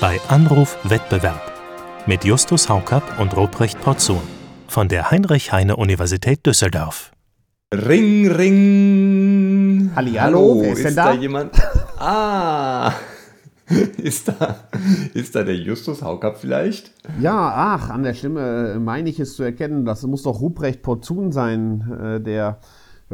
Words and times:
bei 0.00 0.20
Anruf 0.28 0.76
Wettbewerb 0.84 1.40
mit 2.06 2.24
Justus 2.24 2.68
Haukapp 2.68 3.18
und 3.18 3.34
Ruprecht 3.34 3.80
Porzun 3.80 4.20
von 4.68 4.88
der 4.88 5.10
Heinrich-Heine-Universität 5.10 6.44
Düsseldorf. 6.44 7.12
Ring, 7.72 8.30
ring. 8.30 9.90
Hallihallo, 9.96 10.60
wer 10.60 10.72
ist, 10.72 10.84
denn 10.84 10.96
da? 10.96 11.04
da 11.06 11.14
jemand? 11.14 11.54
Ah, 11.98 12.92
ist 13.96 14.28
da, 14.28 14.68
ist 15.14 15.34
da 15.34 15.42
der 15.42 15.56
Justus 15.56 16.02
Haukapp 16.02 16.36
vielleicht? 16.38 16.92
Ja, 17.18 17.52
ach, 17.56 17.88
an 17.88 18.02
der 18.02 18.12
Stimme 18.12 18.78
meine 18.78 19.08
ich 19.08 19.18
es 19.18 19.34
zu 19.34 19.44
erkennen. 19.44 19.86
Das 19.86 20.02
muss 20.02 20.24
doch 20.24 20.40
Ruprecht 20.40 20.82
Porzun 20.82 21.32
sein, 21.32 22.16
äh, 22.18 22.20
der 22.20 22.58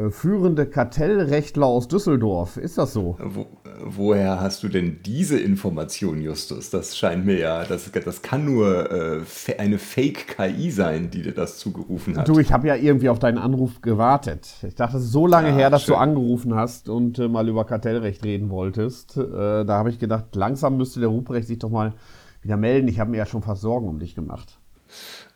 führende 0.09 0.65
Kartellrechtler 0.65 1.67
aus 1.67 1.87
Düsseldorf. 1.87 2.57
Ist 2.57 2.79
das 2.79 2.93
so? 2.93 3.15
Wo, 3.19 3.45
woher 3.83 4.41
hast 4.41 4.63
du 4.63 4.67
denn 4.67 5.01
diese 5.05 5.39
Information, 5.39 6.19
Justus? 6.19 6.71
Das 6.71 6.97
scheint 6.97 7.25
mir 7.25 7.37
ja, 7.37 7.63
das, 7.63 7.91
das 7.91 8.21
kann 8.23 8.45
nur 8.45 8.91
äh, 8.91 9.21
eine 9.59 9.77
Fake-KI 9.77 10.71
sein, 10.71 11.11
die 11.11 11.21
dir 11.21 11.33
das 11.33 11.59
zugerufen 11.59 12.17
hat. 12.17 12.27
Du, 12.27 12.39
ich 12.39 12.51
habe 12.51 12.67
ja 12.67 12.75
irgendwie 12.75 13.09
auf 13.09 13.19
deinen 13.19 13.37
Anruf 13.37 13.81
gewartet. 13.81 14.55
Ich 14.67 14.73
dachte, 14.73 14.97
es 14.97 15.03
ist 15.03 15.11
so 15.11 15.27
lange 15.27 15.49
ja, 15.49 15.55
her, 15.55 15.69
dass 15.69 15.83
schön. 15.83 15.93
du 15.93 15.99
angerufen 15.99 16.55
hast 16.55 16.89
und 16.89 17.19
äh, 17.19 17.27
mal 17.27 17.47
über 17.47 17.65
Kartellrecht 17.65 18.23
reden 18.23 18.49
wolltest. 18.49 19.17
Äh, 19.17 19.63
da 19.63 19.77
habe 19.77 19.91
ich 19.91 19.99
gedacht, 19.99 20.35
langsam 20.35 20.77
müsste 20.77 21.01
der 21.01 21.09
Ruprecht 21.09 21.47
sich 21.47 21.59
doch 21.59 21.69
mal 21.69 21.93
wieder 22.41 22.57
melden. 22.57 22.87
Ich 22.87 22.99
habe 22.99 23.11
mir 23.11 23.17
ja 23.17 23.25
schon 23.27 23.43
fast 23.43 23.61
Sorgen 23.61 23.87
um 23.87 23.99
dich 23.99 24.15
gemacht. 24.15 24.57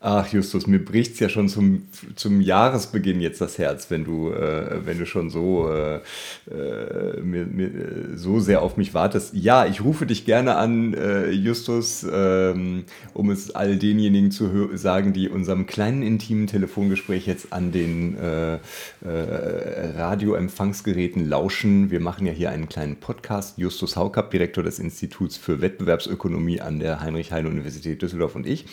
Ach, 0.10 0.26
Justus, 0.32 0.68
mir 0.68 0.80
bricht 0.80 1.16
es 1.16 1.20
ja 1.20 1.28
schon 1.28 1.50
zum, 1.50 1.82
zum 2.16 2.40
Jahresbeginn 2.40 3.20
jetzt 3.20 3.42
das 3.42 3.58
Herz, 3.58 3.92
wenn 3.92 4.06
du, 4.06 4.32
äh, 4.32 4.86
wenn 4.86 4.98
du 4.98 5.06
schon 5.06 5.30
so, 5.30 5.70
äh, 5.70 6.00
äh 6.50 7.20
mir, 7.22 7.46
mir, 7.46 7.70
so 8.16 8.40
sehr 8.40 8.62
auf 8.62 8.78
mich 8.78 8.94
wartest. 8.94 9.34
Ja, 9.34 9.66
ich 9.66 9.84
rufe 9.84 10.06
dich 10.06 10.24
gerne 10.24 10.56
an, 10.56 10.94
äh, 10.94 11.32
Justus, 11.32 12.08
ähm, 12.10 12.86
um 13.14 13.32
es 13.32 13.54
all 13.54 13.76
denjenigen 13.76 14.32
zu 14.32 14.78
sagen, 14.78 15.12
die 15.12 15.28
unserem 15.28 15.66
kleinen 15.66 16.04
intimen 16.04 16.48
Telefongespräch 16.48 17.28
jetzt 17.28 17.52
an 17.52 17.74
den 17.74 18.16
äh, 18.16 18.60
Radioempfangsgeräten 19.04 21.28
lauschen. 21.28 21.92
Wir 21.92 22.00
machen 22.00 22.26
ja 22.26 22.32
hier 22.32 22.50
einen 22.50 22.70
kleinen 22.70 22.96
Podcast. 22.96 23.58
Justus 23.58 23.98
Haukapp, 23.98 24.32
Direktor 24.32 24.64
des 24.64 24.80
Instituts 24.80 25.36
für 25.36 25.60
Wettbewerbsökonomie 25.60 26.62
an 26.62 26.80
der 26.80 27.02
Heinrich-Heine-Universität 27.02 28.02
Düsseldorf 28.02 28.36
und 28.36 28.48
ich, 28.48 28.68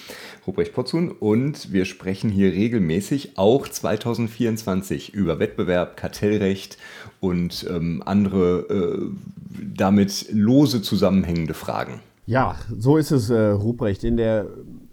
Ruprecht 0.47 0.73
Potzun 0.73 1.17
und 1.25 1.72
wir 1.72 1.86
sprechen 1.86 2.28
hier 2.28 2.53
regelmäßig 2.53 3.39
auch 3.39 3.67
2024 3.67 5.14
über 5.14 5.39
Wettbewerb, 5.39 5.97
Kartellrecht 5.97 6.77
und 7.19 7.67
ähm, 7.70 8.03
andere 8.05 8.58
äh, 8.69 9.11
damit 9.75 10.27
lose 10.30 10.83
zusammenhängende 10.83 11.55
Fragen. 11.55 12.00
Ja, 12.27 12.56
so 12.78 12.98
ist 12.98 13.11
es, 13.11 13.30
äh, 13.30 13.52
Ruprecht. 13.52 14.05
In 14.05 14.19
der 14.19 14.48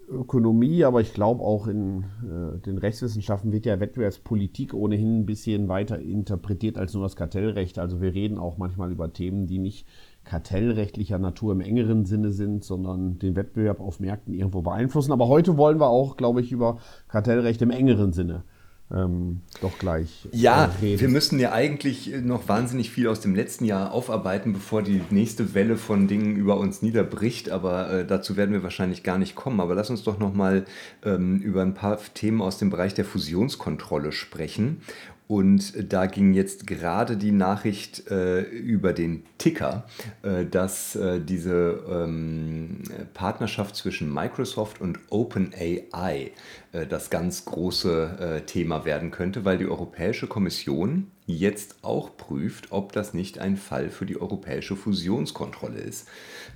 Ökonomie, 0.08 0.84
aber 0.84 1.02
ich 1.02 1.12
glaube 1.12 1.42
auch 1.42 1.66
in 1.66 2.04
äh, 2.22 2.58
den 2.64 2.78
Rechtswissenschaften 2.78 3.52
wird 3.52 3.66
ja 3.66 3.78
Wettbewerbspolitik 3.78 4.72
ohnehin 4.72 5.20
ein 5.20 5.26
bisschen 5.26 5.68
weiter 5.68 5.98
interpretiert 5.98 6.78
als 6.78 6.94
nur 6.94 7.02
das 7.02 7.14
Kartellrecht. 7.14 7.78
Also 7.78 8.00
wir 8.00 8.14
reden 8.14 8.38
auch 8.38 8.56
manchmal 8.56 8.90
über 8.90 9.12
Themen, 9.12 9.46
die 9.46 9.58
nicht 9.58 9.86
kartellrechtlicher 10.24 11.18
Natur 11.18 11.52
im 11.52 11.60
engeren 11.60 12.04
Sinne 12.04 12.30
sind, 12.30 12.64
sondern 12.64 13.18
den 13.18 13.36
Wettbewerb 13.36 13.80
auf 13.80 14.00
Märkten 14.00 14.34
irgendwo 14.34 14.62
beeinflussen. 14.62 15.12
Aber 15.12 15.28
heute 15.28 15.56
wollen 15.56 15.80
wir 15.80 15.88
auch, 15.88 16.16
glaube 16.16 16.40
ich, 16.40 16.52
über 16.52 16.78
Kartellrecht 17.08 17.60
im 17.62 17.70
engeren 17.70 18.12
Sinne 18.12 18.44
ähm, 18.92 19.40
doch 19.60 19.78
gleich. 19.78 20.28
Ja, 20.32 20.70
äh, 20.82 21.00
wir 21.00 21.08
müssen 21.08 21.38
ja 21.38 21.52
eigentlich 21.52 22.12
noch 22.22 22.48
wahnsinnig 22.48 22.90
viel 22.90 23.08
aus 23.08 23.20
dem 23.20 23.34
letzten 23.34 23.64
Jahr 23.64 23.92
aufarbeiten, 23.92 24.52
bevor 24.52 24.82
die 24.82 25.00
nächste 25.10 25.54
Welle 25.54 25.76
von 25.76 26.08
Dingen 26.08 26.36
über 26.36 26.58
uns 26.58 26.82
niederbricht. 26.82 27.50
Aber 27.50 27.90
äh, 27.90 28.06
dazu 28.06 28.36
werden 28.36 28.52
wir 28.52 28.62
wahrscheinlich 28.62 29.02
gar 29.02 29.18
nicht 29.18 29.34
kommen. 29.34 29.60
Aber 29.60 29.74
lass 29.74 29.90
uns 29.90 30.02
doch 30.02 30.18
noch 30.18 30.34
mal 30.34 30.66
ähm, 31.04 31.38
über 31.38 31.62
ein 31.62 31.74
paar 31.74 31.98
Themen 32.14 32.42
aus 32.42 32.58
dem 32.58 32.70
Bereich 32.70 32.94
der 32.94 33.04
Fusionskontrolle 33.04 34.12
sprechen. 34.12 34.82
Und 35.32 35.90
da 35.90 36.04
ging 36.04 36.34
jetzt 36.34 36.66
gerade 36.66 37.16
die 37.16 37.32
Nachricht 37.32 38.10
äh, 38.10 38.42
über 38.42 38.92
den 38.92 39.24
Ticker, 39.38 39.86
äh, 40.22 40.44
dass 40.44 40.94
äh, 40.94 41.22
diese 41.22 41.82
ähm, 41.88 42.82
Partnerschaft 43.14 43.74
zwischen 43.74 44.12
Microsoft 44.12 44.82
und 44.82 44.98
OpenAI 45.08 46.32
äh, 46.72 46.86
das 46.86 47.08
ganz 47.08 47.46
große 47.46 48.18
äh, 48.20 48.40
Thema 48.42 48.84
werden 48.84 49.10
könnte, 49.10 49.46
weil 49.46 49.56
die 49.56 49.68
Europäische 49.68 50.26
Kommission 50.26 51.10
jetzt 51.24 51.76
auch 51.80 52.14
prüft, 52.18 52.70
ob 52.70 52.92
das 52.92 53.14
nicht 53.14 53.38
ein 53.38 53.56
Fall 53.56 53.88
für 53.88 54.04
die 54.04 54.20
europäische 54.20 54.76
Fusionskontrolle 54.76 55.78
ist. 55.78 56.08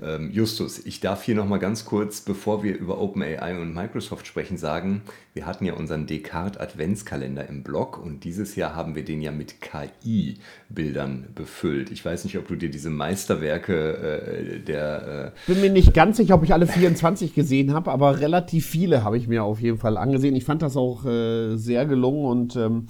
Ähm, 0.03 0.31
Justus, 0.31 0.85
ich 0.85 1.01
darf 1.01 1.23
hier 1.23 1.35
nochmal 1.35 1.59
ganz 1.59 1.85
kurz, 1.85 2.21
bevor 2.21 2.63
wir 2.63 2.77
über 2.77 3.01
OpenAI 3.01 3.61
und 3.61 3.75
Microsoft 3.75 4.27
sprechen, 4.27 4.57
sagen, 4.57 5.03
wir 5.35 5.47
hatten 5.47 5.65
ja 5.65 5.75
unseren 5.75 6.07
Descartes 6.07 6.61
Adventskalender 6.61 7.49
im 7.49 7.63
Blog 7.63 8.03
und 8.03 8.25
dieses 8.25 8.57
Jahr 8.57 8.75
haben 8.75 8.95
wir 8.95 9.05
den 9.05 9.23
ja 9.23 9.33
mit 9.33 9.57
KI-Bildern 9.61 11.29
befüllt. 11.35 11.91
Ich 11.91 12.05
weiß 12.05 12.25
nicht, 12.25 12.39
ob 12.39 12.49
du 12.49 12.57
dir 12.57 12.71
diese 12.71 12.91
Meisterwerke 12.91 13.75
äh, 13.75 14.61
der... 14.61 15.33
Äh 15.47 15.53
Bin 15.53 15.61
mir 15.61 15.71
nicht 15.71 15.95
ganz 15.95 16.17
sicher, 16.17 16.35
ob 16.35 16.43
ich 16.43 16.53
alle 16.53 16.67
24 16.67 17.35
gesehen 17.35 17.73
habe, 17.73 17.91
aber 17.91 18.21
relativ 18.21 18.67
viele 18.67 19.05
habe 19.05 19.19
ich 19.19 19.29
mir 19.29 19.45
auf 19.45 19.61
jeden 19.61 19.79
Fall 19.79 19.97
angesehen. 19.97 20.37
Ich 20.37 20.45
fand 20.45 20.63
das 20.63 20.77
auch 20.77 21.05
äh, 21.05 21.57
sehr 21.57 21.87
gelungen 21.87 22.25
und... 22.25 22.57
Ähm, 22.57 22.87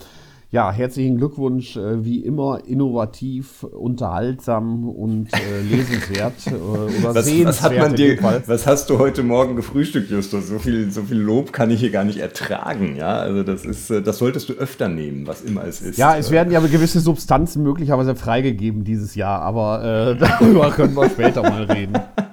ja, 0.51 0.71
herzlichen 0.71 1.19
Glückwunsch, 1.19 1.77
äh, 1.77 2.05
wie 2.05 2.21
immer 2.21 2.61
innovativ, 2.67 3.65
unterhaltsam 3.65 4.89
und 4.89 5.29
äh, 5.35 5.63
lesenswert 5.71 6.35
äh, 6.47 6.55
oder 6.55 7.15
was, 7.15 7.25
sehenswert. 7.27 7.47
Was, 7.49 7.63
hat 7.63 7.77
man 7.77 7.95
dir, 7.95 8.19
was 8.47 8.67
hast 8.67 8.89
du 8.89 8.99
heute 8.99 9.23
Morgen 9.23 9.57
gefrühstückt, 9.57 10.11
Justus? 10.11 10.49
So 10.49 10.59
viel, 10.59 10.91
so 10.91 11.03
viel 11.03 11.19
Lob 11.19 11.53
kann 11.53 11.71
ich 11.71 11.81
hier 11.81 11.91
gar 11.91 12.05
nicht 12.05 12.19
ertragen. 12.19 12.97
Ja, 12.97 13.17
also 13.17 13.43
das 13.43 13.65
ist, 13.65 13.91
äh, 13.91 14.03
das 14.03 14.19
solltest 14.19 14.49
du 14.49 14.53
öfter 14.53 14.89
nehmen, 14.89 15.27
was 15.27 15.43
immer 15.43 15.65
es 15.65 15.81
ist. 15.81 15.99
Ja, 15.99 16.17
es 16.17 16.31
werden 16.31 16.53
ja 16.53 16.61
gewisse 16.61 17.01
Substanzen 17.01 17.63
möglicherweise 17.63 18.15
freigegeben 18.15 18.85
dieses 18.85 19.15
Jahr, 19.15 19.43
aber 19.43 20.17
darüber 20.21 20.71
können 20.71 20.95
wir 20.95 21.11
später 21.11 21.43
mal 21.43 21.65
reden. 21.65 21.95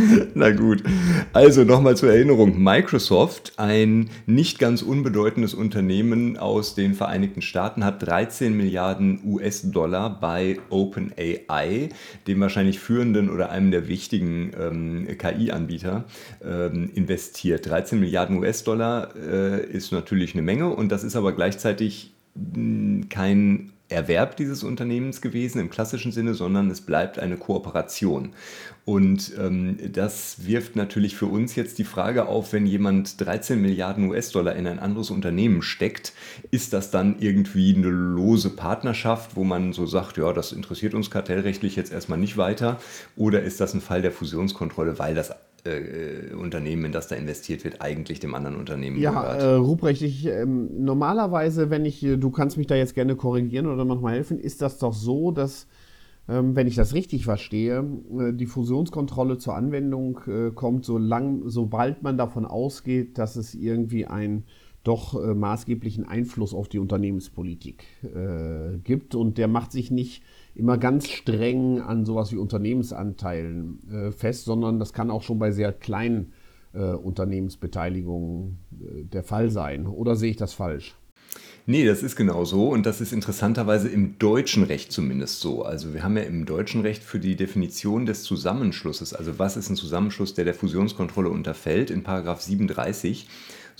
Na 0.34 0.50
gut. 0.50 0.82
Also 1.32 1.64
nochmal 1.64 1.96
zur 1.96 2.10
Erinnerung. 2.10 2.62
Microsoft, 2.62 3.54
ein 3.56 4.10
nicht 4.26 4.58
ganz 4.58 4.82
unbedeutendes 4.82 5.54
Unternehmen 5.54 6.36
aus 6.36 6.74
den 6.74 6.94
Vereinigten 6.94 7.42
Staaten, 7.42 7.84
hat 7.84 8.06
13 8.06 8.56
Milliarden 8.56 9.20
US-Dollar 9.24 10.20
bei 10.20 10.58
OpenAI, 10.70 11.90
dem 12.26 12.40
wahrscheinlich 12.40 12.78
führenden 12.78 13.30
oder 13.30 13.50
einem 13.50 13.70
der 13.70 13.88
wichtigen 13.88 14.52
ähm, 14.58 15.08
KI-Anbieter, 15.18 16.04
ähm, 16.44 16.90
investiert. 16.94 17.66
13 17.66 18.00
Milliarden 18.00 18.38
US-Dollar 18.38 19.14
äh, 19.16 19.66
ist 19.66 19.92
natürlich 19.92 20.34
eine 20.34 20.42
Menge 20.42 20.68
und 20.70 20.90
das 20.92 21.04
ist 21.04 21.16
aber 21.16 21.32
gleichzeitig 21.32 22.14
hm, 22.34 23.08
kein 23.08 23.72
Erwerb 23.90 24.36
dieses 24.36 24.62
Unternehmens 24.62 25.20
gewesen 25.20 25.60
im 25.60 25.70
klassischen 25.70 26.12
Sinne, 26.12 26.34
sondern 26.34 26.70
es 26.70 26.80
bleibt 26.80 27.18
eine 27.18 27.36
Kooperation. 27.36 28.30
Und 28.84 29.32
ähm, 29.38 29.78
das 29.92 30.46
wirft 30.46 30.74
natürlich 30.74 31.14
für 31.14 31.26
uns 31.26 31.54
jetzt 31.54 31.78
die 31.78 31.84
Frage 31.84 32.26
auf, 32.26 32.52
wenn 32.52 32.66
jemand 32.66 33.20
13 33.20 33.60
Milliarden 33.60 34.08
US-Dollar 34.08 34.56
in 34.56 34.66
ein 34.66 34.78
anderes 34.78 35.10
Unternehmen 35.10 35.62
steckt, 35.62 36.12
ist 36.50 36.72
das 36.72 36.90
dann 36.90 37.16
irgendwie 37.20 37.74
eine 37.74 37.88
lose 37.88 38.50
Partnerschaft, 38.50 39.36
wo 39.36 39.44
man 39.44 39.72
so 39.72 39.86
sagt, 39.86 40.16
ja, 40.16 40.32
das 40.32 40.52
interessiert 40.52 40.94
uns 40.94 41.10
kartellrechtlich 41.10 41.76
jetzt 41.76 41.92
erstmal 41.92 42.18
nicht 42.18 42.36
weiter? 42.36 42.80
Oder 43.16 43.42
ist 43.42 43.60
das 43.60 43.74
ein 43.74 43.80
Fall 43.80 44.02
der 44.02 44.12
Fusionskontrolle, 44.12 44.98
weil 44.98 45.14
das 45.14 45.32
äh, 45.66 46.34
Unternehmen, 46.34 46.86
in 46.86 46.92
das 46.92 47.08
da 47.08 47.16
investiert 47.16 47.64
wird, 47.64 47.80
eigentlich 47.80 48.20
dem 48.20 48.34
anderen 48.34 48.56
Unternehmen 48.56 48.98
ja, 48.98 49.10
gehört. 49.10 49.42
Ja, 49.42 49.48
äh, 49.48 49.54
Ruprecht, 49.54 50.02
ich, 50.02 50.26
ähm, 50.26 50.84
normalerweise, 50.84 51.70
wenn 51.70 51.84
ich, 51.84 52.00
du 52.00 52.30
kannst 52.30 52.56
mich 52.56 52.66
da 52.66 52.74
jetzt 52.74 52.94
gerne 52.94 53.16
korrigieren 53.16 53.66
oder 53.66 53.84
nochmal 53.84 54.14
helfen, 54.14 54.38
ist 54.38 54.62
das 54.62 54.78
doch 54.78 54.94
so, 54.94 55.30
dass 55.30 55.66
ähm, 56.28 56.54
wenn 56.54 56.66
ich 56.66 56.76
das 56.76 56.94
richtig 56.94 57.24
verstehe, 57.24 57.84
äh, 58.18 58.32
die 58.32 58.46
Fusionskontrolle 58.46 59.38
zur 59.38 59.56
Anwendung 59.56 60.20
äh, 60.26 60.50
kommt, 60.50 60.84
solang, 60.84 61.42
sobald 61.46 62.02
man 62.02 62.16
davon 62.16 62.44
ausgeht, 62.44 63.18
dass 63.18 63.36
es 63.36 63.54
irgendwie 63.54 64.06
einen 64.06 64.44
doch 64.84 65.20
äh, 65.20 65.34
maßgeblichen 65.34 66.06
Einfluss 66.06 66.54
auf 66.54 66.68
die 66.68 66.78
Unternehmenspolitik 66.78 67.84
äh, 68.02 68.78
gibt. 68.78 69.14
Und 69.14 69.38
der 69.38 69.48
macht 69.48 69.72
sich 69.72 69.90
nicht 69.90 70.22
immer 70.54 70.78
ganz 70.78 71.08
streng 71.08 71.80
an 71.80 72.04
sowas 72.04 72.32
wie 72.32 72.36
Unternehmensanteilen 72.36 73.90
äh, 73.90 74.12
fest, 74.12 74.44
sondern 74.44 74.78
das 74.78 74.92
kann 74.92 75.10
auch 75.10 75.22
schon 75.22 75.38
bei 75.38 75.52
sehr 75.52 75.72
kleinen 75.72 76.32
äh, 76.72 76.92
Unternehmensbeteiligungen 76.92 78.58
der 78.70 79.22
Fall 79.22 79.50
sein. 79.50 79.86
Oder 79.86 80.16
sehe 80.16 80.30
ich 80.30 80.36
das 80.36 80.52
falsch? 80.52 80.94
Nee, 81.66 81.84
das 81.84 82.02
ist 82.02 82.16
genau 82.16 82.44
so 82.44 82.70
und 82.70 82.86
das 82.86 83.00
ist 83.00 83.12
interessanterweise 83.12 83.88
im 83.88 84.18
deutschen 84.18 84.64
Recht 84.64 84.90
zumindest 84.90 85.40
so. 85.40 85.62
Also 85.62 85.94
wir 85.94 86.02
haben 86.02 86.16
ja 86.16 86.24
im 86.24 86.46
deutschen 86.46 86.80
Recht 86.80 87.02
für 87.02 87.20
die 87.20 87.36
Definition 87.36 88.06
des 88.06 88.22
Zusammenschlusses, 88.22 89.14
also 89.14 89.38
was 89.38 89.56
ist 89.56 89.70
ein 89.70 89.76
Zusammenschluss, 89.76 90.34
der 90.34 90.44
der 90.44 90.54
Fusionskontrolle 90.54 91.28
unterfällt, 91.28 91.90
in 91.90 92.02
Paragraph 92.02 92.40
37 92.40 93.28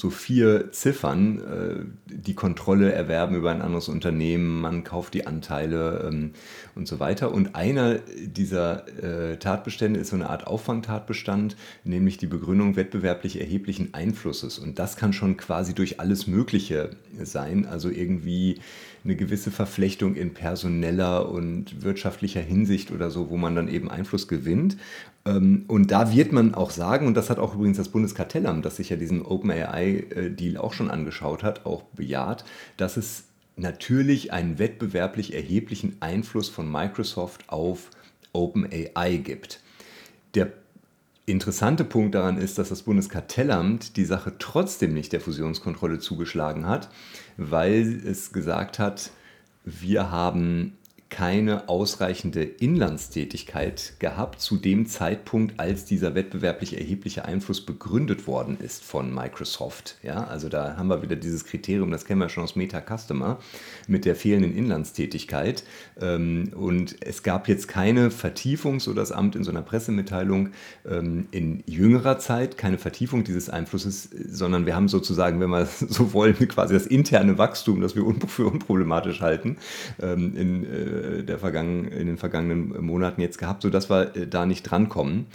so 0.01 0.11
vier 0.11 0.73
Ziffern, 0.73 1.39
äh, 1.39 2.15
die 2.15 2.35
Kontrolle 2.35 2.93
erwerben 2.93 3.37
über 3.37 3.51
ein 3.51 3.61
anderes 3.61 3.89
Unternehmen, 3.89 4.61
man 4.61 4.83
kauft 4.83 5.15
die 5.15 5.27
Anteile 5.27 6.09
ähm, 6.09 6.33
und 6.75 6.89
so 6.89 6.99
weiter. 6.99 7.33
Und 7.33 7.55
einer 7.55 7.99
dieser 7.99 8.87
äh, 9.33 9.37
Tatbestände 9.37 10.01
ist 10.01 10.09
so 10.09 10.17
eine 10.17 10.31
Art 10.31 10.47
Auffangtatbestand, 10.47 11.57
nämlich 11.85 12.17
die 12.17 12.27
Begründung 12.27 12.77
wettbewerblich 12.77 13.41
erheblichen 13.41 13.95
Einflusses. 13.95 14.59
Und 14.59 14.79
das 14.79 14.97
kann 14.97 15.13
schon 15.13 15.37
quasi 15.37 15.75
durch 15.75 16.01
alles 16.01 16.27
Mögliche 16.27 16.91
sein, 17.23 17.67
also 17.67 17.91
irgendwie 17.91 18.61
eine 19.05 19.17
gewisse 19.17 19.51
Verflechtung 19.51 20.15
in 20.15 20.35
personeller 20.35 21.29
und 21.31 21.83
wirtschaftlicher 21.83 22.41
Hinsicht 22.41 22.91
oder 22.91 23.11
so, 23.11 23.31
wo 23.31 23.37
man 23.37 23.55
dann 23.55 23.69
eben 23.69 23.91
Einfluss 23.91 24.29
gewinnt. 24.29 24.77
Ähm, 25.25 25.65
und 25.69 25.91
da 25.91 26.13
wird 26.13 26.33
man 26.33 26.55
auch 26.55 26.71
sagen, 26.71 27.07
und 27.07 27.15
das 27.15 27.31
hat 27.31 27.39
auch 27.39 27.55
übrigens 27.55 27.77
das 27.77 27.89
Bundeskartellamt, 27.89 28.65
das 28.65 28.77
sich 28.77 28.91
ja 28.91 28.97
diesen 28.97 29.23
OpenAI-Deal 29.23 30.57
auch 30.57 30.73
schon 30.73 30.91
angeschaut 30.91 31.43
hat, 31.43 31.67
auch 31.67 31.83
bejaht, 31.95 32.45
dass 32.77 32.97
es 32.97 33.25
natürlich 33.57 34.33
einen 34.33 34.59
wettbewerblich 34.59 35.35
erheblichen 35.35 35.97
Einfluss 36.01 36.49
von 36.49 36.71
Microsoft 36.71 37.49
auf 37.49 37.91
OpenAI 38.33 39.17
gibt. 39.17 39.61
Der 40.35 40.53
interessante 41.27 41.85
Punkt 41.85 42.15
daran 42.15 42.39
ist, 42.39 42.59
dass 42.59 42.71
das 42.71 42.83
Bundeskartellamt 42.83 43.97
die 43.97 44.05
Sache 44.05 44.35
trotzdem 44.39 44.95
nicht 44.95 45.13
der 45.13 45.21
Fusionskontrolle 45.21 45.99
zugeschlagen 45.99 46.67
hat, 46.67 46.89
weil 47.37 48.01
es 48.05 48.33
gesagt 48.33 48.79
hat, 48.79 49.11
wir 49.65 50.11
haben 50.11 50.77
keine 51.11 51.69
ausreichende 51.69 52.45
Inlandstätigkeit 52.45 53.95
gehabt 53.99 54.41
zu 54.41 54.57
dem 54.57 54.87
Zeitpunkt, 54.87 55.59
als 55.59 55.85
dieser 55.85 56.15
wettbewerblich 56.15 56.79
erhebliche 56.79 57.25
Einfluss 57.25 57.67
begründet 57.67 58.29
worden 58.29 58.57
ist 58.61 58.85
von 58.85 59.13
Microsoft. 59.13 59.97
Ja, 60.03 60.25
also 60.25 60.49
da 60.49 60.77
haben 60.77 60.89
wir 60.89 61.03
wieder 61.03 61.17
dieses 61.17 61.45
Kriterium, 61.45 61.91
das 61.91 62.05
kennen 62.05 62.21
wir 62.21 62.29
schon 62.29 62.45
aus 62.45 62.55
Meta 62.55 62.81
Customer, 62.81 63.41
mit 63.89 64.05
der 64.05 64.15
fehlenden 64.15 64.57
Inlandstätigkeit. 64.57 65.65
Ähm, 66.01 66.53
und 66.55 66.97
es 67.05 67.25
gab 67.25 67.49
jetzt 67.49 67.67
keine 67.67 68.13
Vertiefung, 68.13 68.79
so 68.79 68.95
das 68.95 69.11
Amt 69.11 69.35
in 69.35 69.43
so 69.43 69.51
einer 69.51 69.63
Pressemitteilung, 69.63 70.51
ähm, 70.89 71.27
in 71.33 71.65
jüngerer 71.67 72.21
Zeit 72.21 72.57
keine 72.57 72.79
Vertiefung 72.79 73.25
dieses 73.25 73.51
Einflusses, 73.51 74.09
sondern 74.29 74.65
wir 74.65 74.77
haben 74.77 74.89
sozusagen, 74.89 75.41
wenn 75.41 75.51
wir 75.51 75.67
so 75.89 76.13
wollen, 76.13 76.37
quasi 76.49 76.75
das 76.75 76.87
interne 76.87 77.37
Wachstum, 77.37 77.81
das 77.81 77.97
wir 77.97 78.05
für 78.29 78.47
unproblematisch 78.47 79.21
halten, 79.21 79.57
ähm, 80.01 80.37
in 80.37 80.65
äh, 80.65 81.00
der 81.01 81.39
vergangen, 81.39 81.87
in 81.87 82.07
den 82.07 82.19
vergangenen 82.19 82.85
Monaten 82.85 83.21
jetzt 83.21 83.39
gehabt, 83.39 83.63
sodass 83.63 83.91
wir 83.91 84.17
äh, 84.17 84.27
da 84.27 84.47
nicht 84.47 84.63
drankommen. 84.63 85.27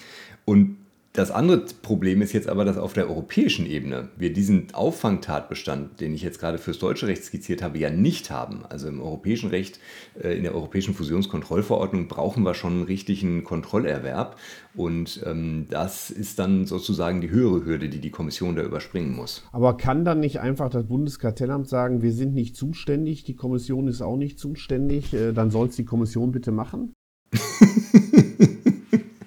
Und 0.46 0.78
das 1.16 1.32
andere 1.32 1.66
Problem 1.82 2.22
ist 2.22 2.34
jetzt 2.34 2.50
aber, 2.50 2.66
dass 2.66 2.78
auf 2.78 2.94
der 2.94 3.10
europäischen 3.10 3.66
Ebene 3.66 4.10
wir 4.18 4.34
diesen 4.34 4.74
Auffangtatbestand, 4.74 6.02
den 6.02 6.14
ich 6.14 6.22
jetzt 6.22 6.40
gerade 6.40 6.58
fürs 6.58 6.80
deutsche 6.80 7.08
Recht 7.08 7.24
skizziert 7.24 7.62
habe, 7.62 7.78
ja 7.78 7.90
nicht 7.90 8.32
haben. 8.32 8.66
Also 8.68 8.88
im 8.88 9.02
europäischen 9.02 9.50
Recht, 9.50 9.80
äh, 10.22 10.36
in 10.36 10.44
der 10.44 10.54
europäischen 10.54 10.94
Fusionskontrollverordnung 10.94 12.08
brauchen 12.08 12.44
wir 12.44 12.54
schon 12.54 12.74
einen 12.74 12.84
richtigen 12.84 13.44
Kontrollerwerb. 13.44 14.38
Und 14.76 15.22
ähm, 15.26 15.68
das 15.70 16.12
ist 16.12 16.38
dann 16.40 16.66
sozusagen 16.66 17.22
die 17.22 17.30
höhere 17.30 17.64
Hürde, 17.64 17.88
die 17.88 18.00
die 18.00 18.12
Kommission 18.12 18.56
da 18.56 18.64
überspringen 18.64 19.16
muss. 19.16 19.44
Aber 19.54 19.78
kann 19.78 20.04
dann 20.04 20.20
nicht 20.20 20.42
einfach 20.42 20.70
das 20.70 20.86
Bundeskartellamt 20.86 21.70
sagen, 21.70 22.02
wir 22.02 22.12
sind 22.12 22.34
nicht 22.34 22.58
zuständig, 22.58 23.24
die 23.24 23.36
Kommission 23.36 23.88
ist 23.88 24.02
auch 24.02 24.18
nicht 24.18 24.38
zuständig, 24.38 25.14
äh, 25.14 25.32
dann 25.32 25.50
soll 25.50 25.68
es 25.68 25.78
die 25.78 25.86
Kommission 25.86 26.32
bitte 26.32 26.52
machen? 26.52 26.94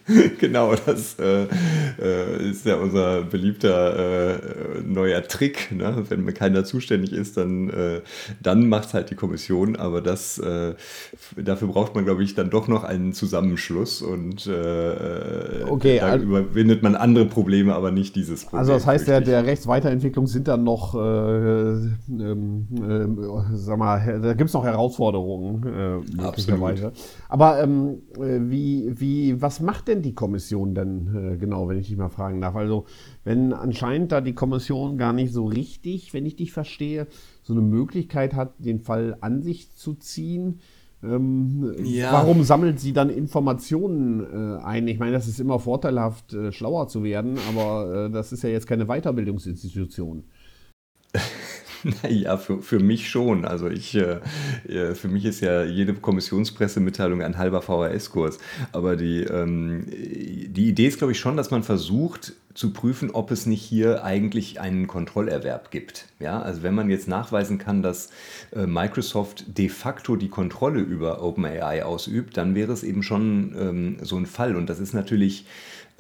genau, 0.39 0.75
das 0.75 1.19
äh, 1.19 1.47
äh, 1.99 2.51
ist 2.51 2.67
ja 2.67 2.77
unser 2.77 3.23
beliebter 3.23 4.37
äh, 4.37 4.83
neuer 4.85 5.23
Trick. 5.23 5.73
Ne? 5.73 6.05
Wenn 6.09 6.33
keiner 6.35 6.65
zuständig 6.65 7.13
ist, 7.13 7.37
dann, 7.37 7.69
äh, 7.71 8.01
dann 8.43 8.69
macht 8.69 8.89
es 8.89 8.95
halt 8.95 9.11
die 9.11 9.15
Kommission. 9.15 9.77
Aber 9.77 10.01
das, 10.01 10.39
äh, 10.39 10.75
dafür 11.37 11.69
braucht 11.69 11.95
man, 11.95 12.05
glaube 12.05 12.25
ich, 12.25 12.35
dann 12.35 12.51
doch 12.51 12.69
noch 12.69 12.85
einen 12.85 13.13
Zusammenschluss 13.13 14.03
und 14.03 14.47
äh, 14.47 15.65
okay, 15.69 15.99
dann 15.99 16.11
also, 16.11 16.25
überwindet 16.25 16.83
man 16.83 16.95
andere 16.95 17.27
Probleme, 17.27 17.75
aber 17.75 17.91
nicht 17.91 18.17
dieses 18.17 18.45
Problem. 18.45 18.61
Also 18.61 18.73
das 18.73 18.87
heißt, 18.87 19.09
der, 19.09 19.21
der 19.21 19.45
Rechtsweiterentwicklung 19.45 20.27
sind 20.27 20.49
dann 20.49 20.65
noch, 20.65 20.95
ähm, 20.95 21.97
sag 23.53 23.79
mal, 23.79 24.21
da 24.21 24.35
gibt 24.35 24.49
es 24.49 24.55
noch 24.55 24.65
Herausforderungen 24.65 26.05
möglicherweise. 26.17 26.93
Aber 27.29 27.63
ähm, 27.63 27.99
wie, 28.17 28.93
wie, 28.95 29.41
was 29.41 29.61
macht 29.61 29.89
denn 29.89 30.03
die 30.03 30.15
Kommission 30.15 30.75
denn 30.75 31.33
äh, 31.33 31.37
genau, 31.37 31.69
wenn 31.69 31.79
ich 31.79 31.88
dich 31.89 31.97
mal 31.97 32.09
fragen 32.09 32.41
darf? 32.41 32.57
Also, 32.57 32.87
wenn 33.25 33.53
anscheinend 33.53 34.13
da 34.13 34.21
die 34.21 34.35
Kommission 34.35 34.99
gar 34.99 35.13
nicht 35.13 35.33
so 35.33 35.47
richtig, 35.47 36.15
wenn 36.15 36.27
ich 36.27 36.37
dich 36.37 36.53
verstehe, 36.53 37.07
so 37.43 37.53
eine 37.53 37.63
Möglichkeit 37.63 38.35
hat, 38.35 38.55
den 38.59 38.81
Fall 38.81 39.17
an 39.21 39.43
sich 39.43 39.75
zu 39.75 39.95
ziehen, 39.95 40.61
ähm, 41.03 41.77
ja. 41.85 42.13
Warum 42.13 42.43
sammelt 42.43 42.81
sie 42.81 42.93
dann 42.93 43.09
Informationen 43.09 44.59
äh, 44.59 44.63
ein? 44.65 44.89
Ich 44.89 44.99
meine, 44.99 45.13
das 45.13 45.29
ist 45.29 45.39
immer 45.39 45.61
vorteilhaft, 45.61 46.33
äh, 46.33 46.51
schlauer 46.51 46.89
zu 46.89 47.05
werden, 47.05 47.39
aber 47.49 48.07
äh, 48.07 48.11
das 48.11 48.33
ist 48.33 48.43
ja 48.43 48.49
jetzt 48.49 48.67
keine 48.67 48.87
Weiterbildungsinstitution. 48.87 50.25
Naja, 52.03 52.37
für, 52.37 52.63
für 52.63 52.79
mich 52.79 53.09
schon. 53.09 53.45
Also 53.45 53.69
ich, 53.69 53.95
äh, 53.95 54.21
für 54.95 55.09
mich 55.09 55.25
ist 55.25 55.41
ja 55.41 55.65
jede 55.65 55.95
Kommissionspressemitteilung 55.95 57.23
ein 57.23 57.39
halber 57.39 57.63
VHS-Kurs. 57.63 58.39
Aber 58.73 58.97
die, 58.97 59.23
ähm, 59.23 59.87
die 59.89 60.69
Idee 60.69 60.87
ist, 60.87 60.99
glaube 60.99 61.13
ich, 61.13 61.19
schon, 61.19 61.37
dass 61.37 61.51
man 61.51 61.63
versucht 61.63 62.35
zu 62.59 62.73
prüfen, 62.73 63.13
ob 63.13 63.31
es 63.31 63.47
nicht 63.47 63.63
hier 63.63 64.03
eigentlich 64.03 64.59
einen 64.59 64.89
Kontrollerwerb 64.89 65.71
gibt. 65.71 66.07
Ja, 66.19 66.43
also 66.43 66.65
wenn 66.65 66.75
man 66.75 66.91
jetzt 66.91 67.07
nachweisen 67.07 67.57
kann, 67.59 67.85
dass 67.85 68.11
äh, 68.51 68.67
Microsoft 68.67 69.57
de 69.57 69.69
facto 69.69 70.17
die 70.17 70.29
Kontrolle 70.29 70.81
über 70.81 71.23
OpenAI 71.23 71.85
ausübt, 71.85 72.37
dann 72.37 72.57
wäre 72.57 72.73
es 72.73 72.83
eben 72.83 73.05
schon 73.05 73.55
ähm, 73.57 73.97
so 74.03 74.17
ein 74.17 74.27
Fall. 74.27 74.57
Und 74.57 74.69
das 74.69 74.81
ist 74.81 74.93
natürlich 74.93 75.47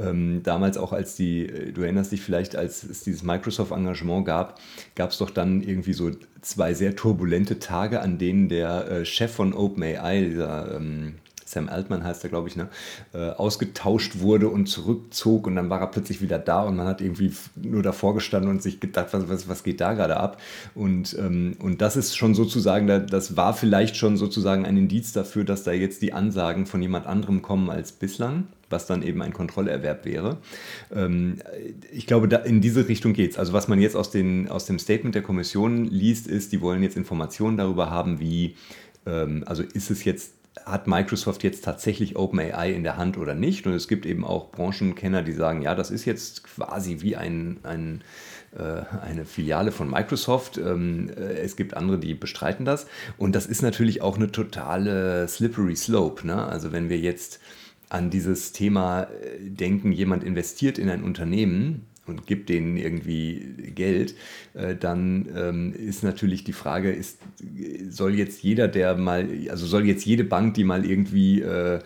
ähm, 0.00 0.42
damals 0.42 0.78
auch 0.78 0.92
als 0.92 1.14
die, 1.14 1.46
äh, 1.46 1.70
du 1.70 1.82
erinnerst 1.82 2.10
dich 2.10 2.22
vielleicht, 2.22 2.56
als 2.56 2.82
es 2.82 3.04
dieses 3.04 3.22
Microsoft-Engagement 3.22 4.26
gab, 4.26 4.58
gab 4.96 5.10
es 5.10 5.18
doch 5.18 5.30
dann 5.30 5.62
irgendwie 5.62 5.92
so 5.92 6.10
zwei 6.40 6.74
sehr 6.74 6.96
turbulente 6.96 7.60
Tage, 7.60 8.00
an 8.00 8.18
denen 8.18 8.48
der 8.48 8.90
äh, 8.90 9.04
Chef 9.04 9.30
von 9.30 9.54
OpenAI, 9.54 10.24
dieser 10.24 10.74
ähm, 10.74 11.14
Sam 11.50 11.68
Altman 11.68 12.04
heißt 12.04 12.24
er, 12.24 12.30
glaube 12.30 12.48
ich, 12.48 12.56
ne, 12.56 12.68
äh, 13.14 13.30
ausgetauscht 13.30 14.20
wurde 14.20 14.48
und 14.48 14.66
zurückzog 14.66 15.46
und 15.46 15.56
dann 15.56 15.70
war 15.70 15.80
er 15.80 15.86
plötzlich 15.88 16.20
wieder 16.20 16.38
da 16.38 16.62
und 16.62 16.76
man 16.76 16.86
hat 16.86 17.00
irgendwie 17.00 17.32
nur 17.56 17.82
davor 17.82 18.14
gestanden 18.14 18.50
und 18.50 18.62
sich 18.62 18.80
gedacht, 18.80 19.08
was, 19.12 19.28
was, 19.28 19.48
was 19.48 19.62
geht 19.62 19.80
da 19.80 19.94
gerade 19.94 20.16
ab? 20.16 20.40
Und, 20.74 21.16
ähm, 21.18 21.56
und 21.60 21.80
das 21.80 21.96
ist 21.96 22.16
schon 22.16 22.34
sozusagen, 22.34 22.86
das 22.86 23.36
war 23.36 23.54
vielleicht 23.54 23.96
schon 23.96 24.16
sozusagen 24.16 24.66
ein 24.66 24.76
Indiz 24.76 25.12
dafür, 25.12 25.44
dass 25.44 25.64
da 25.64 25.72
jetzt 25.72 26.02
die 26.02 26.12
Ansagen 26.12 26.66
von 26.66 26.82
jemand 26.82 27.06
anderem 27.06 27.42
kommen 27.42 27.70
als 27.70 27.92
bislang 27.92 28.44
was 28.70 28.86
dann 28.86 29.02
eben 29.02 29.22
ein 29.22 29.32
Kontrollerwerb 29.32 30.04
wäre. 30.04 30.38
Ähm, 30.94 31.38
ich 31.92 32.06
glaube, 32.06 32.34
in 32.44 32.60
diese 32.60 32.88
Richtung 32.88 33.12
geht 33.12 33.32
es. 33.32 33.38
Also 33.38 33.52
was 33.52 33.68
man 33.68 33.80
jetzt 33.80 33.96
aus, 33.96 34.10
den, 34.10 34.48
aus 34.48 34.66
dem 34.66 34.78
Statement 34.78 35.14
der 35.14 35.22
Kommission 35.22 35.84
liest, 35.84 36.26
ist, 36.26 36.52
die 36.52 36.60
wollen 36.60 36.82
jetzt 36.82 36.96
Informationen 36.96 37.56
darüber 37.56 37.90
haben, 37.90 38.20
wie, 38.20 38.56
ähm, 39.06 39.44
also 39.46 39.62
ist 39.62 39.90
es 39.90 40.04
jetzt 40.04 40.34
hat 40.64 40.86
Microsoft 40.86 41.42
jetzt 41.42 41.64
tatsächlich 41.64 42.16
OpenAI 42.16 42.72
in 42.72 42.82
der 42.82 42.96
Hand 42.96 43.18
oder 43.18 43.34
nicht? 43.34 43.66
Und 43.66 43.74
es 43.74 43.88
gibt 43.88 44.06
eben 44.06 44.24
auch 44.24 44.50
Branchenkenner, 44.50 45.22
die 45.22 45.32
sagen, 45.32 45.62
ja, 45.62 45.74
das 45.74 45.90
ist 45.90 46.04
jetzt 46.04 46.44
quasi 46.44 47.00
wie 47.00 47.16
ein, 47.16 47.58
ein 47.62 48.02
äh, 48.56 48.82
eine 49.02 49.26
Filiale 49.26 49.72
von 49.72 49.90
Microsoft. 49.90 50.56
Ähm, 50.56 51.10
äh, 51.10 51.38
es 51.40 51.54
gibt 51.56 51.76
andere, 51.76 51.98
die 51.98 52.14
bestreiten 52.14 52.64
das. 52.64 52.86
Und 53.18 53.34
das 53.34 53.46
ist 53.46 53.60
natürlich 53.60 54.00
auch 54.00 54.16
eine 54.16 54.32
totale 54.32 55.28
slippery 55.28 55.76
slope. 55.76 56.26
Ne? 56.26 56.42
Also 56.46 56.72
wenn 56.72 56.88
wir 56.88 56.98
jetzt 56.98 57.40
an 57.90 58.08
dieses 58.08 58.52
Thema 58.52 59.02
äh, 59.02 59.38
denken, 59.40 59.92
jemand 59.92 60.24
investiert 60.24 60.78
in 60.78 60.88
ein 60.88 61.02
Unternehmen, 61.02 61.86
und 62.08 62.26
gibt 62.26 62.48
denen 62.48 62.76
irgendwie 62.76 63.72
Geld, 63.74 64.14
äh, 64.54 64.74
dann 64.74 65.28
ähm, 65.36 65.72
ist 65.72 66.02
natürlich 66.02 66.44
die 66.44 66.52
Frage, 66.52 66.90
ist, 66.90 67.18
soll 67.90 68.14
jetzt 68.14 68.42
jeder, 68.42 68.68
der 68.68 68.96
mal, 68.96 69.28
also 69.50 69.66
soll 69.66 69.86
jetzt 69.86 70.04
jede 70.04 70.24
Bank, 70.24 70.54
die 70.54 70.64
mal 70.64 70.84
irgendwie 70.84 71.40
äh, 71.40 71.76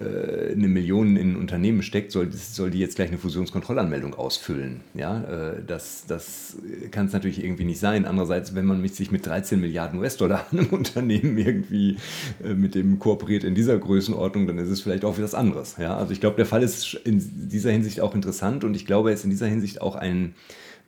äh, 0.00 0.52
eine 0.52 0.68
Million 0.68 1.16
in 1.16 1.32
ein 1.32 1.36
Unternehmen 1.36 1.82
steckt, 1.82 2.12
soll, 2.12 2.32
soll 2.32 2.70
die 2.70 2.78
jetzt 2.78 2.96
gleich 2.96 3.08
eine 3.08 3.18
Fusionskontrollanmeldung 3.18 4.14
ausfüllen? 4.14 4.80
Ja, 4.94 5.52
das, 5.66 6.04
das 6.06 6.56
kann 6.90 7.06
es 7.06 7.12
natürlich 7.12 7.42
irgendwie 7.42 7.64
nicht 7.64 7.80
sein. 7.80 8.04
Andererseits, 8.04 8.54
wenn 8.54 8.64
man 8.64 8.86
sich 8.88 9.10
mit 9.10 9.26
13 9.26 9.60
Milliarden 9.60 9.98
US-Dollar 9.98 10.46
an 10.50 10.58
einem 10.58 10.68
Unternehmen 10.70 11.38
irgendwie 11.38 11.96
mit 12.42 12.74
dem 12.74 12.98
kooperiert 12.98 13.44
in 13.44 13.54
dieser 13.54 13.78
Größenordnung, 13.78 14.46
dann 14.46 14.58
ist 14.58 14.68
es 14.68 14.80
vielleicht 14.80 15.04
auch 15.04 15.16
etwas 15.16 15.34
anderes. 15.34 15.76
Ja, 15.78 15.96
also 15.96 16.12
ich 16.12 16.20
glaube, 16.20 16.36
der 16.36 16.46
Fall 16.46 16.62
ist 16.62 16.94
in 17.04 17.48
dieser 17.48 17.70
Hinsicht 17.70 18.00
auch 18.00 18.14
interessant 18.14 18.64
und 18.64 18.74
ich 18.74 18.86
glaube, 18.86 19.10
er 19.10 19.14
ist 19.14 19.24
in 19.24 19.30
dieser 19.30 19.46
Hinsicht 19.46 19.71
Hinsicht 19.72 19.82
auch 19.82 19.96
ein 19.96 20.34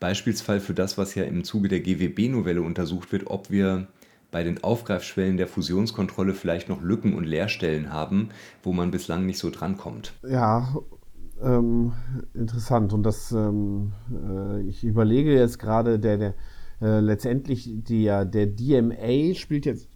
Beispielsfall 0.01 0.61
für 0.61 0.75
das, 0.75 0.99
was 0.99 1.15
ja 1.15 1.25
im 1.25 1.45
Zuge 1.45 1.69
der 1.69 1.81
GWB-Novelle 1.81 2.63
untersucht 2.63 3.13
wird, 3.13 3.27
ob 3.27 3.51
wir 3.51 3.87
bei 4.31 4.43
den 4.43 4.63
Aufgreifschwellen 4.63 5.37
der 5.37 5.47
Fusionskontrolle 5.47 6.35
vielleicht 6.35 6.69
noch 6.69 6.83
Lücken 6.83 7.15
und 7.15 7.25
Leerstellen 7.25 7.93
haben, 7.93 8.31
wo 8.63 8.73
man 8.73 8.91
bislang 8.91 9.27
nicht 9.27 9.39
so 9.39 9.51
drankommt. 9.51 10.13
Ja, 10.29 10.75
ähm, 11.41 11.93
interessant. 12.35 12.93
Und 12.93 13.05
das, 13.05 13.31
ähm, 13.33 13.93
äh, 14.11 14.63
ich 14.63 14.83
überlege 14.85 15.33
jetzt 15.33 15.59
gerade, 15.59 15.99
der, 16.01 16.19
der 16.19 16.35
äh, 16.83 16.99
letztendlich 17.01 17.71
der, 17.89 18.25
der 18.25 18.47
DMA 18.47 19.35
spielt 19.35 19.67
jetzt 19.67 19.89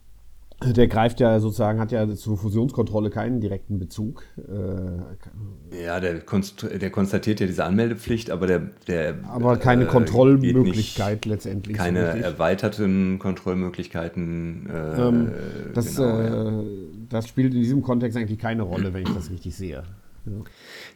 der 0.61 0.89
greift 0.89 1.21
ja 1.21 1.39
sozusagen, 1.39 1.79
hat 1.79 1.93
ja 1.93 2.09
zur 2.15 2.37
Fusionskontrolle 2.37 3.11
keinen 3.11 3.41
direkten 3.41 3.79
Bezug. 3.79 4.25
Äh, 4.37 5.85
ja, 5.85 6.01
der, 6.01 6.21
konst 6.21 6.63
der, 6.63 6.91
konstatiert 6.91 7.39
ja 7.39 7.47
diese 7.47 7.65
Anmeldepflicht, 7.65 8.31
aber 8.31 8.47
der. 8.47 8.59
der 8.89 9.15
aber 9.29 9.57
keine 9.57 9.85
äh, 9.85 9.87
Kontrollmöglichkeit 9.87 11.27
letztendlich. 11.27 11.77
Keine 11.77 12.13
so 12.13 12.19
erweiterten 12.19 13.19
Kontrollmöglichkeiten. 13.21 14.69
Äh, 14.69 15.01
ähm, 15.01 15.33
das, 15.75 15.95
genau, 15.95 16.21
ja. 16.21 16.61
Äh, 16.61 16.65
das 17.09 17.29
spielt 17.29 17.55
in 17.55 17.61
diesem 17.61 17.83
Kontext 17.83 18.19
eigentlich 18.19 18.39
keine 18.39 18.63
Rolle, 18.63 18.93
wenn 18.93 19.03
ich 19.03 19.15
das 19.15 19.31
richtig 19.31 19.55
sehe. 19.55 19.85
Ja. 20.29 20.45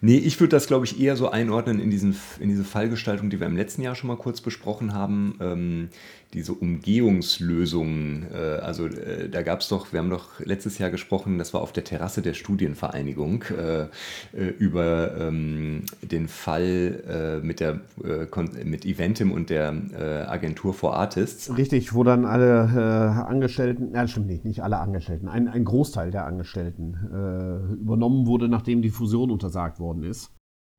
Nee, 0.00 0.16
ich 0.16 0.38
würde 0.40 0.50
das, 0.50 0.66
glaube 0.66 0.84
ich, 0.84 1.00
eher 1.00 1.16
so 1.16 1.30
einordnen 1.30 1.78
in, 1.78 1.90
diesen, 1.90 2.16
in 2.40 2.48
diese 2.48 2.64
Fallgestaltung, 2.64 3.30
die 3.30 3.40
wir 3.40 3.46
im 3.46 3.56
letzten 3.56 3.82
Jahr 3.82 3.94
schon 3.94 4.08
mal 4.08 4.16
kurz 4.16 4.40
besprochen 4.40 4.94
haben. 4.94 5.38
Ähm, 5.40 5.88
diese 6.34 6.54
Umgehungslösungen, 6.54 8.26
äh, 8.32 8.36
also 8.36 8.86
äh, 8.86 9.28
da 9.28 9.42
gab 9.42 9.60
es 9.60 9.68
doch, 9.68 9.92
wir 9.92 10.00
haben 10.00 10.08
doch 10.10 10.40
letztes 10.40 10.78
Jahr 10.78 10.90
gesprochen, 10.90 11.38
das 11.38 11.52
war 11.52 11.60
auf 11.60 11.72
der 11.72 11.84
Terrasse 11.84 12.22
der 12.22 12.34
Studienvereinigung, 12.34 13.44
äh, 13.50 13.82
äh 13.82 14.48
über 14.58 15.16
ähm, 15.18 15.84
den 16.00 16.28
Fall 16.28 17.40
äh, 17.42 17.44
mit, 17.46 17.60
der, 17.60 17.80
äh, 18.02 18.64
mit 18.64 18.86
Eventim 18.86 19.32
und 19.32 19.50
der 19.50 19.72
Agentur 20.28 20.74
for 20.74 20.96
Artists. 20.96 21.56
Richtig, 21.56 21.94
wo 21.94 22.04
dann 22.04 22.24
alle 22.24 23.24
Angestellten, 23.26 23.94
ja 23.94 24.06
stimmt 24.06 24.26
nicht, 24.26 24.44
nicht 24.44 24.62
alle 24.62 24.78
Angestellten, 24.78 25.28
ein, 25.28 25.48
ein 25.48 25.64
Großteil 25.64 26.10
der 26.10 26.26
Angestellten 26.26 26.96
übernommen 27.80 28.26
wurde, 28.26 28.48
nachdem 28.48 28.82
die 28.82 28.90
Fusion 28.90 29.30
untersagt 29.30 29.78
worden 29.80 30.02
ist. 30.04 30.30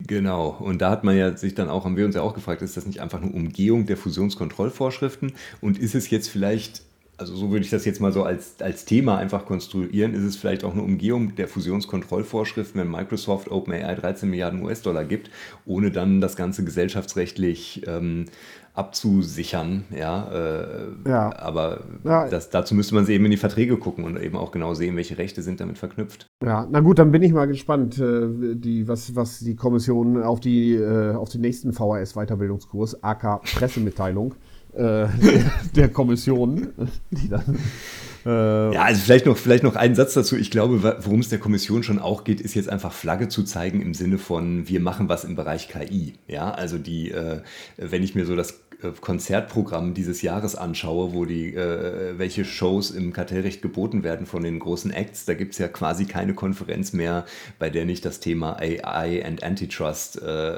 Genau, 0.06 0.50
und 0.60 0.82
da 0.82 0.90
hat 0.90 1.04
man 1.04 1.16
ja 1.16 1.36
sich 1.38 1.56
dann 1.56 1.70
auch, 1.70 1.86
haben 1.86 1.96
wir 1.96 2.06
uns 2.06 2.16
ja 2.16 2.22
auch 2.22 2.34
gefragt, 2.34 2.62
ist 2.62 2.76
das 2.76 2.86
nicht 2.86 3.00
einfach 3.00 3.22
eine 3.22 3.32
Umgehung 3.32 3.86
der 3.86 3.96
Fusionskontrollvorschriften? 3.96 5.34
Und 5.62 5.78
ist 5.78 5.96
es 5.96 6.10
jetzt 6.10 6.28
vielleicht 6.30 6.82
also 7.18 7.36
so 7.36 7.52
würde 7.52 7.64
ich 7.64 7.72
das 7.72 7.86
jetzt 7.86 8.02
mal 8.02 8.12
so 8.12 8.24
als, 8.24 8.56
als 8.60 8.86
Thema 8.86 9.18
einfach 9.18 9.46
konstruieren, 9.46 10.14
ist 10.14 10.24
es 10.24 10.36
vielleicht 10.36 10.64
auch 10.64 10.74
eine 10.74 10.82
Umgehung 10.82 11.36
der 11.36 11.48
Fusionskontrollvorschriften, 11.48 12.82
wenn 12.82 12.90
Microsoft 12.90 13.50
OpenAI 13.50 13.96
13 13.96 14.30
Milliarden 14.30 14.64
US-Dollar 14.64 15.06
gibt, 15.06 15.30
ohne 15.66 15.92
dann 15.92 16.22
das 16.22 16.36
Ganze 16.36 16.64
gesellschaftsrechtlich 16.64 17.84
ähm, 17.88 18.26
abzusichern. 18.74 19.86
Ja, 19.96 20.30
äh, 20.32 21.10
ja. 21.10 21.36
aber 21.38 21.82
ja. 22.04 22.28
Das, 22.28 22.50
dazu 22.50 22.74
müsste 22.74 22.96
man 22.96 23.08
eben 23.08 23.26
in 23.26 23.32
die 23.32 23.38
Verträge 23.38 23.78
gucken 23.78 24.04
und 24.04 24.20
eben 24.20 24.36
auch 24.36 24.52
genau 24.52 24.74
sehen, 24.74 24.96
welche 24.96 25.18
Rechte 25.18 25.42
sind 25.42 25.60
damit 25.60 25.78
verknüpft. 25.78 26.28
Ja, 26.44 26.68
na 26.70 26.80
gut, 26.80 27.00
dann 27.00 27.12
bin 27.12 27.22
ich 27.22 27.34
mal 27.34 27.48
gespannt, 27.48 28.00
äh, 28.00 28.56
die, 28.56 28.88
was, 28.88 29.16
was 29.16 29.40
die 29.40 29.56
Kommission 29.56 30.24
auf, 30.24 30.40
die, 30.40 30.74
äh, 30.74 31.14
auf 31.14 31.30
den 31.30 31.42
nächsten 31.42 31.72
VHS-Weiterbildungskurs, 31.72 33.04
AK 33.04 33.44
Pressemitteilung, 33.44 34.34
äh, 34.74 35.06
der, 35.76 35.90
Kommission, 35.90 36.70
die 37.12 37.30
dann. 37.30 37.60
Äh, 38.26 38.74
ja, 38.74 38.84
also 38.84 39.02
vielleicht 39.02 39.26
noch, 39.26 39.38
vielleicht 39.38 39.64
noch 39.64 39.76
einen 39.76 39.96
Satz 39.96 40.14
dazu. 40.14 40.38
Ich 40.38 40.52
glaube, 40.52 40.98
worum 41.02 41.20
es 41.20 41.30
der 41.30 41.40
Kommission 41.40 41.84
schon 41.84 42.00
auch 42.00 42.24
geht, 42.24 42.42
ist 42.42 42.54
jetzt 42.56 42.70
einfach 42.70 42.94
Flagge 42.94 43.28
zu 43.28 43.44
zeigen 43.44 43.82
im 43.82 43.94
Sinne 43.94 44.18
von, 44.18 44.68
wir 44.68 44.80
machen 44.80 45.10
was 45.10 45.24
im 45.24 45.36
Bereich 45.36 45.68
KI. 45.68 46.14
Ja, 46.28 46.52
also 46.52 46.78
die, 46.78 47.12
äh, 47.12 47.42
wenn 47.78 48.04
ich 48.04 48.16
mir 48.16 48.26
so 48.26 48.36
das 48.36 48.64
äh, 48.84 48.92
Konzertprogramm 49.00 49.94
dieses 49.94 50.22
Jahres 50.22 50.56
anschaue, 50.56 51.14
wo 51.14 51.26
die, 51.26 51.54
äh, 51.54 52.18
welche 52.18 52.46
Shows 52.46 52.92
im 52.92 53.14
Kartellrecht 53.14 53.62
geboten 53.62 54.04
werden 54.04 54.26
von 54.26 54.44
den 54.44 54.60
großen 54.60 54.92
Acts, 54.92 55.26
da 55.26 55.34
gibt 55.34 55.54
es 55.54 55.60
ja 55.60 55.68
quasi 55.68 56.06
keine 56.06 56.34
Konferenz 56.34 56.94
mehr, 56.94 57.26
bei 57.60 57.70
der 57.70 57.86
nicht 57.86 58.06
das 58.06 58.20
Thema 58.20 58.58
AI 58.60 59.26
and 59.26 59.44
Antitrust 59.44 60.22
äh, 60.22 60.58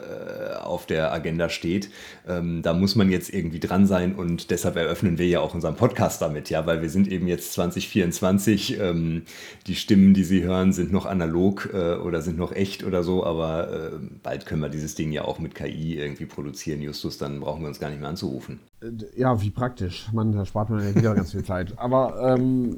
auf 0.61 0.85
der 0.85 1.13
Agenda 1.13 1.49
steht. 1.49 1.89
Ähm, 2.27 2.61
da 2.61 2.73
muss 2.73 2.95
man 2.95 3.09
jetzt 3.09 3.33
irgendwie 3.33 3.59
dran 3.59 3.85
sein 3.85 4.15
und 4.15 4.51
deshalb 4.51 4.75
eröffnen 4.75 5.17
wir 5.17 5.27
ja 5.27 5.39
auch 5.39 5.53
unseren 5.53 5.75
Podcast 5.75 6.21
damit, 6.21 6.49
ja, 6.49 6.65
weil 6.65 6.81
wir 6.81 6.89
sind 6.89 7.07
eben 7.07 7.27
jetzt 7.27 7.53
2024. 7.55 8.79
Ähm, 8.79 9.23
die 9.67 9.75
Stimmen, 9.75 10.13
die 10.13 10.23
Sie 10.23 10.43
hören, 10.43 10.73
sind 10.73 10.91
noch 10.91 11.05
analog 11.05 11.69
äh, 11.73 11.95
oder 11.95 12.21
sind 12.21 12.37
noch 12.37 12.51
echt 12.51 12.83
oder 12.83 13.03
so, 13.03 13.25
aber 13.25 13.71
äh, 13.71 13.89
bald 14.23 14.45
können 14.45 14.61
wir 14.61 14.69
dieses 14.69 14.95
Ding 14.95 15.11
ja 15.11 15.25
auch 15.25 15.39
mit 15.39 15.55
KI 15.55 15.97
irgendwie 15.97 16.25
produzieren, 16.25 16.81
Justus, 16.81 17.17
dann 17.17 17.39
brauchen 17.39 17.61
wir 17.61 17.67
uns 17.67 17.79
gar 17.79 17.89
nicht 17.89 17.99
mehr 17.99 18.09
anzurufen. 18.09 18.59
Äh, 18.81 18.91
ja, 19.19 19.41
wie 19.41 19.49
praktisch. 19.49 20.07
Man, 20.13 20.31
da 20.31 20.45
spart 20.45 20.69
man 20.69 20.83
ja 20.83 20.95
wieder 20.95 21.15
ganz 21.15 21.31
viel 21.31 21.43
Zeit. 21.43 21.77
Aber 21.77 22.35
ähm, 22.35 22.77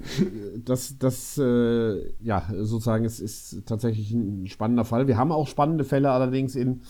das, 0.66 0.98
das 0.98 1.38
äh, 1.38 2.14
ja, 2.22 2.48
sozusagen, 2.56 3.06
es 3.06 3.20
ist 3.20 3.66
tatsächlich 3.66 4.12
ein 4.12 4.48
spannender 4.48 4.86
Fall. 4.86 5.08
Wir 5.08 5.18
haben 5.18 5.32
auch 5.32 5.48
spannende 5.48 5.84
Fälle 5.84 6.12
allerdings 6.12 6.56
in 6.56 6.82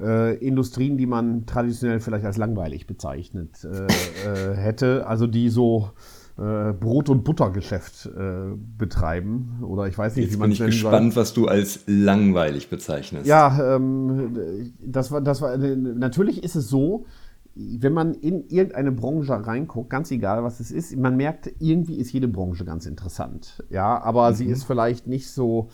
äh, 0.00 0.36
Industrien, 0.36 0.98
die 0.98 1.06
man 1.06 1.46
traditionell 1.46 2.00
vielleicht 2.00 2.24
als 2.24 2.36
langweilig 2.36 2.86
bezeichnet 2.86 3.64
äh, 3.64 3.86
äh, 4.26 4.56
hätte. 4.56 5.06
Also 5.06 5.26
die 5.26 5.48
so 5.48 5.90
äh, 6.38 6.72
Brot- 6.72 7.08
und 7.08 7.24
Buttergeschäft 7.24 8.06
äh, 8.06 8.54
betreiben. 8.78 9.58
Oder 9.62 9.86
ich 9.86 9.98
weiß 9.98 10.16
nicht, 10.16 10.26
Jetzt 10.26 10.34
wie 10.34 10.38
man 10.38 10.48
nennt. 10.48 10.60
Ich 10.60 10.60
bin 10.60 10.70
gespannt, 10.70 11.16
was 11.16 11.34
du 11.34 11.46
als 11.46 11.80
langweilig 11.86 12.70
bezeichnest. 12.70 13.26
Ja, 13.26 13.76
ähm, 13.76 14.72
das 14.80 15.10
war, 15.10 15.20
das 15.20 15.42
war, 15.42 15.56
natürlich 15.56 16.42
ist 16.42 16.54
es 16.54 16.68
so, 16.68 17.04
wenn 17.54 17.92
man 17.92 18.14
in 18.14 18.48
irgendeine 18.48 18.92
Branche 18.92 19.46
reinguckt, 19.46 19.90
ganz 19.90 20.10
egal 20.10 20.42
was 20.42 20.60
es 20.60 20.70
ist, 20.70 20.96
man 20.96 21.16
merkt, 21.16 21.52
irgendwie 21.58 21.96
ist 21.96 22.12
jede 22.12 22.28
Branche 22.28 22.64
ganz 22.64 22.86
interessant. 22.86 23.62
Ja, 23.68 24.02
aber 24.02 24.30
mhm. 24.30 24.34
sie 24.34 24.46
ist 24.46 24.64
vielleicht 24.64 25.06
nicht 25.06 25.30
so 25.30 25.68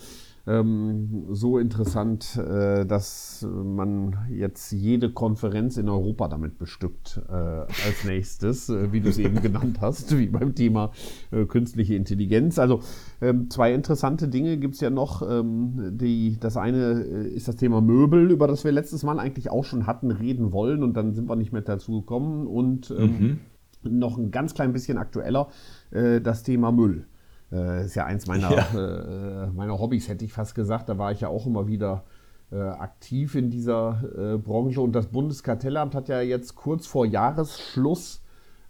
ähm, 0.49 1.27
so 1.29 1.59
interessant, 1.59 2.37
äh, 2.37 2.87
dass 2.87 3.47
man 3.47 4.17
jetzt 4.31 4.73
jede 4.73 5.11
Konferenz 5.11 5.77
in 5.77 5.89
Europa 5.89 6.29
damit 6.29 6.59
bestückt 6.59 7.21
äh, 7.29 7.33
als 7.33 8.05
nächstes, 8.07 8.71
äh, 8.71 8.91
wie 8.91 9.01
du 9.01 9.11
es 9.11 9.19
eben 9.19 9.43
genannt 9.43 9.81
hast, 9.83 10.17
wie 10.17 10.27
beim 10.27 10.55
Thema 10.55 10.93
äh, 11.31 11.45
künstliche 11.45 11.95
Intelligenz. 11.95 12.59
Also 12.59 12.81
ähm, 13.21 13.51
zwei 13.51 13.75
interessante 13.75 14.29
Dinge 14.29 14.57
gibt 14.57 14.77
es 14.77 14.81
ja 14.81 14.89
noch. 14.89 15.23
Ähm, 15.29 15.99
die, 15.99 16.39
das 16.41 16.57
eine 16.57 17.03
äh, 17.03 17.29
ist 17.29 17.47
das 17.47 17.57
Thema 17.57 17.83
Möbel, 17.83 18.31
über 18.31 18.47
das 18.47 18.65
wir 18.65 18.73
letztes 18.73 19.03
Mal 19.03 19.19
eigentlich 19.19 19.51
auch 19.51 19.65
schon 19.65 19.87
hatten 19.87 20.11
reden 20.11 20.53
wollen 20.53 20.83
und 20.83 20.95
dann 20.97 21.15
sind 21.15 21.29
wir 21.29 21.37
nicht 21.37 21.53
mehr 21.53 21.63
dazu 21.63 22.01
gekommen. 22.01 22.47
Und 22.47 22.91
ähm, 22.91 23.41
mhm. 23.83 23.99
noch 23.99 24.17
ein 24.17 24.31
ganz 24.31 24.55
klein 24.55 24.73
bisschen 24.73 24.97
aktueller, 24.97 25.49
äh, 25.91 26.23
das 26.23 26.43
Thema 26.43 26.73
Müll. 26.73 27.05
Äh, 27.51 27.87
ist 27.87 27.95
ja 27.95 28.05
eins 28.05 28.27
meiner, 28.27 28.51
ja. 28.51 29.45
Äh, 29.45 29.47
meiner 29.53 29.79
Hobbys, 29.79 30.09
hätte 30.09 30.25
ich 30.25 30.33
fast 30.33 30.55
gesagt. 30.55 30.89
Da 30.89 30.99
war 30.99 31.13
ich 31.13 31.21
ja 31.21 31.29
auch 31.29 31.47
immer 31.47 31.67
wieder 31.67 32.05
äh, 32.51 32.57
aktiv 32.57 33.35
in 33.35 33.51
dieser 33.51 34.03
äh, 34.35 34.39
Branche. 34.39 34.81
Und 34.81 34.93
das 34.93 35.07
Bundeskartellamt 35.07 35.95
hat 35.95 36.09
ja 36.09 36.21
jetzt 36.21 36.55
kurz 36.55 36.87
vor 36.87 37.07
Jahresschluss 37.07 38.23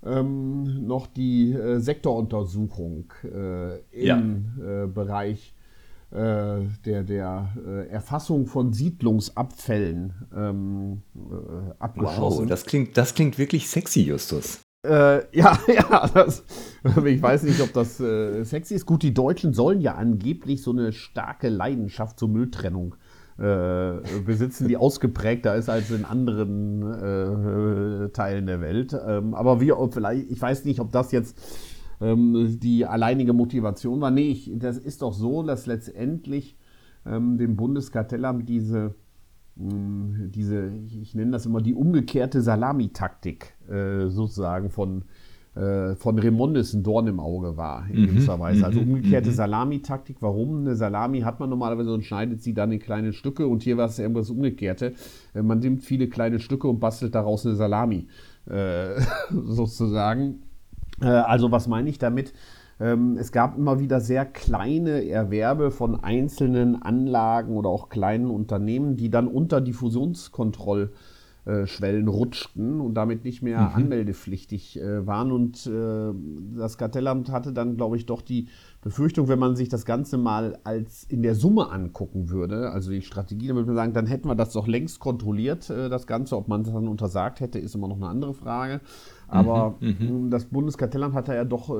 ähm, 0.04 0.87
noch 0.87 1.06
die 1.06 1.52
äh, 1.52 1.78
Sektoruntersuchung 1.80 3.12
äh, 3.25 3.78
im 3.90 4.47
ja. 4.61 4.87
Bereich 4.87 5.54
der, 6.11 7.02
der 7.04 7.50
Erfassung 7.90 8.47
von 8.47 8.73
Siedlungsabfällen 8.73 10.14
ähm, 10.35 11.02
abgeschlossen. 11.78 12.44
Wow, 12.44 12.49
das 12.49 12.64
klingt, 12.64 12.97
das 12.97 13.14
klingt 13.14 13.37
wirklich 13.37 13.68
sexy, 13.68 14.04
Justus. 14.04 14.62
Äh, 14.85 15.37
ja, 15.37 15.58
ja, 15.66 16.08
das, 16.12 16.44
ich 17.04 17.23
weiß 17.23 17.42
nicht, 17.44 17.61
ob 17.61 17.73
das 17.73 18.00
äh, 18.00 18.44
sexy 18.44 18.75
ist. 18.75 18.87
Gut, 18.87 19.02
die 19.02 19.14
Deutschen 19.14 19.52
sollen 19.52 19.80
ja 19.80 19.94
angeblich 19.94 20.62
so 20.62 20.70
eine 20.70 20.92
starke 20.92 21.49
Leidenschaft 21.49 22.18
zur 22.18 22.28
Mülltrennung 22.28 22.94
äh, 23.38 23.94
besitzen, 24.25 24.68
die 24.68 24.76
ausgeprägter 24.76 25.54
ist 25.56 25.68
als 25.68 25.90
in 25.90 26.04
anderen 26.04 26.82
äh, 26.82 28.08
Teilen 28.11 28.47
der 28.47 28.61
Welt. 28.61 28.97
Ähm, 29.06 29.35
aber 29.35 29.61
wir, 29.61 29.76
vielleicht, 29.92 30.30
ich 30.30 30.40
weiß 30.40 30.64
nicht, 30.64 30.80
ob 30.80 30.92
das 30.92 31.12
jetzt 31.12 31.38
ähm, 32.00 32.58
die 32.61 32.87
alleinige 32.87 33.32
Motivation 33.32 34.00
war. 34.00 34.11
Nee, 34.11 34.30
ich, 34.30 34.52
das 34.56 34.78
ist 34.78 35.02
doch 35.02 35.12
so, 35.12 35.42
dass 35.42 35.66
letztendlich 35.66 36.56
ähm, 37.06 37.38
dem 37.38 37.56
Bundeskartellamt 37.56 38.49
diese 38.49 38.94
diese, 39.60 40.70
ich 41.02 41.14
nenne 41.14 41.32
das 41.32 41.46
immer 41.46 41.60
die 41.60 41.74
umgekehrte 41.74 42.40
Salamitaktik 42.40 43.54
äh, 43.68 44.06
sozusagen 44.06 44.70
von, 44.70 45.02
äh, 45.56 45.96
von 45.96 46.16
Remondes 46.16 46.74
ein 46.74 46.84
Dorn 46.84 47.08
im 47.08 47.18
Auge 47.18 47.56
war, 47.56 47.86
in 47.90 48.02
mhm, 48.02 48.06
gewisser 48.06 48.38
Weise. 48.38 48.64
Also 48.64 48.80
mhm, 48.80 48.94
umgekehrte 48.94 49.30
mhm. 49.30 49.34
Salamitaktik. 49.34 50.18
Warum? 50.20 50.60
Eine 50.60 50.76
Salami 50.76 51.22
hat 51.22 51.40
man 51.40 51.50
normalerweise 51.50 51.92
und 51.92 52.04
schneidet 52.04 52.40
sie 52.40 52.54
dann 52.54 52.70
in 52.70 52.78
kleine 52.78 53.12
Stücke 53.12 53.48
und 53.48 53.64
hier 53.64 53.76
war 53.76 53.86
es 53.86 53.98
irgendwas 53.98 54.30
Umgekehrte. 54.30 54.94
Äh, 55.34 55.42
man 55.42 55.58
nimmt 55.58 55.82
viele 55.82 56.08
kleine 56.08 56.38
Stücke 56.38 56.68
und 56.68 56.78
bastelt 56.78 57.16
daraus 57.16 57.44
eine 57.44 57.56
Salami 57.56 58.06
äh, 58.46 59.00
sozusagen. 59.30 60.42
Äh, 61.00 61.06
also 61.06 61.50
was 61.50 61.66
meine 61.66 61.90
ich 61.90 61.98
damit? 61.98 62.32
Ähm, 62.80 63.16
es 63.18 63.32
gab 63.32 63.56
immer 63.56 63.80
wieder 63.80 64.00
sehr 64.00 64.25
kleine 64.25 65.08
Erwerbe 65.08 65.70
von 65.70 66.02
einzelnen 66.02 66.80
Anlagen 66.80 67.56
oder 67.56 67.70
auch 67.70 67.88
kleinen 67.88 68.30
Unternehmen, 68.30 68.97
die 68.97 69.11
dann 69.11 69.26
unter 69.26 69.61
die 69.61 69.73
Fusionskontrollregeln 69.73 72.06
äh, 72.06 72.11
rutschten 72.11 72.80
und 72.80 72.94
damit 72.94 73.25
nicht 73.25 73.42
mehr 73.42 73.62
mhm. 73.62 73.75
anmeldepflichtig 73.75 74.78
äh, 74.78 75.04
waren. 75.04 75.32
Und 75.32 75.66
äh, 75.66 76.12
das 76.56 76.78
Kartellamt 76.78 77.32
hatte 77.32 77.52
dann, 77.52 77.76
glaube 77.76 77.97
ich, 77.97 78.06
doch 78.06 78.23
die 78.23 78.47
Befürchtung, 78.80 79.26
wenn 79.26 79.40
man 79.40 79.56
sich 79.56 79.68
das 79.68 79.85
Ganze 79.85 80.16
mal 80.16 80.61
als 80.62 81.02
in 81.02 81.23
der 81.23 81.35
Summe 81.35 81.73
angucken 81.73 82.30
würde, 82.30 82.70
also 82.70 82.92
die 82.92 83.02
Strategie, 83.02 83.49
dann 83.49 83.56
würde 83.56 83.66
man 83.66 83.76
sagen, 83.76 83.92
dann 83.92 84.06
hätten 84.06 84.28
wir 84.28 84.37
das 84.37 84.52
doch 84.52 84.68
längst 84.68 85.00
kontrolliert, 85.00 85.68
das 85.68 86.06
Ganze. 86.06 86.37
Ob 86.37 86.47
man 86.47 86.62
es 86.62 86.73
dann 86.73 86.87
untersagt 86.87 87.40
hätte, 87.40 87.58
ist 87.58 87.75
immer 87.75 87.88
noch 87.88 87.97
eine 87.97 88.06
andere 88.06 88.35
Frage. 88.35 88.80
Aber 89.26 89.75
mhm, 89.80 89.97
mhm. 89.99 90.30
das 90.30 90.44
Bundeskartellamt 90.44 91.14
hat 91.14 91.26
da 91.26 91.35
ja 91.35 91.44
doch 91.44 91.70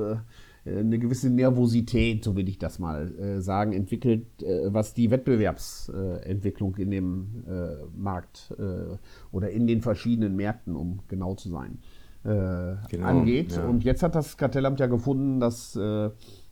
eine 0.77 0.99
gewisse 0.99 1.29
Nervosität, 1.29 2.23
so 2.23 2.35
will 2.35 2.47
ich 2.47 2.57
das 2.57 2.79
mal 2.79 3.11
äh, 3.17 3.41
sagen, 3.41 3.73
entwickelt, 3.73 4.43
äh, 4.43 4.73
was 4.73 4.93
die 4.93 5.11
Wettbewerbsentwicklung 5.11 6.75
in 6.75 6.91
dem 6.91 7.43
äh, 7.47 7.85
Markt 7.97 8.53
äh, 8.57 8.97
oder 9.31 9.49
in 9.49 9.67
den 9.67 9.81
verschiedenen 9.81 10.35
Märkten, 10.35 10.75
um 10.75 10.99
genau 11.07 11.35
zu 11.35 11.49
sein, 11.49 11.79
äh, 12.23 12.75
genau, 12.89 13.07
angeht. 13.07 13.53
Ja. 13.53 13.65
Und 13.65 13.83
jetzt 13.83 14.03
hat 14.03 14.15
das 14.15 14.37
Kartellamt 14.37 14.79
ja 14.79 14.87
gefunden, 14.87 15.39
dass 15.39 15.75
äh, 15.75 16.09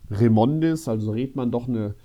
Remondis, 0.10 0.88
also 0.88 1.12
Redmann, 1.12 1.52
doch 1.52 1.68
eine 1.68 1.96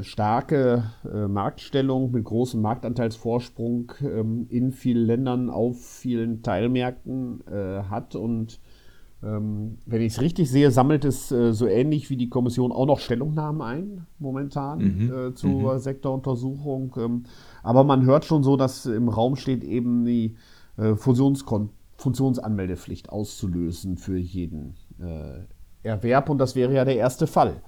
starke 0.00 0.84
Marktstellung 1.28 2.10
mit 2.10 2.24
großem 2.24 2.62
Marktanteilsvorsprung 2.62 3.92
ähm, 4.00 4.46
in 4.48 4.72
vielen 4.72 5.04
Ländern 5.04 5.50
auf 5.50 5.76
vielen 5.78 6.42
Teilmärkten 6.42 7.40
hat 7.46 8.16
und 8.16 8.58
ähm, 9.22 9.78
wenn 9.86 10.02
ich 10.02 10.12
es 10.12 10.20
richtig 10.20 10.50
sehe, 10.50 10.70
sammelt 10.70 11.02
es 11.04 11.32
äh, 11.32 11.52
so 11.52 11.66
ähnlich 11.66 12.10
wie 12.10 12.16
die 12.16 12.28
Kommission 12.28 12.70
auch 12.70 12.86
noch 12.86 13.00
Stellungnahmen 13.00 13.62
ein, 13.62 14.06
momentan, 14.18 14.78
mhm. 14.78 15.12
äh, 15.12 15.34
zur 15.34 15.74
mhm. 15.74 15.78
Sektoruntersuchung. 15.78 16.94
Ähm, 16.98 17.24
aber 17.62 17.84
man 17.84 18.04
hört 18.04 18.26
schon 18.26 18.42
so, 18.42 18.56
dass 18.56 18.86
im 18.86 19.08
Raum 19.08 19.36
steht, 19.36 19.62
eben 19.64 20.04
die 20.04 20.36
äh, 20.76 20.96
Funktionsanmeldepflicht 20.96 23.08
auszulösen 23.08 23.96
für 23.96 24.18
jeden 24.18 24.74
äh, 25.00 25.44
Erwerb. 25.82 26.28
Und 26.28 26.36
das 26.38 26.54
wäre 26.54 26.74
ja 26.74 26.84
der 26.84 26.96
erste 26.96 27.26
Fall, 27.26 27.62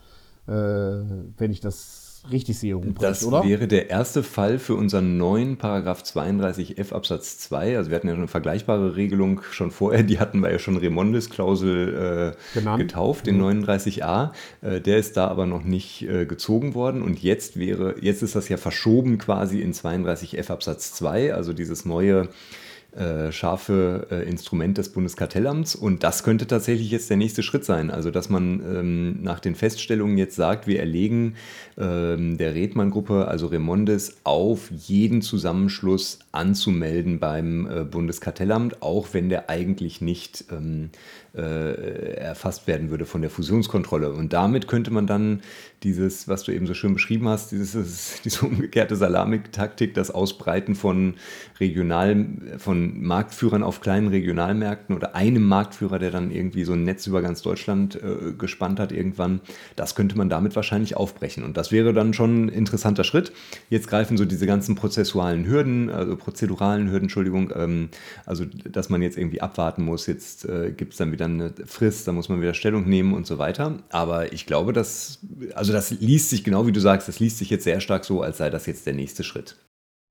äh, 0.46 0.52
wenn 0.52 1.50
ich 1.50 1.60
das 1.60 1.97
richtig 2.30 2.58
sehe, 2.58 2.74
Ruprecht, 2.74 3.02
das 3.02 3.24
oder? 3.24 3.38
Das 3.38 3.48
wäre 3.48 3.68
der 3.68 3.90
erste 3.90 4.22
Fall 4.22 4.58
für 4.58 4.74
unseren 4.74 5.16
neuen 5.16 5.56
Paragraph 5.56 6.02
32f 6.02 6.92
Absatz 6.92 7.38
2. 7.38 7.76
Also 7.76 7.90
wir 7.90 7.96
hatten 7.96 8.08
ja 8.08 8.14
eine 8.14 8.28
vergleichbare 8.28 8.96
Regelung 8.96 9.40
schon 9.50 9.70
vorher, 9.70 10.02
die 10.02 10.18
hatten 10.18 10.40
wir 10.40 10.50
ja 10.50 10.58
schon 10.58 10.76
Remondes-Klausel 10.76 12.34
äh, 12.54 12.76
getauft, 12.76 13.26
den 13.26 13.38
mhm. 13.38 13.64
39a. 13.64 14.30
Äh, 14.60 14.80
der 14.80 14.98
ist 14.98 15.16
da 15.16 15.28
aber 15.28 15.46
noch 15.46 15.64
nicht 15.64 16.02
äh, 16.02 16.26
gezogen 16.26 16.74
worden 16.74 17.02
und 17.02 17.22
jetzt 17.22 17.58
wäre, 17.58 17.96
jetzt 18.00 18.22
ist 18.22 18.34
das 18.34 18.48
ja 18.48 18.56
verschoben 18.56 19.18
quasi 19.18 19.60
in 19.60 19.72
32f 19.72 20.50
Absatz 20.50 20.92
2, 20.94 21.34
also 21.34 21.52
dieses 21.52 21.84
neue 21.84 22.28
äh, 22.96 23.32
scharfe 23.32 24.06
äh, 24.10 24.28
Instrument 24.28 24.78
des 24.78 24.88
Bundeskartellamts. 24.88 25.74
Und 25.74 26.02
das 26.02 26.22
könnte 26.22 26.46
tatsächlich 26.46 26.90
jetzt 26.90 27.10
der 27.10 27.16
nächste 27.16 27.42
Schritt 27.42 27.64
sein. 27.64 27.90
Also, 27.90 28.10
dass 28.10 28.28
man 28.28 28.60
ähm, 28.60 29.22
nach 29.22 29.40
den 29.40 29.54
Feststellungen 29.54 30.16
jetzt 30.16 30.36
sagt, 30.36 30.66
wir 30.66 30.80
erlegen 30.80 31.34
ähm, 31.76 32.38
der 32.38 32.54
Redmann-Gruppe, 32.54 33.28
also 33.28 33.48
Remondes, 33.48 34.16
auf 34.24 34.70
jeden 34.70 35.22
Zusammenschluss 35.22 36.18
anzumelden 36.38 37.18
beim 37.18 37.66
äh, 37.66 37.84
Bundeskartellamt, 37.84 38.82
auch 38.82 39.08
wenn 39.12 39.28
der 39.28 39.50
eigentlich 39.50 40.00
nicht 40.00 40.44
ähm, 40.50 40.90
äh, 41.36 42.14
erfasst 42.14 42.66
werden 42.66 42.90
würde 42.90 43.06
von 43.06 43.20
der 43.20 43.30
Fusionskontrolle. 43.30 44.12
Und 44.12 44.32
damit 44.32 44.66
könnte 44.68 44.90
man 44.90 45.06
dann 45.06 45.42
dieses, 45.82 46.26
was 46.26 46.42
du 46.42 46.52
eben 46.52 46.66
so 46.66 46.74
schön 46.74 46.94
beschrieben 46.94 47.28
hast, 47.28 47.52
dieses, 47.52 48.20
diese 48.24 48.46
umgekehrte 48.46 48.96
Salamik-Taktik, 48.96 49.94
das 49.94 50.10
Ausbreiten 50.10 50.74
von 50.74 51.14
regional, 51.60 52.26
von 52.58 53.00
Marktführern 53.02 53.62
auf 53.62 53.80
kleinen 53.80 54.08
Regionalmärkten 54.08 54.96
oder 54.96 55.14
einem 55.14 55.46
Marktführer, 55.46 55.98
der 55.98 56.10
dann 56.10 56.30
irgendwie 56.30 56.64
so 56.64 56.72
ein 56.72 56.84
Netz 56.84 57.06
über 57.06 57.22
ganz 57.22 57.42
Deutschland 57.42 57.96
äh, 57.96 58.32
gespannt 58.32 58.80
hat 58.80 58.92
irgendwann, 58.92 59.40
das 59.76 59.94
könnte 59.94 60.16
man 60.16 60.28
damit 60.28 60.56
wahrscheinlich 60.56 60.96
aufbrechen. 60.96 61.44
Und 61.44 61.56
das 61.56 61.72
wäre 61.72 61.92
dann 61.92 62.14
schon 62.14 62.46
ein 62.46 62.48
interessanter 62.48 63.04
Schritt. 63.04 63.32
Jetzt 63.70 63.88
greifen 63.88 64.16
so 64.16 64.24
diese 64.24 64.46
ganzen 64.46 64.74
prozessualen 64.74 65.46
Hürden, 65.46 65.90
also 65.90 66.16
prozeduralen 66.28 66.90
Hürden, 66.90 67.04
Entschuldigung, 67.04 67.50
ähm, 67.54 67.88
also 68.26 68.44
dass 68.44 68.90
man 68.90 69.00
jetzt 69.00 69.16
irgendwie 69.16 69.40
abwarten 69.40 69.82
muss, 69.82 70.06
jetzt 70.06 70.44
äh, 70.44 70.72
gibt 70.72 70.92
es 70.92 70.98
dann 70.98 71.10
wieder 71.10 71.24
eine 71.24 71.54
Frist, 71.64 72.06
da 72.06 72.12
muss 72.12 72.28
man 72.28 72.42
wieder 72.42 72.52
Stellung 72.52 72.86
nehmen 72.86 73.14
und 73.14 73.26
so 73.26 73.38
weiter. 73.38 73.78
Aber 73.90 74.32
ich 74.34 74.44
glaube, 74.44 74.74
dass, 74.74 75.20
also 75.54 75.72
das 75.72 75.90
liest 75.90 76.28
sich 76.28 76.44
genau 76.44 76.66
wie 76.66 76.72
du 76.72 76.80
sagst, 76.80 77.08
das 77.08 77.18
liest 77.18 77.38
sich 77.38 77.48
jetzt 77.48 77.64
sehr 77.64 77.80
stark 77.80 78.04
so, 78.04 78.20
als 78.20 78.36
sei 78.36 78.50
das 78.50 78.66
jetzt 78.66 78.86
der 78.86 78.92
nächste 78.92 79.24
Schritt. 79.24 79.56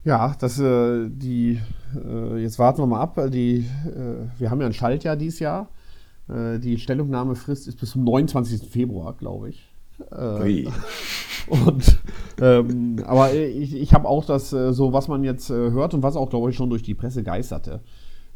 Ja, 0.04 0.36
das, 0.40 0.60
äh, 0.60 1.08
die, 1.10 1.60
äh, 1.96 2.38
jetzt 2.38 2.58
warten 2.58 2.82
wir 2.82 2.88
mal 2.88 3.02
ab. 3.02 3.20
Die, 3.32 3.66
äh, 3.86 4.40
wir 4.40 4.50
haben 4.50 4.62
ja 4.62 4.68
ein 4.68 4.74
Schaltjahr 4.74 5.16
dieses 5.16 5.40
Jahr. 5.40 5.70
Äh, 6.30 6.60
die 6.60 6.78
Stellungnahmefrist 6.78 7.68
ist 7.68 7.80
bis 7.80 7.92
zum 7.92 8.04
29. 8.04 8.70
Februar, 8.70 9.14
glaube 9.14 9.50
ich. 9.50 9.68
Äh, 10.12 10.66
und, 11.48 11.98
ähm, 12.42 13.04
aber 13.06 13.34
ich, 13.34 13.76
ich 13.76 13.94
habe 13.94 14.08
auch 14.08 14.26
das, 14.26 14.54
äh, 14.54 14.74
so 14.74 14.94
was 14.94 15.08
man 15.08 15.24
jetzt 15.24 15.50
hört 15.50 15.94
und 15.94 16.04
was 16.04 16.16
auch, 16.16 16.30
glaube 16.30 16.50
ich, 16.50 16.56
schon 16.56 16.70
durch 16.70 16.84
die 16.84 16.96
Presse 16.96 17.24
geisterte. 17.24 17.82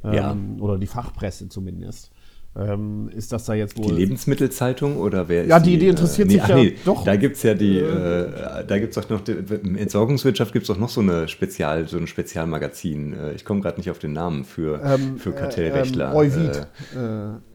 Ähm, 0.03 0.13
ja. 0.13 0.35
Oder 0.59 0.77
die 0.77 0.87
Fachpresse 0.87 1.49
zumindest 1.49 2.11
ähm, 2.55 3.09
ist 3.15 3.31
das 3.31 3.45
da 3.45 3.53
jetzt 3.53 3.77
wohl. 3.77 3.85
Die 3.87 4.01
Lebensmittelzeitung 4.01 4.97
oder 4.97 5.29
wer 5.29 5.43
ist 5.43 5.49
Ja, 5.49 5.59
die, 5.59 5.77
die 5.77 5.87
interessiert 5.87 6.29
äh, 6.29 6.33
nee, 6.33 6.39
sich 6.39 6.49
ja 6.49 6.55
nee, 6.55 6.75
doch. 6.83 7.03
Da 7.05 7.15
gibt 7.15 7.37
es 7.37 7.43
ja 7.43 7.53
die, 7.53 7.77
äh, 7.77 8.65
da 8.67 8.77
gibt 8.77 8.95
es 8.95 8.97
auch 8.97 9.09
noch, 9.09 9.25
in 9.25 9.77
Entsorgungswirtschaft 9.77 10.51
gibt 10.51 10.63
es 10.65 10.69
auch 10.69 10.77
noch 10.77 10.89
so 10.89 10.99
eine 10.99 11.29
Spezial, 11.29 11.87
so 11.87 11.97
ein 11.97 12.07
Spezialmagazin. 12.07 13.13
Äh, 13.13 13.33
ich 13.33 13.45
komme 13.45 13.61
gerade 13.61 13.77
nicht 13.77 13.89
auf 13.89 13.99
den 13.99 14.11
Namen 14.11 14.43
für, 14.43 14.81
ähm, 14.83 15.17
für 15.17 15.31
Kartellrechtler. 15.31 16.11
Ähm, 16.11 16.17
Euvid. 16.17 16.67
Äh, 16.93 17.50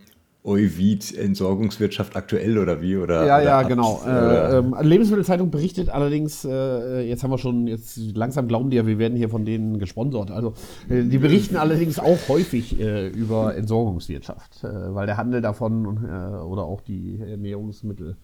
Euvid 0.46 1.16
Entsorgungswirtschaft 1.16 2.14
aktuell 2.14 2.56
oder 2.58 2.80
wie? 2.80 2.96
Oder, 2.96 3.26
ja, 3.26 3.36
oder 3.36 3.44
ja, 3.44 3.62
genau. 3.62 4.00
Äh, 4.06 4.58
ähm, 4.58 4.76
Lebensmittelzeitung 4.80 5.50
berichtet 5.50 5.88
allerdings, 5.88 6.44
äh, 6.44 7.00
jetzt 7.02 7.24
haben 7.24 7.32
wir 7.32 7.38
schon, 7.38 7.66
jetzt 7.66 7.96
langsam 8.14 8.46
glauben 8.46 8.70
die 8.70 8.76
ja, 8.76 8.86
wir 8.86 8.98
werden 8.98 9.16
hier 9.16 9.28
von 9.28 9.44
denen 9.44 9.78
gesponsert. 9.78 10.30
Also 10.30 10.54
äh, 10.88 11.02
die 11.02 11.18
berichten 11.18 11.56
allerdings 11.56 11.98
auch 11.98 12.18
häufig 12.28 12.78
äh, 12.78 13.08
über 13.08 13.56
Entsorgungswirtschaft, 13.56 14.62
äh, 14.62 14.94
weil 14.94 15.06
der 15.06 15.16
Handel 15.16 15.42
davon 15.42 16.04
äh, 16.04 16.36
oder 16.42 16.62
auch 16.62 16.80
die 16.80 17.18
Ernährungsmittel 17.20 18.16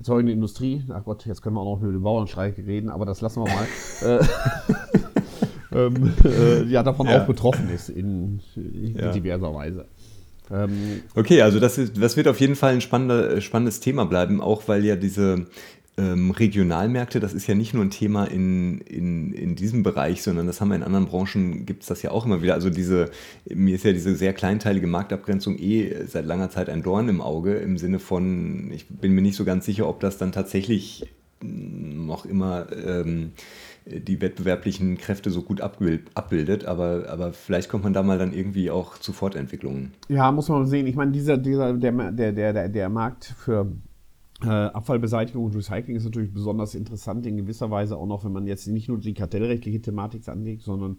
erzeugende 0.00 0.32
Industrie, 0.32 0.82
ach 0.88 1.04
Gott, 1.04 1.26
jetzt 1.26 1.42
können 1.42 1.56
wir 1.56 1.60
auch 1.60 1.76
noch 1.76 1.82
über 1.82 1.92
den 1.92 2.02
Bauernstreik 2.02 2.56
reden, 2.58 2.88
aber 2.88 3.04
das 3.04 3.20
lassen 3.20 3.44
wir 3.44 3.52
mal. 3.52 4.20
ähm, 5.72 6.14
ja, 6.68 6.82
davon 6.82 7.06
ja. 7.06 7.20
auch 7.20 7.26
betroffen 7.26 7.68
ist 7.68 7.90
in, 7.90 8.40
in 8.56 8.96
ja. 8.96 9.12
diverser 9.12 9.54
Weise. 9.54 9.84
Ähm, 10.52 11.02
okay, 11.14 11.42
also 11.42 11.60
das, 11.60 11.78
ist, 11.78 12.00
das 12.00 12.16
wird 12.16 12.28
auf 12.28 12.40
jeden 12.40 12.56
Fall 12.56 12.74
ein 12.74 12.80
spannender, 12.80 13.40
spannendes 13.40 13.80
Thema 13.80 14.04
bleiben, 14.04 14.40
auch 14.40 14.66
weil 14.66 14.84
ja 14.84 14.96
diese 14.96 15.46
ähm, 15.96 16.30
Regionalmärkte, 16.30 17.20
das 17.20 17.34
ist 17.34 17.46
ja 17.46 17.54
nicht 17.54 17.74
nur 17.74 17.84
ein 17.84 17.90
Thema 17.90 18.24
in, 18.24 18.80
in, 18.80 19.32
in 19.32 19.54
diesem 19.54 19.82
Bereich, 19.82 20.22
sondern 20.22 20.46
das 20.46 20.60
haben 20.60 20.68
wir 20.68 20.76
in 20.76 20.82
anderen 20.82 21.06
Branchen, 21.06 21.66
gibt 21.66 21.82
es 21.82 21.88
das 21.88 22.02
ja 22.02 22.10
auch 22.10 22.26
immer 22.26 22.42
wieder. 22.42 22.54
Also 22.54 22.70
diese, 22.70 23.10
mir 23.48 23.74
ist 23.74 23.84
ja 23.84 23.92
diese 23.92 24.14
sehr 24.16 24.32
kleinteilige 24.32 24.86
Marktabgrenzung 24.86 25.58
eh 25.58 26.06
seit 26.06 26.26
langer 26.26 26.50
Zeit 26.50 26.68
ein 26.68 26.82
Dorn 26.82 27.08
im 27.08 27.20
Auge, 27.20 27.54
im 27.56 27.78
Sinne 27.78 27.98
von, 27.98 28.70
ich 28.72 28.86
bin 28.88 29.12
mir 29.12 29.22
nicht 29.22 29.36
so 29.36 29.44
ganz 29.44 29.66
sicher, 29.66 29.88
ob 29.88 30.00
das 30.00 30.18
dann 30.18 30.32
tatsächlich 30.32 31.06
noch 31.42 32.24
immer... 32.24 32.66
Ähm, 32.72 33.32
die 33.86 34.20
wettbewerblichen 34.20 34.98
Kräfte 34.98 35.30
so 35.30 35.42
gut 35.42 35.60
abbildet, 35.60 36.64
aber, 36.64 37.06
aber 37.08 37.32
vielleicht 37.32 37.68
kommt 37.68 37.84
man 37.84 37.92
da 37.92 38.02
mal 38.02 38.18
dann 38.18 38.32
irgendwie 38.32 38.70
auch 38.70 38.98
zu 38.98 39.12
Fortentwicklungen. 39.12 39.92
Ja, 40.08 40.30
muss 40.32 40.48
man 40.48 40.66
sehen. 40.66 40.86
Ich 40.86 40.96
meine, 40.96 41.12
dieser, 41.12 41.38
dieser, 41.38 41.72
der, 41.74 42.12
der, 42.12 42.32
der, 42.32 42.68
der 42.68 42.88
Markt 42.88 43.24
für 43.24 43.72
äh, 44.42 44.48
Abfallbeseitigung 44.48 45.44
und 45.44 45.56
Recycling 45.56 45.96
ist 45.96 46.04
natürlich 46.04 46.32
besonders 46.32 46.74
interessant, 46.74 47.26
in 47.26 47.36
gewisser 47.36 47.70
Weise 47.70 47.96
auch 47.96 48.06
noch, 48.06 48.24
wenn 48.24 48.32
man 48.32 48.46
jetzt 48.46 48.66
nicht 48.66 48.88
nur 48.88 48.98
die 48.98 49.14
kartellrechtliche 49.14 49.80
Thematik 49.80 50.28
anlegt, 50.28 50.62
sondern 50.62 50.98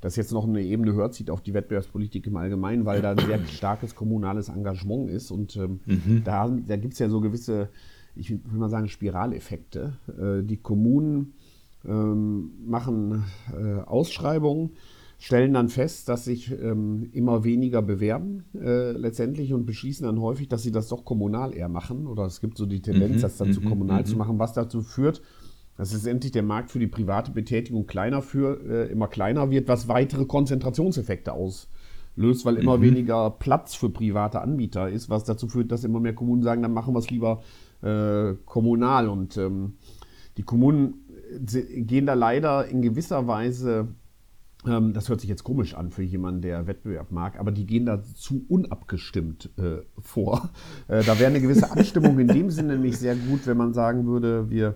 das 0.00 0.16
jetzt 0.16 0.32
noch 0.32 0.46
eine 0.46 0.62
Ebene 0.62 0.92
höher 0.92 1.10
zieht 1.10 1.28
auf 1.28 1.42
die 1.42 1.54
Wettbewerbspolitik 1.54 2.26
im 2.26 2.36
Allgemeinen, 2.36 2.84
weil 2.84 3.02
da 3.02 3.12
ein 3.12 3.18
sehr 3.18 3.44
starkes 3.52 3.94
kommunales 3.94 4.48
Engagement 4.48 5.10
ist 5.10 5.30
und 5.30 5.56
ähm, 5.56 5.80
mhm. 5.86 6.22
da, 6.24 6.48
da 6.48 6.76
gibt 6.76 6.94
es 6.94 7.00
ja 7.00 7.08
so 7.08 7.20
gewisse, 7.20 7.68
ich 8.14 8.30
will 8.30 8.40
mal 8.58 8.70
sagen, 8.70 8.88
Spiraleffekte. 8.88 9.98
Äh, 10.08 10.44
die 10.44 10.58
Kommunen 10.58 11.34
machen 11.84 13.24
äh, 13.52 13.80
Ausschreibungen, 13.82 14.70
stellen 15.18 15.52
dann 15.52 15.68
fest, 15.68 16.08
dass 16.08 16.24
sich 16.24 16.52
ähm, 16.52 17.10
immer 17.12 17.42
weniger 17.44 17.82
bewerben 17.82 18.44
äh, 18.54 18.92
letztendlich 18.92 19.52
und 19.52 19.66
beschließen 19.66 20.06
dann 20.06 20.20
häufig, 20.20 20.48
dass 20.48 20.62
sie 20.62 20.70
das 20.70 20.88
doch 20.88 21.04
kommunal 21.04 21.54
eher 21.54 21.68
machen. 21.68 22.06
Oder 22.06 22.24
es 22.24 22.40
gibt 22.40 22.56
so 22.56 22.66
die 22.66 22.80
Tendenz, 22.80 23.16
mhm, 23.16 23.20
das 23.20 23.36
dann 23.36 23.52
zu 23.52 23.60
mhm, 23.60 23.68
kommunal 23.68 24.06
zu 24.06 24.12
mhm. 24.12 24.18
machen, 24.18 24.38
was 24.38 24.52
dazu 24.52 24.80
führt, 24.80 25.20
dass 25.76 25.92
letztendlich 25.92 26.32
der 26.32 26.44
Markt 26.44 26.70
für 26.70 26.78
die 26.78 26.86
private 26.86 27.32
Betätigung 27.32 27.86
kleiner 27.86 28.22
für, 28.22 28.60
äh, 28.68 28.92
immer 28.92 29.08
kleiner 29.08 29.50
wird, 29.50 29.66
was 29.66 29.88
weitere 29.88 30.24
Konzentrationseffekte 30.24 31.32
auslöst, 31.32 32.44
weil 32.44 32.56
immer 32.56 32.78
mhm. 32.78 32.82
weniger 32.82 33.30
Platz 33.30 33.74
für 33.74 33.90
private 33.90 34.40
Anbieter 34.40 34.88
ist, 34.88 35.10
was 35.10 35.24
dazu 35.24 35.48
führt, 35.48 35.72
dass 35.72 35.82
immer 35.82 36.00
mehr 36.00 36.14
Kommunen 36.14 36.42
sagen, 36.42 36.62
dann 36.62 36.72
machen 36.72 36.94
wir 36.94 37.00
es 37.00 37.10
lieber 37.10 37.42
äh, 37.82 38.34
kommunal. 38.44 39.08
Und 39.08 39.36
ähm, 39.36 39.74
die 40.36 40.44
Kommunen 40.44 40.94
gehen 41.30 42.06
da 42.06 42.14
leider 42.14 42.66
in 42.66 42.82
gewisser 42.82 43.26
Weise 43.26 43.88
Ähm, 44.66 44.92
das 44.92 45.08
hört 45.08 45.20
sich 45.20 45.30
jetzt 45.30 45.44
komisch 45.44 45.74
an 45.74 45.90
für 45.90 46.02
jemanden, 46.02 46.42
der 46.42 46.66
Wettbewerb 46.66 47.12
mag, 47.12 47.38
aber 47.38 47.52
die 47.52 47.64
gehen 47.64 47.86
da 47.86 48.02
zu 48.02 48.44
unabgestimmt 48.48 49.50
äh, 49.56 49.82
vor. 50.00 50.50
Äh, 50.88 51.04
da 51.04 51.18
wäre 51.18 51.30
eine 51.30 51.40
gewisse 51.40 51.70
Abstimmung 51.70 52.18
in 52.18 52.28
dem 52.28 52.50
Sinne 52.50 52.72
nämlich 52.72 52.98
sehr 52.98 53.14
gut, 53.14 53.46
wenn 53.46 53.56
man 53.56 53.72
sagen 53.72 54.06
würde, 54.06 54.50
wir 54.50 54.74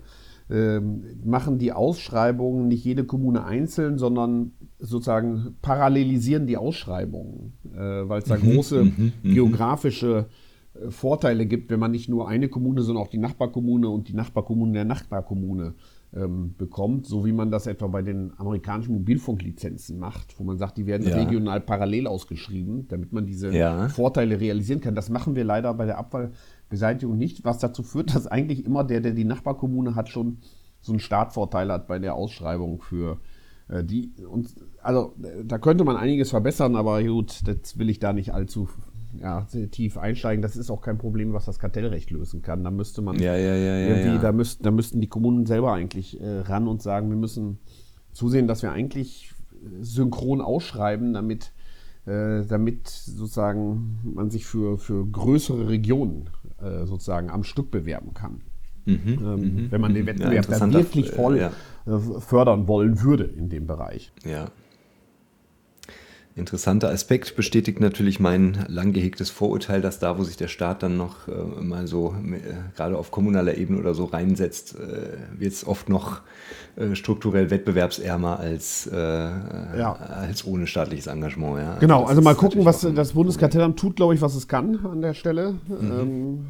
ähm, 0.51 1.03
machen 1.25 1.59
die 1.59 1.73
Ausschreibungen 1.73 2.69
nicht 2.69 2.85
jede 2.85 3.05
Kommune 3.05 3.45
einzeln, 3.45 3.99
sondern 3.99 4.53
sozusagen 4.79 5.57
parallelisieren 5.63 6.47
die 6.47 6.57
Ausschreibungen, 6.57 7.55
äh, 7.75 8.09
weil 8.09 8.21
es 8.21 8.29
da 8.29 8.37
mhm, 8.37 8.53
große 8.53 8.85
mhm, 8.85 9.13
mhm. 9.23 9.35
geografische 9.35 10.27
äh, 10.75 10.91
Vorteile 10.91 11.47
gibt, 11.47 11.71
wenn 11.71 11.81
man 11.81 11.91
nicht 11.91 12.09
nur 12.09 12.29
eine 12.29 12.49
Kommune, 12.49 12.83
sondern 12.83 13.03
auch 13.05 13.11
die 13.11 13.19
Nachbarkommune 13.19 13.89
und 13.89 14.09
die 14.09 14.15
Nachbarkommune 14.15 14.73
der 14.73 14.85
Nachbarkommune 14.85 15.75
ähm, 16.15 16.55
bekommt, 16.59 17.07
so 17.07 17.25
wie 17.25 17.33
man 17.33 17.51
das 17.51 17.67
etwa 17.67 17.87
bei 17.87 18.03
den 18.03 18.33
amerikanischen 18.39 18.95
Mobilfunklizenzen 18.95 19.99
macht, 19.99 20.39
wo 20.39 20.45
man 20.45 20.59
sagt, 20.59 20.77
die 20.77 20.87
werden 20.87 21.09
ja. 21.09 21.17
regional 21.17 21.61
parallel 21.61 22.07
ausgeschrieben, 22.07 22.87
damit 22.89 23.13
man 23.13 23.27
diese 23.27 23.51
ja. 23.51 23.89
Vorteile 23.89 24.39
realisieren 24.39 24.81
kann. 24.81 24.95
Das 24.95 25.09
machen 25.09 25.37
wir 25.37 25.45
leider 25.45 25.73
bei 25.75 25.87
der 25.87 25.99
Abfallbeseitigung 25.99 27.17
nicht, 27.17 27.45
was 27.45 27.59
dazu 27.59 27.83
führt, 27.83 28.15
dass 28.15 28.27
eigentlich 28.27 28.65
immer 28.65 28.85
der, 28.85 29.01
der 29.01 29.13
die 29.13 29.25
Nachbarkommune 29.25 29.95
hat, 29.95 30.11
schon 30.11 30.39
so 30.81 30.93
einen 30.93 31.01
Startvorteil 31.01 31.71
hat 31.73 31.87
bei 31.87 31.99
der 31.99 32.15
Ausschreibung 32.15 32.83
für 32.83 33.19
äh, 33.69 33.83
die. 33.83 34.13
Und, 34.29 34.55
also 34.83 35.15
da 35.45 35.59
könnte 35.59 35.85
man 35.85 35.97
einiges 35.97 36.31
verbessern, 36.31 36.77
aber 36.77 37.03
gut, 37.03 37.41
das 37.47 37.79
will 37.79 37.89
ich 37.89 38.01
da 38.01 38.13
nicht 38.13 38.35
allzu 38.35 38.69
ja, 39.21 39.47
tief 39.71 39.99
einsteigen. 39.99 40.43
Das 40.43 40.57
ist 40.57 40.71
auch 40.71 40.81
kein 40.81 40.99
Problem, 40.99 41.33
was 41.33 41.45
das 41.45 41.59
Kartellrecht 41.59 42.11
lösen 42.11 42.43
kann. 42.43 42.65
Da 42.65 42.71
müsste 42.71 43.03
man 43.03 43.19
ja, 43.19 43.37
ja, 43.37 43.55
ja, 43.55 43.89
irgendwie, 43.89 44.19
Da, 44.21 44.33
müsst, 44.33 44.65
da 44.65 44.71
müssten 44.71 45.01
die 45.01 45.09
Kommunen 45.09 45.47
selber 45.47 45.73
eigentlich 45.73 46.21
äh, 46.21 46.41
ran 46.41 46.69
und 46.69 46.83
sagen, 46.83 47.11
wir 47.11 47.17
müssen 47.17 47.59
zusehen, 48.13 48.47
dass 48.47 48.63
wir 48.63 48.73
eigentlich 48.73 49.35
synchron 49.81 50.41
ausschreiben, 50.41 51.13
damit, 51.13 51.53
äh, 52.07 52.45
damit 52.47 52.89
sozusagen 52.89 54.01
man 54.03 54.31
sich 54.31 54.47
für, 54.47 54.79
für 54.79 55.07
größere 55.07 55.69
Regionen 55.69 56.31
äh, 56.61 56.87
sozusagen 56.87 57.31
am 57.31 57.45
Stück 57.45 57.71
bewerben 57.71 58.15
kann. 58.15 58.41
Mhm, 58.85 58.99
ähm, 59.07 59.35
mhm, 59.35 59.67
wenn 59.71 59.81
man 59.81 59.95
den. 59.95 60.07
Wettbewerb 60.07 60.49
ja, 60.49 60.73
wirklich 60.73 61.11
voll 61.11 61.39
äh, 61.39 61.51
fördern 62.19 62.67
wollen 62.67 63.01
würde 63.03 63.25
in 63.25 63.49
dem 63.49 63.67
Bereich. 63.67 64.13
Ja, 64.25 64.47
interessanter 66.35 66.89
Aspekt 66.89 67.37
bestätigt 67.37 67.81
natürlich 67.81 68.19
mein 68.19 68.65
lang 68.69 68.93
gehegtes 68.93 69.31
Vorurteil, 69.31 69.83
dass 69.83 69.99
da, 69.99 70.19
wo 70.19 70.25
sich 70.25 70.37
der 70.37 70.49
Staat 70.49 70.83
dann 70.83 70.97
noch 70.97 71.29
äh, 71.29 71.63
mal 71.63 71.87
so 71.87 72.15
äh, 72.25 72.39
gerade 72.75 72.97
auf 72.97 73.11
kommunaler 73.11 73.57
Ebene 73.57 73.79
oder 73.79 73.95
so 73.95 74.05
reinsetzt, 74.05 74.75
äh, 74.77 75.39
wird 75.39 75.53
es 75.53 75.67
oft 75.67 75.89
noch 75.89 76.23
äh, 76.77 76.95
strukturell 76.95 77.51
wettbewerbsärmer 77.51 78.39
als, 78.39 78.87
äh, 78.87 78.97
ja. 78.97 79.93
als 79.93 80.47
ohne 80.47 80.67
staatliches 80.67 81.07
Engagement. 81.07 81.59
Ja. 81.59 81.77
Genau, 81.79 82.01
das 82.03 82.11
also 82.11 82.23
mal 82.23 82.35
gucken, 82.35 82.65
was 82.65 82.81
das 82.81 83.13
Bundeskartellamt 83.13 83.79
tut, 83.79 83.97
glaube 83.97 84.15
ich, 84.15 84.23
was 84.23 84.35
es 84.35 84.49
kann 84.49 84.87
an 84.87 85.03
der 85.03 85.15
Stelle. 85.15 85.55
Mhm. 85.69 86.01
Ähm, 86.01 86.47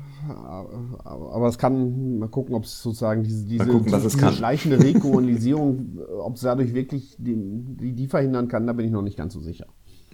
aber 1.04 1.48
es 1.48 1.58
kann, 1.58 2.18
mal 2.18 2.28
gucken, 2.28 2.54
ob 2.54 2.64
es 2.64 2.82
sozusagen 2.82 3.22
diese, 3.22 3.46
diese, 3.46 3.66
gucken, 3.66 3.92
diese 3.92 4.10
schleichende 4.32 4.78
Rekolonisierung, 4.78 5.98
ob 6.20 6.36
es 6.36 6.42
dadurch 6.42 6.74
wirklich 6.74 7.16
die, 7.18 7.34
die, 7.36 7.92
die, 7.92 8.06
verhindern 8.06 8.48
kann, 8.48 8.66
da 8.66 8.72
bin 8.72 8.86
ich 8.86 8.92
noch 8.92 9.02
nicht 9.02 9.16
ganz 9.16 9.34
so 9.34 9.40
sicher. 9.40 9.66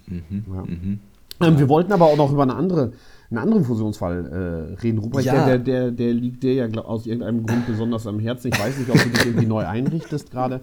Mhm, 0.07 0.45
ja. 0.53 0.63
mhm. 0.63 0.99
Ähm, 1.41 1.57
wir 1.57 1.69
wollten 1.69 1.93
aber 1.93 2.05
auch 2.05 2.17
noch 2.17 2.31
über 2.31 2.43
eine 2.43 2.55
andere, 2.55 2.91
einen 3.29 3.37
anderen 3.37 3.63
Fusionsfall 3.63 4.25
äh, 4.25 4.81
reden. 4.81 4.97
Ruprecht, 4.97 5.27
ja. 5.27 5.45
der, 5.45 5.59
der, 5.59 5.91
der 5.91 6.13
liegt 6.13 6.43
dir 6.43 6.53
ja 6.53 6.67
glaub, 6.67 6.85
aus 6.85 7.05
irgendeinem 7.05 7.45
Grund 7.45 7.65
besonders 7.65 8.07
am 8.07 8.19
Herzen. 8.19 8.51
Ich 8.53 8.59
weiß 8.59 8.77
nicht, 8.77 8.89
ob 8.89 9.01
du 9.01 9.09
dich 9.09 9.25
irgendwie 9.25 9.45
neu 9.45 9.65
einrichtest 9.65 10.31
gerade. 10.31 10.61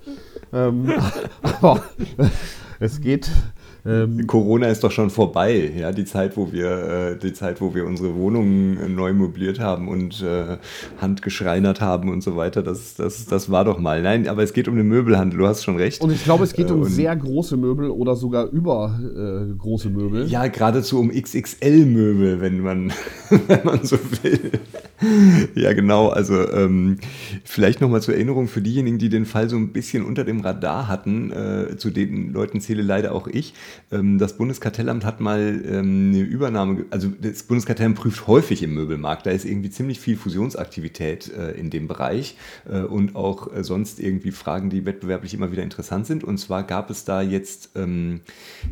Ähm, 0.52 0.92
aber 1.42 1.82
es 2.78 3.00
geht 3.00 3.30
ähm, 3.86 4.26
Corona 4.26 4.66
ist 4.66 4.82
doch 4.82 4.90
schon 4.90 5.10
vorbei, 5.10 5.72
ja, 5.76 5.92
die 5.92 6.04
Zeit, 6.04 6.36
wo 6.36 6.52
wir, 6.52 6.70
äh, 7.12 7.18
die 7.18 7.32
Zeit, 7.32 7.60
wo 7.60 7.74
wir 7.74 7.86
unsere 7.86 8.14
Wohnungen 8.16 8.94
neu 8.94 9.12
möbliert 9.12 9.60
haben 9.60 9.88
und 9.88 10.22
äh, 10.22 10.56
handgeschreinert 11.00 11.80
haben 11.80 12.10
und 12.10 12.22
so 12.22 12.36
weiter, 12.36 12.62
das, 12.62 12.94
das, 12.94 13.26
das 13.26 13.50
war 13.50 13.64
doch 13.64 13.78
mal. 13.78 14.02
Nein, 14.02 14.28
aber 14.28 14.42
es 14.42 14.52
geht 14.52 14.68
um 14.68 14.76
den 14.76 14.88
Möbelhandel, 14.88 15.38
du 15.38 15.46
hast 15.46 15.62
schon 15.62 15.76
recht. 15.76 16.00
Und 16.02 16.10
ich 16.10 16.24
glaube, 16.24 16.44
es 16.44 16.52
geht 16.52 16.70
um 16.70 16.82
äh, 16.82 16.86
sehr 16.86 17.14
große 17.14 17.56
Möbel 17.56 17.90
oder 17.90 18.16
sogar 18.16 18.50
über 18.50 18.98
äh, 19.00 19.54
große 19.56 19.90
Möbel. 19.90 20.26
Ja, 20.26 20.46
geradezu 20.48 20.98
um 20.98 21.10
XXL-Möbel, 21.10 22.40
wenn 22.40 22.60
man, 22.60 22.92
wenn 23.46 23.64
man 23.64 23.84
so 23.84 23.98
will. 24.22 24.50
ja, 25.54 25.72
genau. 25.72 26.08
Also 26.08 26.50
ähm, 26.50 26.98
vielleicht 27.44 27.80
nochmal 27.80 28.02
zur 28.02 28.14
Erinnerung 28.14 28.48
für 28.48 28.62
diejenigen, 28.62 28.98
die 28.98 29.08
den 29.08 29.26
Fall 29.26 29.48
so 29.48 29.56
ein 29.56 29.72
bisschen 29.72 30.04
unter 30.04 30.24
dem 30.24 30.40
Radar 30.40 30.88
hatten, 30.88 31.30
äh, 31.30 31.76
zu 31.76 31.90
den 31.90 32.32
Leuten 32.32 32.60
zähle 32.60 32.82
leider 32.82 33.14
auch 33.14 33.28
ich. 33.28 33.54
Ähm, 33.90 34.18
das 34.18 34.36
Bundeskartellamt 34.36 35.04
hat 35.04 35.20
mal 35.20 35.62
ähm, 35.64 36.12
eine 36.12 36.22
Übernahme, 36.22 36.86
also 36.90 37.08
das 37.20 37.42
Bundeskartellamt 37.44 37.96
prüft 37.96 38.26
häufig 38.26 38.62
im 38.62 38.74
Möbelmarkt, 38.74 39.26
da 39.26 39.30
ist 39.30 39.44
irgendwie 39.44 39.70
ziemlich 39.70 40.00
viel 40.00 40.16
Fusionsaktivität 40.16 41.32
äh, 41.32 41.52
in 41.52 41.70
dem 41.70 41.88
Bereich 41.88 42.36
äh, 42.70 42.80
und 42.80 43.16
auch 43.16 43.52
äh, 43.52 43.64
sonst 43.64 44.00
irgendwie 44.00 44.30
Fragen, 44.30 44.70
die 44.70 44.84
wettbewerblich 44.86 45.34
immer 45.34 45.52
wieder 45.52 45.62
interessant 45.62 46.06
sind. 46.06 46.24
Und 46.24 46.38
zwar 46.38 46.62
gab 46.62 46.90
es 46.90 47.04
da 47.04 47.22
jetzt 47.22 47.70
ähm, 47.76 48.20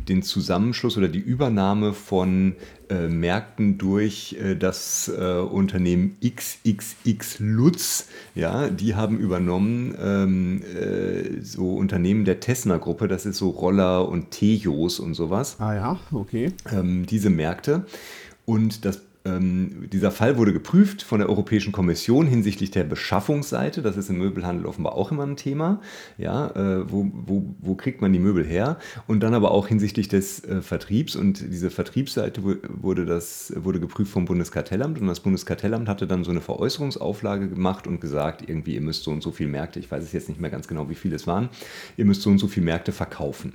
den 0.07 0.21
Zusammenschluss 0.23 0.97
oder 0.97 1.07
die 1.07 1.19
Übernahme 1.19 1.93
von 1.93 2.55
äh, 2.89 3.07
Märkten 3.07 3.77
durch 3.77 4.37
äh, 4.41 4.55
das 4.55 5.07
äh, 5.07 5.39
Unternehmen 5.39 6.17
XXX 6.23 7.39
Lutz. 7.39 8.07
Ja, 8.35 8.69
die 8.69 8.95
haben 8.95 9.19
übernommen 9.19 9.95
ähm, 10.01 10.61
äh, 10.61 11.41
so 11.41 11.75
Unternehmen 11.75 12.25
der 12.25 12.39
Tessner-Gruppe, 12.39 13.07
das 13.07 13.25
ist 13.25 13.37
so 13.37 13.49
Roller 13.49 14.07
und 14.07 14.31
Tejos 14.31 14.99
und 14.99 15.13
sowas. 15.13 15.57
Ah 15.59 15.73
ja, 15.73 15.99
okay. 16.11 16.53
Ähm, 16.71 17.05
diese 17.05 17.29
Märkte. 17.29 17.85
Und 18.45 18.85
das 18.85 19.01
ähm, 19.25 19.89
dieser 19.91 20.11
Fall 20.11 20.37
wurde 20.37 20.53
geprüft 20.53 21.01
von 21.01 21.19
der 21.19 21.29
Europäischen 21.29 21.71
Kommission 21.71 22.27
hinsichtlich 22.27 22.71
der 22.71 22.83
Beschaffungsseite. 22.83 23.81
Das 23.81 23.97
ist 23.97 24.09
im 24.09 24.17
Möbelhandel 24.17 24.65
offenbar 24.65 24.93
auch 24.93 25.11
immer 25.11 25.23
ein 25.23 25.35
Thema. 25.35 25.81
Ja, 26.17 26.51
äh, 26.51 26.91
wo, 26.91 27.09
wo, 27.11 27.55
wo 27.59 27.75
kriegt 27.75 28.01
man 28.01 28.13
die 28.13 28.19
Möbel 28.19 28.45
her? 28.45 28.77
Und 29.07 29.21
dann 29.21 29.33
aber 29.33 29.51
auch 29.51 29.67
hinsichtlich 29.67 30.07
des 30.07 30.43
äh, 30.43 30.61
Vertriebs. 30.61 31.15
Und 31.15 31.41
diese 31.41 31.71
Vertriebsseite 31.71 32.41
wurde, 32.69 33.05
das, 33.05 33.53
wurde 33.55 33.79
geprüft 33.79 34.11
vom 34.11 34.25
Bundeskartellamt. 34.25 34.99
Und 34.99 35.07
das 35.07 35.19
Bundeskartellamt 35.19 35.89
hatte 35.89 36.07
dann 36.07 36.23
so 36.23 36.31
eine 36.31 36.41
Veräußerungsauflage 36.41 37.49
gemacht 37.49 37.87
und 37.87 37.99
gesagt, 37.99 38.47
irgendwie, 38.47 38.75
ihr 38.75 38.81
müsst 38.81 39.03
so 39.03 39.11
und 39.11 39.23
so 39.23 39.31
viele 39.31 39.49
Märkte, 39.49 39.79
ich 39.79 39.89
weiß 39.89 40.03
es 40.03 40.13
jetzt 40.13 40.29
nicht 40.29 40.39
mehr 40.39 40.51
ganz 40.51 40.67
genau, 40.67 40.89
wie 40.89 40.95
viele 40.95 41.15
es 41.15 41.25
waren, 41.25 41.49
ihr 41.97 42.05
müsst 42.05 42.21
so 42.21 42.29
und 42.29 42.37
so 42.37 42.47
viele 42.47 42.65
Märkte 42.65 42.91
verkaufen. 42.91 43.53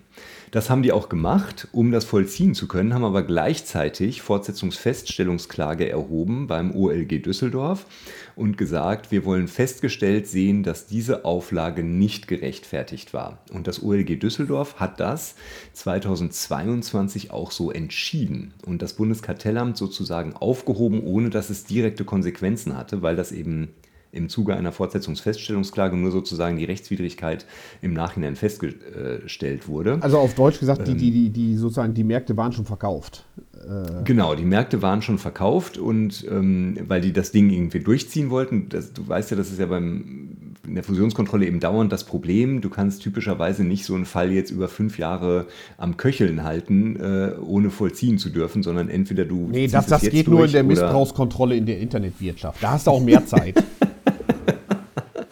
Das 0.50 0.68
haben 0.68 0.82
die 0.82 0.90
auch 0.90 1.08
gemacht, 1.08 1.68
um 1.70 1.92
das 1.92 2.04
vollziehen 2.04 2.56
zu 2.56 2.66
können, 2.66 2.92
haben 2.92 3.04
aber 3.04 3.22
gleichzeitig 3.22 4.20
Fortsetzungsfeststellungsklage 4.20 5.88
erhoben 5.88 6.48
beim 6.48 6.74
OLG 6.74 7.22
Düsseldorf 7.22 7.86
und 8.34 8.58
gesagt, 8.58 9.12
wir 9.12 9.24
wollen 9.24 9.46
festgestellt 9.46 10.26
sehen, 10.26 10.64
dass 10.64 10.86
diese 10.86 11.24
Auflage 11.24 11.84
nicht 11.84 12.26
gerechtfertigt 12.26 13.14
war. 13.14 13.38
Und 13.52 13.68
das 13.68 13.80
OLG 13.80 14.18
Düsseldorf 14.18 14.80
hat 14.80 14.98
das 14.98 15.36
2022 15.74 17.30
auch 17.30 17.52
so 17.52 17.70
entschieden 17.70 18.52
und 18.66 18.82
das 18.82 18.94
Bundeskartellamt 18.94 19.76
sozusagen 19.76 20.34
aufgehoben, 20.34 21.04
ohne 21.04 21.30
dass 21.30 21.50
es 21.50 21.64
direkte 21.64 22.04
Konsequenzen 22.04 22.76
hatte, 22.76 23.02
weil 23.02 23.14
das 23.14 23.30
eben 23.30 23.68
im 24.12 24.28
Zuge 24.28 24.56
einer 24.56 24.72
Fortsetzungsfeststellungsklage 24.72 25.96
nur 25.96 26.10
sozusagen 26.10 26.56
die 26.56 26.64
Rechtswidrigkeit 26.64 27.46
im 27.80 27.92
Nachhinein 27.92 28.36
festgestellt 28.36 29.68
wurde. 29.68 29.98
Also 30.00 30.18
auf 30.18 30.34
Deutsch 30.34 30.58
gesagt, 30.58 30.88
die, 30.88 30.94
die, 30.94 31.10
die, 31.10 31.30
die 31.30 31.56
sozusagen 31.56 31.94
die 31.94 32.04
Märkte 32.04 32.36
waren 32.36 32.52
schon 32.52 32.64
verkauft. 32.64 33.24
Äh 33.54 34.04
genau, 34.04 34.34
die 34.34 34.44
Märkte 34.44 34.82
waren 34.82 35.02
schon 35.02 35.18
verkauft 35.18 35.78
und 35.78 36.26
ähm, 36.28 36.76
weil 36.88 37.00
die 37.00 37.12
das 37.12 37.30
Ding 37.32 37.50
irgendwie 37.50 37.80
durchziehen 37.80 38.30
wollten, 38.30 38.68
das, 38.68 38.92
du 38.92 39.06
weißt 39.06 39.30
ja, 39.30 39.36
das 39.36 39.50
ist 39.50 39.60
ja 39.60 39.66
beim 39.66 40.50
in 40.66 40.74
der 40.74 40.84
Fusionskontrolle 40.84 41.46
eben 41.46 41.58
dauernd 41.58 41.90
das 41.90 42.04
Problem. 42.04 42.60
Du 42.60 42.70
kannst 42.70 43.02
typischerweise 43.02 43.64
nicht 43.64 43.84
so 43.84 43.94
einen 43.94 44.04
Fall 44.04 44.30
jetzt 44.30 44.50
über 44.50 44.68
fünf 44.68 44.98
Jahre 44.98 45.46
am 45.78 45.96
Köcheln 45.96 46.44
halten, 46.44 46.96
äh, 46.96 47.32
ohne 47.40 47.70
vollziehen 47.70 48.18
zu 48.18 48.30
dürfen, 48.30 48.62
sondern 48.62 48.88
entweder 48.88 49.24
du. 49.24 49.48
Nee, 49.50 49.68
das, 49.68 49.86
das 49.86 50.02
geht 50.02 50.28
nur 50.28 50.44
in 50.44 50.52
der 50.52 50.62
Missbrauchskontrolle 50.62 51.56
in 51.56 51.66
der 51.66 51.78
Internetwirtschaft. 51.80 52.62
Da 52.62 52.72
hast 52.72 52.86
du 52.86 52.90
auch 52.90 53.02
mehr 53.02 53.26
Zeit. 53.26 53.62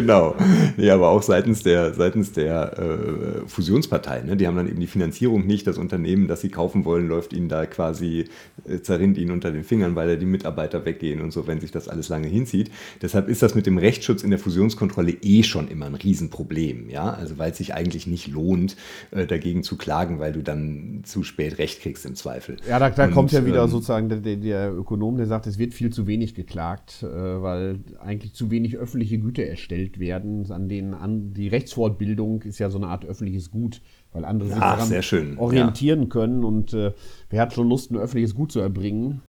genau. 0.00 0.34
Nee, 0.76 0.90
aber 0.90 1.08
auch 1.08 1.22
seitens 1.22 1.62
der, 1.62 1.94
seitens 1.94 2.32
der 2.32 2.78
äh, 2.78 3.48
Fusionspartei. 3.48 4.22
Ne? 4.22 4.36
Die 4.36 4.46
haben 4.46 4.56
dann 4.56 4.68
eben 4.68 4.80
die 4.80 4.86
Finanzierung 4.86 5.46
nicht. 5.46 5.66
Das 5.66 5.78
Unternehmen, 5.78 6.28
das 6.28 6.40
sie 6.40 6.50
kaufen 6.50 6.84
wollen, 6.84 7.08
läuft 7.08 7.32
ihnen 7.32 7.48
da 7.48 7.66
quasi, 7.66 8.26
äh, 8.68 8.80
zerrinnt 8.80 9.18
ihnen 9.18 9.32
unter 9.32 9.50
den 9.50 9.64
Fingern, 9.64 9.96
weil 9.96 10.08
da 10.08 10.16
die 10.16 10.26
Mitarbeiter 10.26 10.84
weggehen 10.84 11.20
und 11.20 11.32
so, 11.32 11.46
wenn 11.46 11.60
sich 11.60 11.70
das 11.70 11.88
alles 11.88 12.08
lange 12.08 12.28
hinzieht. 12.28 12.70
Deshalb 13.02 13.28
ist 13.28 13.42
das 13.42 13.54
mit 13.54 13.66
dem 13.66 13.78
Rechtsschutz 13.78 14.22
in 14.22 14.30
der 14.30 14.38
Fusionskontrolle 14.38 15.16
eh 15.22 15.42
schon 15.42 15.68
immer 15.68 15.86
ein 15.86 15.94
Riesenproblem. 15.94 16.88
Ja? 16.88 17.10
Also 17.10 17.38
weil 17.38 17.50
es 17.50 17.58
sich 17.58 17.74
eigentlich 17.74 18.06
nicht 18.06 18.28
lohnt, 18.28 18.76
äh, 19.10 19.26
dagegen 19.26 19.62
zu 19.62 19.76
klagen, 19.76 20.20
weil 20.20 20.32
du 20.32 20.42
dann 20.42 21.02
zu 21.04 21.24
spät 21.24 21.58
Recht 21.58 21.80
kriegst 21.80 22.06
im 22.06 22.14
Zweifel. 22.14 22.56
Ja, 22.68 22.78
da, 22.78 22.90
da 22.90 23.06
und, 23.06 23.12
kommt 23.12 23.32
ja 23.32 23.44
wieder 23.44 23.64
ähm, 23.64 23.70
sozusagen 23.70 24.08
der, 24.08 24.36
der, 24.36 24.72
Ökonom, 24.72 25.16
der 25.16 25.26
sagt, 25.26 25.46
es 25.46 25.58
wird 25.58 25.74
viel 25.74 25.90
zu 25.90 26.06
wenig 26.06 26.34
geklagt, 26.34 27.02
äh, 27.02 27.06
weil 27.06 27.80
eigentlich 27.98 28.34
zu 28.34 28.50
wenig 28.50 28.76
öffentliche 28.76 29.18
Güte 29.18 29.46
erstellt 29.46 29.87
ausgebildet 29.88 29.98
werden, 29.98 30.50
an 30.50 30.68
denen 30.68 30.94
an, 30.94 31.32
die 31.32 31.48
Rechtsfortbildung 31.48 32.42
ist 32.42 32.58
ja 32.58 32.70
so 32.70 32.78
eine 32.78 32.88
Art 32.88 33.04
öffentliches 33.04 33.50
Gut, 33.50 33.80
weil 34.12 34.24
andere 34.24 34.48
sich 34.48 34.58
Ach, 34.58 34.78
daran 34.78 35.38
orientieren 35.38 36.02
ja. 36.02 36.08
können 36.08 36.44
und 36.44 36.72
äh, 36.72 36.92
wer 37.30 37.42
hat 37.42 37.52
schon 37.52 37.68
Lust, 37.68 37.90
ein 37.90 37.96
öffentliches 37.96 38.34
Gut 38.34 38.52
zu 38.52 38.60
erbringen? 38.60 39.22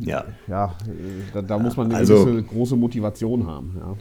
Ja. 0.00 0.24
Ja, 0.46 0.76
äh, 0.86 1.32
da, 1.32 1.42
da 1.42 1.58
muss 1.58 1.76
man 1.76 1.86
eine 1.86 1.96
also, 1.96 2.42
große 2.42 2.76
Motivation 2.76 3.46
haben. 3.46 3.76
Ja. 3.78 3.96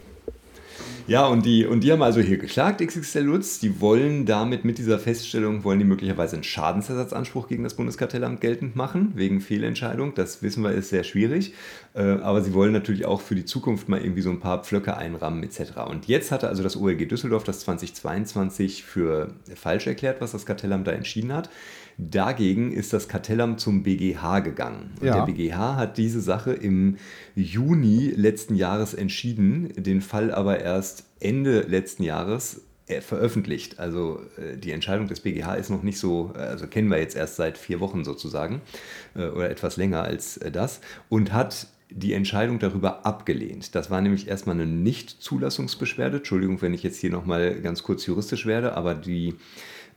Ja, 1.07 1.25
und 1.25 1.45
die, 1.45 1.65
und 1.65 1.85
die 1.85 1.91
haben 1.93 2.01
also 2.01 2.19
hier 2.19 2.37
geklagt, 2.37 2.85
XXL 2.85 3.21
Lutz. 3.21 3.59
Die 3.59 3.79
wollen 3.79 4.25
damit 4.25 4.65
mit 4.65 4.77
dieser 4.77 4.99
Feststellung, 4.99 5.63
wollen 5.63 5.79
die 5.79 5.85
möglicherweise 5.85 6.35
einen 6.35 6.43
Schadensersatzanspruch 6.43 7.47
gegen 7.47 7.63
das 7.63 7.75
Bundeskartellamt 7.75 8.41
geltend 8.41 8.75
machen, 8.75 9.13
wegen 9.15 9.39
Fehlentscheidung. 9.39 10.15
Das 10.15 10.43
wissen 10.43 10.63
wir, 10.63 10.71
ist 10.71 10.89
sehr 10.89 11.05
schwierig. 11.05 11.53
Äh, 11.93 12.01
aber 12.01 12.41
sie 12.41 12.53
wollen 12.53 12.73
natürlich 12.73 13.05
auch 13.05 13.21
für 13.21 13.35
die 13.35 13.45
Zukunft 13.45 13.87
mal 13.87 14.01
irgendwie 14.01 14.21
so 14.21 14.31
ein 14.31 14.41
paar 14.41 14.65
Pflöcke 14.65 14.97
einrammen 14.97 15.43
etc. 15.43 15.77
Und 15.89 16.07
jetzt 16.07 16.33
hatte 16.33 16.49
also 16.49 16.61
das 16.61 16.75
OLG 16.75 17.07
Düsseldorf 17.07 17.45
das 17.45 17.61
2022 17.61 18.83
für 18.83 19.29
falsch 19.55 19.87
erklärt, 19.87 20.19
was 20.19 20.33
das 20.33 20.45
Kartellamt 20.45 20.87
da 20.87 20.91
entschieden 20.91 21.31
hat. 21.31 21.49
Dagegen 21.97 22.71
ist 22.71 22.93
das 22.93 23.07
Kartellamt 23.07 23.59
zum 23.59 23.81
BGH 23.81 24.41
gegangen. 24.41 24.91
Und 24.99 25.07
ja. 25.07 25.15
der 25.15 25.31
BGH 25.31 25.75
hat 25.77 25.97
diese 25.97 26.21
Sache 26.21 26.53
im 26.53 26.97
Juni 27.35 28.13
letzten 28.15 28.55
Jahres 28.55 28.93
entschieden, 28.93 29.73
den 29.75 30.01
Fall 30.01 30.31
aber 30.31 30.59
erst 30.59 31.05
Ende 31.19 31.61
letzten 31.61 32.03
Jahres 32.03 32.61
äh, 32.87 33.01
veröffentlicht. 33.01 33.79
Also 33.79 34.21
äh, 34.37 34.57
die 34.57 34.71
Entscheidung 34.71 35.07
des 35.07 35.19
BGH 35.19 35.55
ist 35.55 35.69
noch 35.69 35.83
nicht 35.83 35.99
so, 35.99 36.31
äh, 36.35 36.39
also 36.39 36.67
kennen 36.67 36.89
wir 36.89 36.99
jetzt 36.99 37.17
erst 37.17 37.35
seit 37.35 37.57
vier 37.57 37.81
Wochen 37.81 38.05
sozusagen 38.05 38.61
oder 39.15 39.49
etwas 39.49 39.77
länger 39.77 40.03
als 40.03 40.39
das 40.53 40.79
und 41.09 41.33
hat 41.33 41.67
die 41.89 42.13
Entscheidung 42.13 42.59
darüber 42.59 43.05
abgelehnt. 43.05 43.75
Das 43.75 43.89
war 43.89 44.01
nämlich 44.01 44.27
erstmal 44.27 44.55
eine 44.55 44.65
Nichtzulassungsbeschwerde. 44.65 46.17
Entschuldigung, 46.17 46.61
wenn 46.61 46.73
ich 46.73 46.83
jetzt 46.83 46.99
hier 46.99 47.09
nochmal 47.09 47.59
ganz 47.61 47.83
kurz 47.83 48.05
juristisch 48.05 48.45
werde, 48.45 48.75
aber 48.75 48.93
die 48.93 49.35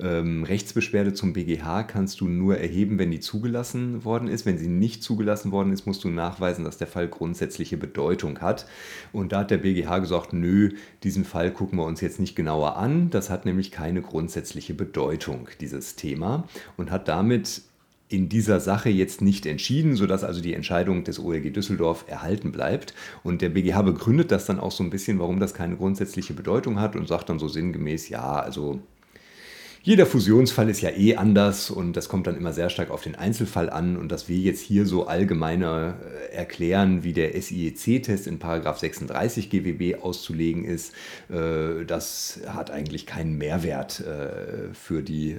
ähm, 0.02 0.44
Rechtsbeschwerde 0.44 1.12
zum 1.12 1.32
BGH 1.32 1.84
kannst 1.84 2.20
du 2.20 2.28
nur 2.28 2.56
erheben, 2.58 2.98
wenn 2.98 3.10
die 3.10 3.20
zugelassen 3.20 4.04
worden 4.04 4.28
ist. 4.28 4.46
Wenn 4.46 4.58
sie 4.58 4.68
nicht 4.68 5.02
zugelassen 5.02 5.52
worden 5.52 5.72
ist, 5.72 5.86
musst 5.86 6.04
du 6.04 6.08
nachweisen, 6.08 6.64
dass 6.64 6.78
der 6.78 6.86
Fall 6.86 7.08
grundsätzliche 7.08 7.76
Bedeutung 7.76 8.40
hat. 8.40 8.66
Und 9.12 9.32
da 9.32 9.40
hat 9.40 9.50
der 9.50 9.58
BGH 9.58 9.98
gesagt, 9.98 10.32
nö, 10.32 10.70
diesen 11.02 11.24
Fall 11.24 11.52
gucken 11.52 11.78
wir 11.78 11.84
uns 11.84 12.00
jetzt 12.00 12.20
nicht 12.20 12.36
genauer 12.36 12.76
an. 12.76 13.10
Das 13.10 13.30
hat 13.30 13.44
nämlich 13.44 13.70
keine 13.70 14.02
grundsätzliche 14.02 14.74
Bedeutung, 14.74 15.48
dieses 15.60 15.96
Thema. 15.96 16.44
Und 16.76 16.90
hat 16.90 17.08
damit 17.08 17.62
in 18.10 18.28
dieser 18.28 18.58
Sache 18.58 18.90
jetzt 18.90 19.22
nicht 19.22 19.46
entschieden, 19.46 19.94
sodass 19.94 20.24
also 20.24 20.40
die 20.40 20.54
Entscheidung 20.54 21.04
des 21.04 21.20
OLG 21.20 21.52
Düsseldorf 21.52 22.04
erhalten 22.08 22.50
bleibt. 22.50 22.92
Und 23.22 23.40
der 23.40 23.50
BGH 23.50 23.82
begründet 23.82 24.32
das 24.32 24.46
dann 24.46 24.58
auch 24.58 24.72
so 24.72 24.82
ein 24.82 24.90
bisschen, 24.90 25.20
warum 25.20 25.38
das 25.38 25.54
keine 25.54 25.76
grundsätzliche 25.76 26.34
Bedeutung 26.34 26.80
hat 26.80 26.96
und 26.96 27.06
sagt 27.06 27.28
dann 27.28 27.38
so 27.38 27.46
sinngemäß, 27.46 28.08
ja, 28.08 28.40
also 28.40 28.80
jeder 29.82 30.04
Fusionsfall 30.04 30.68
ist 30.68 30.82
ja 30.82 30.90
eh 30.90 31.16
anders 31.16 31.70
und 31.70 31.94
das 31.96 32.10
kommt 32.10 32.26
dann 32.26 32.36
immer 32.36 32.52
sehr 32.52 32.68
stark 32.68 32.90
auf 32.90 33.02
den 33.02 33.14
Einzelfall 33.14 33.70
an. 33.70 33.96
Und 33.96 34.12
dass 34.12 34.28
wir 34.28 34.36
jetzt 34.36 34.60
hier 34.60 34.84
so 34.84 35.06
allgemeiner 35.06 35.94
äh, 36.30 36.34
erklären, 36.34 37.02
wie 37.02 37.14
der 37.14 37.40
SIEC-Test 37.40 38.26
in 38.26 38.38
36 38.40 39.48
GWB 39.48 40.02
auszulegen 40.02 40.64
ist, 40.64 40.92
äh, 41.30 41.86
das 41.86 42.40
hat 42.46 42.70
eigentlich 42.70 43.06
keinen 43.06 43.38
Mehrwert 43.38 44.00
äh, 44.00 44.74
für, 44.74 45.02
die, 45.02 45.36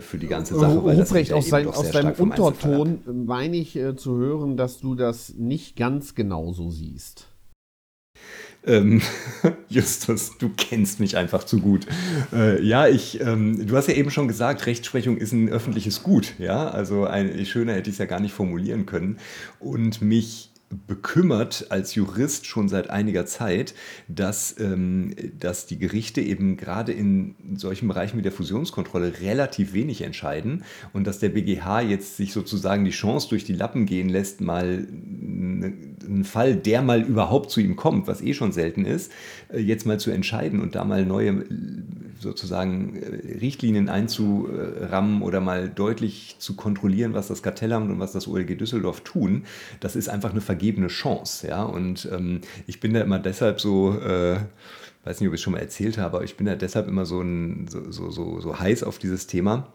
für 0.00 0.18
die 0.18 0.26
ganze 0.26 0.58
Sache. 0.58 0.78
Ruprecht, 0.78 1.32
aus, 1.32 1.48
sein, 1.48 1.66
aus 1.66 1.90
deinem 1.90 2.14
Unterton 2.14 3.00
meine 3.26 3.56
ich 3.56 3.78
zu 3.96 4.16
hören, 4.16 4.56
dass 4.56 4.80
du 4.80 4.94
das 4.94 5.34
nicht 5.34 5.76
ganz 5.76 6.14
genauso 6.14 6.70
siehst. 6.70 7.29
Ähm, 8.66 9.00
Justus, 9.68 10.36
du 10.38 10.50
kennst 10.56 11.00
mich 11.00 11.16
einfach 11.16 11.44
zu 11.44 11.60
gut. 11.60 11.86
Äh, 12.32 12.62
ja, 12.62 12.88
ich, 12.88 13.20
ähm, 13.20 13.66
du 13.66 13.76
hast 13.76 13.88
ja 13.88 13.94
eben 13.94 14.10
schon 14.10 14.28
gesagt, 14.28 14.66
Rechtsprechung 14.66 15.16
ist 15.16 15.32
ein 15.32 15.48
öffentliches 15.48 16.02
Gut. 16.02 16.34
Ja, 16.38 16.68
also 16.68 17.04
ein, 17.04 17.44
schöner 17.46 17.74
hätte 17.74 17.88
ich 17.88 17.94
es 17.94 17.98
ja 17.98 18.06
gar 18.06 18.20
nicht 18.20 18.34
formulieren 18.34 18.86
können. 18.86 19.18
Und 19.58 20.02
mich 20.02 20.49
bekümmert 20.86 21.66
als 21.70 21.96
Jurist 21.96 22.46
schon 22.46 22.68
seit 22.68 22.90
einiger 22.90 23.26
Zeit, 23.26 23.74
dass, 24.06 24.56
ähm, 24.60 25.14
dass 25.38 25.66
die 25.66 25.78
Gerichte 25.78 26.20
eben 26.20 26.56
gerade 26.56 26.92
in 26.92 27.34
solchen 27.56 27.88
Bereichen 27.88 28.18
wie 28.18 28.22
der 28.22 28.30
Fusionskontrolle 28.30 29.20
relativ 29.20 29.72
wenig 29.72 30.02
entscheiden 30.02 30.62
und 30.92 31.08
dass 31.08 31.18
der 31.18 31.30
BGH 31.30 31.80
jetzt 31.80 32.16
sich 32.16 32.32
sozusagen 32.32 32.84
die 32.84 32.92
Chance 32.92 33.28
durch 33.30 33.44
die 33.44 33.52
Lappen 33.54 33.84
gehen 33.84 34.08
lässt, 34.08 34.40
mal 34.40 34.86
einen 34.86 36.24
Fall, 36.24 36.54
der 36.54 36.82
mal 36.82 37.02
überhaupt 37.02 37.50
zu 37.50 37.60
ihm 37.60 37.74
kommt, 37.74 38.06
was 38.06 38.22
eh 38.22 38.34
schon 38.34 38.52
selten 38.52 38.84
ist, 38.84 39.10
äh, 39.52 39.58
jetzt 39.58 39.86
mal 39.86 39.98
zu 39.98 40.12
entscheiden 40.12 40.60
und 40.60 40.76
da 40.76 40.84
mal 40.84 41.04
neue 41.04 41.44
sozusagen 42.20 42.96
äh, 42.96 43.38
Richtlinien 43.38 43.88
einzurammen 43.88 45.22
oder 45.22 45.40
mal 45.40 45.68
deutlich 45.68 46.36
zu 46.38 46.54
kontrollieren, 46.54 47.14
was 47.14 47.28
das 47.28 47.42
Kartellamt 47.42 47.90
und 47.90 47.98
was 47.98 48.12
das 48.12 48.28
OLG 48.28 48.56
Düsseldorf 48.56 49.00
tun, 49.00 49.44
das 49.80 49.96
ist 49.96 50.08
einfach 50.08 50.30
eine 50.30 50.40
vergebene 50.40 50.88
Chance. 50.88 51.48
Ja? 51.48 51.62
Und 51.62 52.08
ähm, 52.12 52.42
ich 52.66 52.80
bin 52.80 52.94
da 52.94 53.00
immer 53.00 53.18
deshalb 53.18 53.60
so, 53.60 53.98
äh, 53.98 54.38
weiß 55.04 55.20
nicht, 55.20 55.28
ob 55.28 55.34
ich 55.34 55.40
es 55.40 55.42
schon 55.42 55.54
mal 55.54 55.60
erzählt 55.60 55.98
habe, 55.98 56.16
aber 56.16 56.24
ich 56.24 56.36
bin 56.36 56.46
da 56.46 56.54
deshalb 56.54 56.88
immer 56.88 57.06
so, 57.06 57.20
ein, 57.20 57.66
so, 57.68 57.90
so, 57.90 58.10
so, 58.10 58.40
so 58.40 58.58
heiß 58.60 58.82
auf 58.82 58.98
dieses 58.98 59.26
Thema 59.26 59.72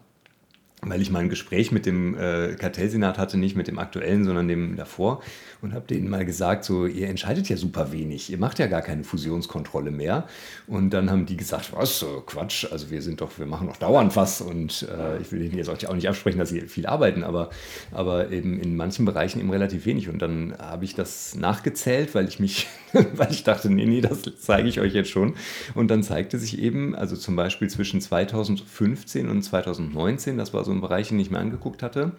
weil 0.85 1.01
ich 1.01 1.11
mal 1.11 1.19
ein 1.19 1.29
Gespräch 1.29 1.71
mit 1.71 1.85
dem 1.85 2.17
äh, 2.17 2.55
Kartellsenat 2.55 3.17
hatte, 3.17 3.37
nicht 3.37 3.55
mit 3.55 3.67
dem 3.67 3.79
aktuellen, 3.79 4.23
sondern 4.23 4.47
dem 4.47 4.75
davor 4.75 5.21
und 5.61 5.73
habe 5.73 5.87
denen 5.87 6.09
mal 6.09 6.25
gesagt, 6.25 6.63
so, 6.63 6.85
ihr 6.85 7.09
entscheidet 7.09 7.49
ja 7.49 7.57
super 7.57 7.91
wenig, 7.91 8.31
ihr 8.31 8.37
macht 8.37 8.59
ja 8.59 8.67
gar 8.67 8.81
keine 8.81 9.03
Fusionskontrolle 9.03 9.91
mehr. 9.91 10.27
Und 10.67 10.91
dann 10.91 11.09
haben 11.09 11.25
die 11.25 11.37
gesagt, 11.37 11.73
was, 11.73 12.05
Quatsch, 12.25 12.67
also 12.71 12.91
wir 12.91 13.01
sind 13.01 13.21
doch, 13.21 13.37
wir 13.37 13.45
machen 13.45 13.67
doch 13.67 13.77
dauernd 13.77 14.15
was 14.15 14.41
und 14.41 14.87
äh, 14.89 15.19
ich 15.19 15.31
will 15.31 15.41
Ihnen 15.41 15.57
jetzt 15.57 15.69
auch 15.69 15.95
nicht 15.95 16.07
absprechen, 16.07 16.39
dass 16.39 16.49
Sie 16.49 16.61
viel 16.61 16.85
arbeiten, 16.85 17.23
aber, 17.23 17.49
aber 17.91 18.31
eben 18.31 18.59
in 18.59 18.75
manchen 18.75 19.05
Bereichen 19.05 19.39
eben 19.39 19.49
relativ 19.49 19.85
wenig. 19.85 20.07
Und 20.09 20.21
dann 20.21 20.55
habe 20.57 20.85
ich 20.85 20.95
das 20.95 21.35
nachgezählt, 21.35 22.15
weil 22.15 22.27
ich 22.27 22.39
mich, 22.39 22.67
weil 23.13 23.31
ich 23.31 23.43
dachte, 23.43 23.69
nee, 23.69 23.85
nee, 23.85 24.01
das 24.01 24.21
zeige 24.39 24.67
ich 24.67 24.79
euch 24.79 24.93
jetzt 24.93 25.09
schon. 25.09 25.35
Und 25.73 25.89
dann 25.89 26.03
zeigte 26.03 26.39
sich 26.39 26.59
eben, 26.59 26.95
also 26.95 27.15
zum 27.15 27.35
Beispiel 27.35 27.69
zwischen 27.69 28.01
2015 28.01 29.29
und 29.29 29.41
2019, 29.41 30.37
das 30.37 30.53
war 30.53 30.63
so 30.63 30.71
ein 30.71 30.81
Bereich, 30.81 31.09
den 31.09 31.19
ich 31.19 31.31
mir 31.31 31.39
angeguckt 31.39 31.83
hatte, 31.83 32.13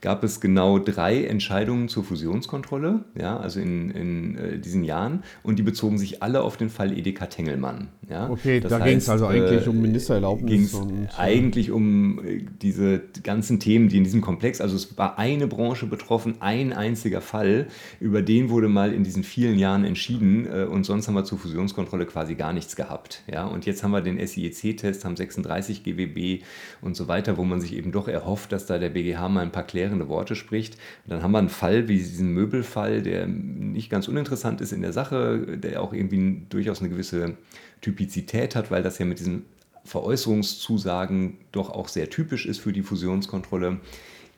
gab 0.00 0.24
es 0.24 0.40
genau 0.40 0.78
drei 0.78 1.24
Entscheidungen 1.24 1.88
zur 1.88 2.04
Fusionskontrolle, 2.04 3.04
ja, 3.18 3.36
also 3.36 3.60
in, 3.60 3.90
in 3.90 4.38
äh, 4.38 4.58
diesen 4.58 4.84
Jahren, 4.84 5.22
und 5.42 5.58
die 5.58 5.62
bezogen 5.62 5.98
sich 5.98 6.22
alle 6.22 6.42
auf 6.42 6.56
den 6.56 6.70
Fall 6.70 6.96
Edeka 6.96 7.26
Tengelmann. 7.26 7.88
Ja. 8.08 8.30
Okay, 8.30 8.60
das 8.60 8.70
da 8.70 8.78
ging 8.78 8.98
es 8.98 9.08
also 9.08 9.26
eigentlich 9.26 9.66
äh, 9.66 9.70
um 9.70 9.80
Ministererlaubnis. 9.80 10.50
Ging 10.50 10.62
es 10.62 10.74
äh, 10.74 11.20
eigentlich 11.20 11.70
um 11.70 12.24
äh, 12.24 12.44
diese 12.62 13.02
ganzen 13.22 13.58
Themen, 13.58 13.88
die 13.88 13.96
in 13.96 14.04
diesem 14.04 14.20
Komplex, 14.20 14.60
also 14.60 14.76
es 14.76 14.96
war 14.96 15.18
eine 15.18 15.46
Branche 15.46 15.86
betroffen, 15.86 16.36
ein 16.40 16.72
einziger 16.72 17.20
Fall, 17.20 17.66
über 17.98 18.22
den 18.22 18.48
wurde 18.50 18.68
mal 18.68 18.92
in 18.92 19.02
diesen 19.02 19.24
vielen 19.24 19.58
Jahren 19.58 19.84
entschieden 19.84 20.46
äh, 20.46 20.64
und 20.64 20.84
sonst 20.84 21.08
haben 21.08 21.14
wir 21.14 21.24
zur 21.24 21.38
Fusionskontrolle 21.38 22.06
quasi 22.06 22.34
gar 22.34 22.52
nichts 22.52 22.76
gehabt. 22.76 23.22
Ja. 23.32 23.46
Und 23.46 23.66
jetzt 23.66 23.82
haben 23.82 23.90
wir 23.90 24.02
den 24.02 24.24
SIEC-Test, 24.24 25.04
haben 25.04 25.16
36 25.16 25.82
GWB 25.82 26.42
und 26.80 26.96
so 26.96 27.08
weiter, 27.08 27.36
wo 27.36 27.44
man 27.44 27.60
sich 27.60 27.74
eben 27.74 27.90
doch 27.90 28.08
erhofft, 28.08 28.52
dass 28.52 28.66
da 28.66 28.78
der 28.78 28.90
BGH 28.90 29.28
mal 29.28 29.40
ein 29.40 29.52
paar 29.52 29.64
Klärungen 29.64 29.85
klärende 29.86 30.08
Worte 30.08 30.34
spricht. 30.34 30.74
Und 31.04 31.12
dann 31.12 31.22
haben 31.22 31.32
wir 31.32 31.38
einen 31.38 31.48
Fall 31.48 31.88
wie 31.88 31.96
diesen 31.96 32.32
Möbelfall, 32.32 33.02
der 33.02 33.26
nicht 33.26 33.90
ganz 33.90 34.08
uninteressant 34.08 34.60
ist 34.60 34.72
in 34.72 34.82
der 34.82 34.92
Sache, 34.92 35.58
der 35.58 35.82
auch 35.82 35.92
irgendwie 35.92 36.42
durchaus 36.48 36.80
eine 36.80 36.88
gewisse 36.88 37.36
Typizität 37.80 38.56
hat, 38.56 38.70
weil 38.70 38.82
das 38.82 38.98
ja 38.98 39.06
mit 39.06 39.18
diesen 39.18 39.44
Veräußerungszusagen 39.84 41.38
doch 41.52 41.70
auch 41.70 41.88
sehr 41.88 42.10
typisch 42.10 42.46
ist 42.46 42.58
für 42.58 42.72
die 42.72 42.82
Fusionskontrolle. 42.82 43.80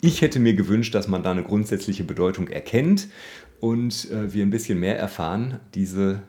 Ich 0.01 0.21
hätte 0.21 0.39
mir 0.39 0.55
gewünscht, 0.55 0.95
dass 0.95 1.09
man 1.09 1.23
da 1.23 1.31
eine 1.31 1.43
grundsätzliche 1.43 2.05
Bedeutung 2.05 2.49
erkennt 2.49 3.09
und 3.61 4.11
äh, 4.11 4.33
wir 4.33 4.45
ein 4.45 4.51
bisschen 4.51 4.79
mehr 4.79 4.99
erfahren. 4.99 5.59
Diese, 5.75 6.23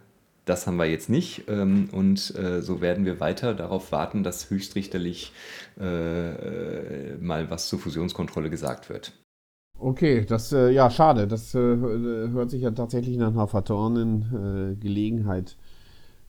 das 0.49 0.65
haben 0.65 0.77
wir 0.77 0.85
jetzt 0.85 1.09
nicht 1.09 1.43
ähm, 1.47 1.89
und 1.91 2.35
äh, 2.35 2.61
so 2.61 2.81
werden 2.81 3.05
wir 3.05 3.19
weiter 3.19 3.53
darauf 3.53 3.91
warten, 3.91 4.23
dass 4.23 4.49
höchstrichterlich 4.49 5.31
äh, 5.79 7.13
äh, 7.13 7.17
mal 7.19 7.49
was 7.49 7.69
zur 7.69 7.79
Fusionskontrolle 7.79 8.49
gesagt 8.49 8.89
wird. 8.89 9.13
Okay, 9.77 10.25
das, 10.25 10.51
äh, 10.51 10.71
ja, 10.71 10.89
schade. 10.89 11.27
Das 11.27 11.55
äh, 11.55 11.59
hört 11.59 12.49
sich 12.49 12.63
ja 12.63 12.71
tatsächlich 12.71 13.17
nach 13.17 13.29
einer 13.29 13.47
vertorenen 13.47 14.73
äh, 14.73 14.75
Gelegenheit 14.75 15.55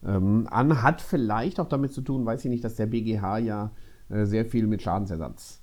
ähm, 0.04 0.46
an. 0.50 0.82
Hat 0.82 1.00
vielleicht 1.00 1.58
auch 1.58 1.68
damit 1.68 1.92
zu 1.92 2.02
tun, 2.02 2.24
weiß 2.24 2.44
ich 2.44 2.50
nicht, 2.50 2.62
dass 2.62 2.76
der 2.76 2.86
BGH 2.86 3.38
ja 3.38 3.72
sehr 4.12 4.44
viel 4.44 4.66
mit 4.66 4.82
Schadensersatz 4.82 5.62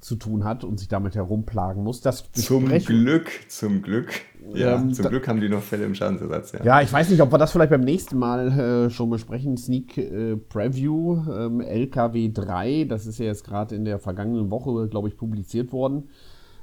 zu 0.00 0.16
tun 0.16 0.44
hat 0.44 0.64
und 0.64 0.78
sich 0.78 0.88
damit 0.88 1.14
herumplagen 1.14 1.84
muss. 1.84 2.00
Das 2.00 2.30
zum 2.32 2.66
Glück, 2.68 3.30
zum 3.48 3.82
Glück. 3.82 4.12
Ja, 4.54 4.76
ähm, 4.76 4.94
zum 4.94 5.06
Glück 5.08 5.28
haben 5.28 5.40
die 5.40 5.48
noch 5.48 5.62
Fälle 5.62 5.84
im 5.84 5.94
Schadensersatz. 5.94 6.52
Ja. 6.52 6.64
ja, 6.64 6.80
ich 6.80 6.92
weiß 6.92 7.10
nicht, 7.10 7.20
ob 7.20 7.30
wir 7.32 7.38
das 7.38 7.52
vielleicht 7.52 7.70
beim 7.70 7.82
nächsten 7.82 8.18
Mal 8.18 8.48
äh, 8.86 8.90
schon 8.90 9.10
besprechen. 9.10 9.56
Sneak 9.56 9.98
äh, 9.98 10.36
Preview 10.36 11.22
ähm, 11.30 11.60
LKW 11.60 12.30
3, 12.32 12.84
das 12.88 13.06
ist 13.06 13.18
ja 13.18 13.26
jetzt 13.26 13.44
gerade 13.44 13.74
in 13.74 13.84
der 13.84 13.98
vergangenen 13.98 14.50
Woche, 14.50 14.88
glaube 14.88 15.08
ich, 15.08 15.16
publiziert 15.16 15.72
worden. 15.72 16.08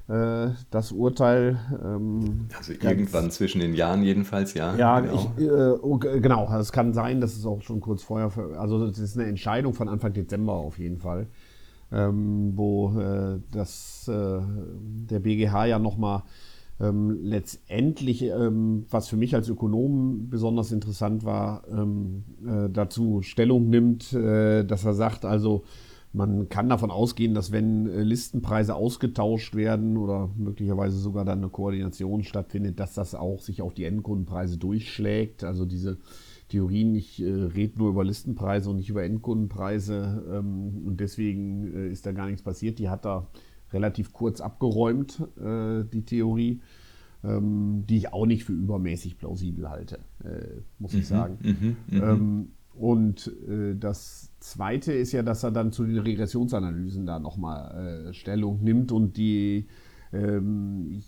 äh, 0.08 0.50
das 0.72 0.92
Urteil. 0.92 1.60
Ähm, 1.84 2.48
also 2.58 2.74
irgendwann 2.74 3.30
zwischen 3.32 3.60
den 3.60 3.74
Jahren 3.74 4.04
jedenfalls, 4.04 4.54
ja. 4.54 4.76
Ja, 4.76 5.00
genau. 5.00 5.34
Ich, 5.38 5.44
äh, 5.44 5.72
oh, 5.82 5.98
genau. 5.98 6.46
Also 6.46 6.62
es 6.62 6.72
kann 6.72 6.94
sein, 6.94 7.22
dass 7.22 7.36
es 7.36 7.46
auch 7.46 7.62
schon 7.62 7.82
kurz 7.82 8.04
vorher, 8.04 8.32
also 8.58 8.86
es 8.86 9.00
ist 9.00 9.18
eine 9.18 9.28
Entscheidung 9.28 9.74
von 9.74 9.90
Anfang 9.90 10.14
Dezember 10.14 10.54
auf 10.54 10.80
jeden 10.80 10.98
Fall, 10.98 11.28
ähm, 11.92 12.54
wo 12.56 13.00
äh, 13.00 13.40
das, 13.52 14.08
äh, 14.08 14.40
der 15.10 15.20
BGH 15.20 15.66
ja 15.66 15.80
nochmal 15.80 16.24
ähm, 16.80 17.20
letztendlich, 17.24 18.22
ähm, 18.24 18.86
was 18.90 19.08
für 19.08 19.18
mich 19.18 19.34
als 19.34 19.50
Ökonom 19.50 20.30
besonders 20.30 20.72
interessant 20.72 21.24
war, 21.24 21.64
ähm, 21.72 22.24
äh, 22.46 22.70
dazu 22.70 23.22
Stellung 23.22 23.70
nimmt, 23.70 24.14
äh, 24.14 24.64
dass 24.64 24.86
er 24.86 24.94
sagt, 24.94 25.26
also 25.26 25.64
man 26.14 26.50
kann 26.50 26.70
davon 26.70 26.92
ausgehen, 26.92 27.34
dass 27.34 27.52
wenn 27.52 27.88
äh, 27.88 28.04
Listenpreise 28.04 28.76
ausgetauscht 28.76 29.56
werden 29.56 29.98
oder 29.98 30.30
möglicherweise 30.38 30.98
sogar 30.98 31.26
dann 31.26 31.40
eine 31.40 31.50
Koordination 31.50 32.24
stattfindet, 32.24 32.80
dass 32.80 32.94
das 32.94 33.16
auch 33.16 33.42
sich 33.42 33.62
auf 33.62 33.74
die 33.74 33.84
Endkundenpreise 33.84 34.58
durchschlägt. 34.58 35.44
Also 35.44 35.66
diese 35.66 35.98
Theorien, 36.50 36.96
ich 36.96 37.22
äh, 37.22 37.26
rede 37.26 37.78
nur 37.78 37.90
über 37.90 38.04
Listenpreise 38.04 38.70
und 38.70 38.78
nicht 38.78 38.90
über 38.90 39.04
Endkundenpreise 39.04 40.26
ähm, 40.32 40.84
und 40.86 41.00
deswegen 41.00 41.74
äh, 41.74 41.90
ist 41.90 42.06
da 42.06 42.12
gar 42.12 42.28
nichts 42.28 42.42
passiert. 42.42 42.80
Die 42.80 42.90
hat 42.90 43.06
er 43.06 43.28
relativ 43.74 44.14
kurz 44.14 44.40
abgeräumt, 44.40 45.22
äh, 45.38 45.84
die 45.84 46.04
Theorie, 46.06 46.62
ähm, 47.24 47.84
die 47.88 47.98
ich 47.98 48.14
auch 48.14 48.26
nicht 48.26 48.46
für 48.46 48.54
übermäßig 48.54 49.18
plausibel 49.18 49.70
halte, 49.70 50.00
äh, 50.24 50.62
muss 50.80 50.94
mhm, 50.94 51.00
ich 51.00 51.08
sagen. 51.08 51.38
Mhm, 51.42 51.78
mhm. 51.90 52.04
ähm, 52.04 52.48
und 52.74 53.32
äh, 53.48 53.76
das 53.76 54.32
Zweite 54.40 54.94
ist 54.94 55.12
ja, 55.12 55.24
dass 55.24 55.44
er 55.44 55.52
dann 55.52 55.72
zu 55.72 55.84
den 55.84 55.98
Regressionsanalysen 55.98 57.06
da 57.06 57.20
nochmal 57.20 58.10
äh, 58.10 58.14
Stellung 58.14 58.64
nimmt 58.64 58.92
und 58.92 59.18
die 59.18 59.68
ähm, 60.14 61.02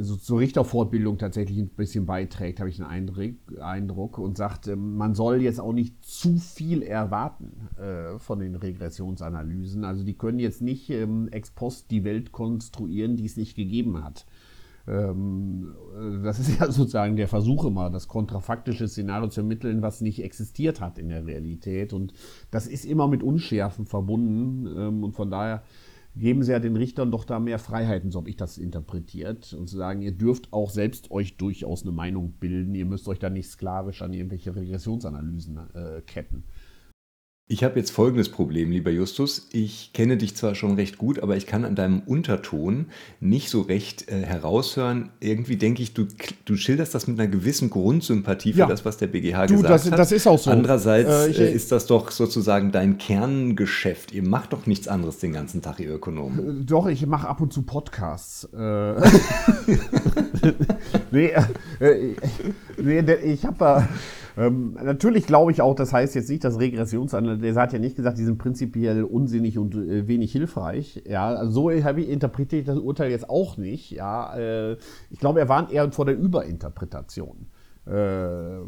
so 0.00 0.16
zur 0.16 0.40
Richterfortbildung 0.40 1.18
tatsächlich 1.18 1.58
ein 1.58 1.68
bisschen 1.68 2.06
beiträgt, 2.06 2.60
habe 2.60 2.70
ich 2.70 2.82
einen 2.82 3.10
Eindruck, 3.60 4.18
und 4.18 4.36
sagt, 4.36 4.66
äh, 4.66 4.76
man 4.76 5.14
soll 5.14 5.42
jetzt 5.42 5.60
auch 5.60 5.72
nicht 5.72 6.02
zu 6.04 6.38
viel 6.38 6.82
erwarten 6.82 7.68
äh, 7.78 8.18
von 8.18 8.38
den 8.38 8.54
Regressionsanalysen. 8.54 9.84
Also 9.84 10.04
die 10.04 10.14
können 10.14 10.38
jetzt 10.38 10.62
nicht 10.62 10.90
ähm, 10.90 11.28
ex 11.30 11.50
post 11.50 11.90
die 11.90 12.04
Welt 12.04 12.32
konstruieren, 12.32 13.16
die 13.16 13.26
es 13.26 13.36
nicht 13.36 13.56
gegeben 13.56 14.02
hat. 14.02 14.26
Ähm, 14.86 15.74
das 16.22 16.38
ist 16.38 16.58
ja 16.60 16.70
sozusagen 16.70 17.16
der 17.16 17.28
Versuch 17.28 17.64
immer, 17.64 17.90
das 17.90 18.08
kontrafaktische 18.08 18.88
Szenario 18.88 19.28
zu 19.28 19.40
ermitteln, 19.40 19.82
was 19.82 20.00
nicht 20.00 20.22
existiert 20.22 20.80
hat 20.80 20.98
in 20.98 21.08
der 21.08 21.26
Realität. 21.26 21.92
Und 21.92 22.14
das 22.50 22.66
ist 22.66 22.84
immer 22.84 23.06
mit 23.06 23.22
Unschärfen 23.22 23.86
verbunden. 23.86 24.66
Ähm, 24.66 25.04
und 25.04 25.12
von 25.12 25.30
daher 25.30 25.62
geben 26.16 26.42
sie 26.42 26.52
ja 26.52 26.58
den 26.58 26.76
Richtern 26.76 27.10
doch 27.10 27.24
da 27.24 27.38
mehr 27.38 27.58
Freiheiten, 27.58 28.10
so 28.10 28.18
habe 28.18 28.30
ich 28.30 28.36
das 28.36 28.58
interpretiert. 28.58 29.52
Und 29.52 29.68
zu 29.68 29.76
sagen, 29.76 30.02
ihr 30.02 30.12
dürft 30.12 30.52
auch 30.52 30.70
selbst 30.70 31.10
euch 31.10 31.36
durchaus 31.36 31.82
eine 31.82 31.92
Meinung 31.92 32.32
bilden. 32.32 32.74
Ihr 32.74 32.86
müsst 32.86 33.08
euch 33.08 33.18
da 33.18 33.30
nicht 33.30 33.48
sklavisch 33.48 34.02
an 34.02 34.12
irgendwelche 34.12 34.54
Regressionsanalysen 34.54 35.58
äh, 35.74 36.02
ketten. 36.02 36.44
Ich 37.52 37.64
habe 37.64 37.80
jetzt 37.80 37.90
folgendes 37.90 38.28
Problem, 38.28 38.70
lieber 38.70 38.92
Justus. 38.92 39.48
Ich 39.50 39.90
kenne 39.92 40.16
dich 40.16 40.36
zwar 40.36 40.54
schon 40.54 40.76
recht 40.76 40.98
gut, 40.98 41.18
aber 41.18 41.36
ich 41.36 41.48
kann 41.48 41.64
an 41.64 41.74
deinem 41.74 41.98
Unterton 41.98 42.86
nicht 43.18 43.50
so 43.50 43.62
recht 43.62 44.08
äh, 44.08 44.22
heraushören. 44.22 45.08
Irgendwie 45.18 45.56
denke 45.56 45.82
ich, 45.82 45.92
du, 45.92 46.06
du 46.44 46.54
schilderst 46.54 46.94
das 46.94 47.08
mit 47.08 47.18
einer 47.18 47.28
gewissen 47.28 47.68
Grundsympathie 47.68 48.52
für 48.52 48.60
ja. 48.60 48.66
das, 48.66 48.84
was 48.84 48.98
der 48.98 49.08
BGH 49.08 49.48
du, 49.48 49.54
gesagt 49.54 49.74
das, 49.74 49.90
hat. 49.90 49.98
Das 49.98 50.12
ist 50.12 50.28
auch 50.28 50.38
so. 50.38 50.52
Andererseits 50.52 51.10
äh, 51.10 51.30
ich, 51.30 51.40
äh, 51.40 51.52
ist 51.52 51.72
das 51.72 51.86
doch 51.86 52.12
sozusagen 52.12 52.70
dein 52.70 52.98
Kerngeschäft. 52.98 54.12
Ihr 54.12 54.22
macht 54.22 54.52
doch 54.52 54.66
nichts 54.66 54.86
anderes 54.86 55.18
den 55.18 55.32
ganzen 55.32 55.60
Tag, 55.60 55.80
ihr 55.80 55.92
Ökonomen. 55.92 56.60
Äh, 56.60 56.64
doch, 56.66 56.86
ich 56.86 57.04
mache 57.04 57.26
ab 57.26 57.40
und 57.40 57.52
zu 57.52 57.62
Podcasts. 57.62 58.44
Äh. 58.54 58.58
nee, 61.10 61.32
nee, 62.78 63.14
ich 63.24 63.44
habe 63.44 63.56
da 63.58 63.88
ähm, 64.40 64.76
natürlich 64.82 65.26
glaube 65.26 65.52
ich 65.52 65.60
auch, 65.60 65.74
das 65.74 65.92
heißt 65.92 66.14
jetzt 66.14 66.30
nicht, 66.30 66.44
dass 66.44 66.58
Regressionsanalyse, 66.58 67.40
der 67.40 67.62
hat 67.62 67.72
ja 67.72 67.78
nicht 67.78 67.96
gesagt, 67.96 68.16
die 68.16 68.24
sind 68.24 68.38
prinzipiell 68.38 69.04
unsinnig 69.04 69.58
und 69.58 69.74
äh, 69.74 70.08
wenig 70.08 70.32
hilfreich. 70.32 71.02
Ja, 71.06 71.28
also 71.28 71.70
so 71.70 71.84
habe 71.84 72.00
ich 72.00 72.08
interpretiert 72.08 72.68
das 72.68 72.78
Urteil 72.78 73.10
jetzt 73.10 73.28
auch 73.28 73.56
nicht. 73.56 73.90
Ja, 73.90 74.36
äh, 74.36 74.76
ich 75.10 75.18
glaube, 75.18 75.40
er 75.40 75.48
warnt 75.48 75.70
eher 75.70 75.92
vor 75.92 76.06
der 76.06 76.18
Überinterpretation. 76.18 77.48
Äh, 77.86 78.58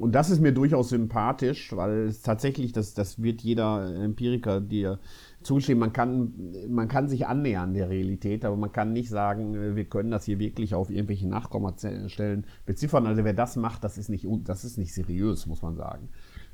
und 0.00 0.12
das 0.12 0.30
ist 0.30 0.40
mir 0.40 0.52
durchaus 0.52 0.90
sympathisch, 0.90 1.74
weil 1.74 2.06
es 2.08 2.22
tatsächlich, 2.22 2.72
das, 2.72 2.94
das 2.94 3.22
wird 3.22 3.42
jeder 3.42 3.94
Empiriker 3.96 4.60
dir 4.60 4.98
zugestehen, 5.42 5.78
man 5.78 5.92
kann, 5.92 6.32
man 6.68 6.88
kann 6.88 7.08
sich 7.08 7.26
annähern 7.26 7.74
der 7.74 7.88
Realität, 7.88 8.44
aber 8.44 8.56
man 8.56 8.72
kann 8.72 8.92
nicht 8.92 9.08
sagen, 9.08 9.54
äh, 9.54 9.76
wir 9.76 9.84
können 9.84 10.10
das 10.10 10.24
hier 10.24 10.38
wirklich 10.38 10.74
auf 10.74 10.90
irgendwelche 10.90 11.28
Nachkommastellen 11.28 12.46
beziffern. 12.66 13.06
Also 13.06 13.24
wer 13.24 13.34
das 13.34 13.56
macht, 13.56 13.84
das 13.84 13.98
ist 13.98 14.08
nicht, 14.08 14.26
das 14.44 14.64
ist 14.64 14.78
nicht 14.78 14.92
seriös, 14.92 15.46
muss 15.46 15.62
man 15.62 15.76
sagen. 15.76 16.08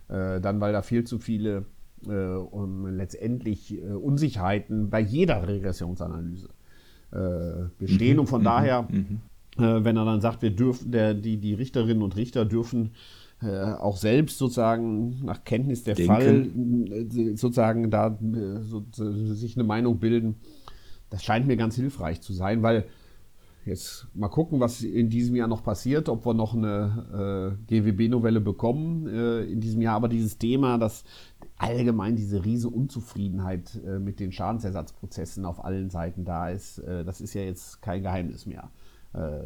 Äh, 0.08 0.40
dann, 0.40 0.60
weil 0.60 0.72
da 0.72 0.82
viel 0.82 1.04
zu 1.04 1.18
viele 1.18 1.66
äh, 2.06 2.34
um 2.36 2.86
letztendlich 2.86 3.74
äh, 3.74 3.92
Unsicherheiten 3.92 4.90
bei 4.90 5.00
jeder 5.00 5.46
Regressionsanalyse 5.46 6.48
äh, 7.12 7.68
bestehen. 7.78 8.14
Mhm. 8.14 8.20
Und 8.20 8.26
von 8.26 8.40
mhm. 8.40 8.44
daher, 8.44 8.82
mhm. 8.82 9.20
Äh, 9.56 9.84
wenn 9.84 9.96
er 9.96 10.04
dann 10.04 10.20
sagt, 10.20 10.42
wir 10.42 10.50
dürfen, 10.50 10.90
der, 10.90 11.14
die, 11.14 11.36
die 11.36 11.54
Richterinnen 11.54 12.02
und 12.02 12.16
Richter 12.16 12.44
dürfen 12.44 12.90
äh, 13.44 13.74
auch 13.74 13.96
selbst 13.96 14.38
sozusagen 14.38 15.24
nach 15.24 15.44
Kenntnis 15.44 15.84
der 15.84 15.94
Denken. 15.94 16.12
Fall 16.12 17.06
äh, 17.32 17.36
sozusagen 17.36 17.90
da 17.90 18.08
äh, 18.08 18.62
so, 18.62 18.84
sich 18.90 19.56
eine 19.56 19.64
Meinung 19.64 19.98
bilden. 19.98 20.36
Das 21.10 21.22
scheint 21.22 21.46
mir 21.46 21.56
ganz 21.56 21.76
hilfreich 21.76 22.20
zu 22.20 22.32
sein, 22.32 22.62
weil 22.62 22.86
jetzt 23.64 24.08
mal 24.14 24.28
gucken, 24.28 24.60
was 24.60 24.82
in 24.82 25.08
diesem 25.08 25.36
Jahr 25.36 25.48
noch 25.48 25.62
passiert, 25.62 26.08
ob 26.08 26.26
wir 26.26 26.34
noch 26.34 26.54
eine 26.54 27.56
äh, 27.68 27.80
GWB-Novelle 27.80 28.40
bekommen 28.40 29.06
äh, 29.06 29.44
in 29.44 29.60
diesem 29.60 29.80
Jahr. 29.82 29.96
Aber 29.96 30.08
dieses 30.08 30.38
Thema, 30.38 30.78
dass 30.78 31.04
allgemein 31.56 32.16
diese 32.16 32.44
riese 32.44 32.68
Unzufriedenheit 32.68 33.80
äh, 33.86 33.98
mit 33.98 34.20
den 34.20 34.32
Schadensersatzprozessen 34.32 35.44
auf 35.44 35.64
allen 35.64 35.90
Seiten 35.90 36.24
da 36.24 36.50
ist, 36.50 36.82
das 36.84 37.20
ist 37.20 37.34
ja 37.34 37.42
jetzt 37.42 37.80
kein 37.80 38.02
Geheimnis 38.02 38.46
mehr 38.46 38.70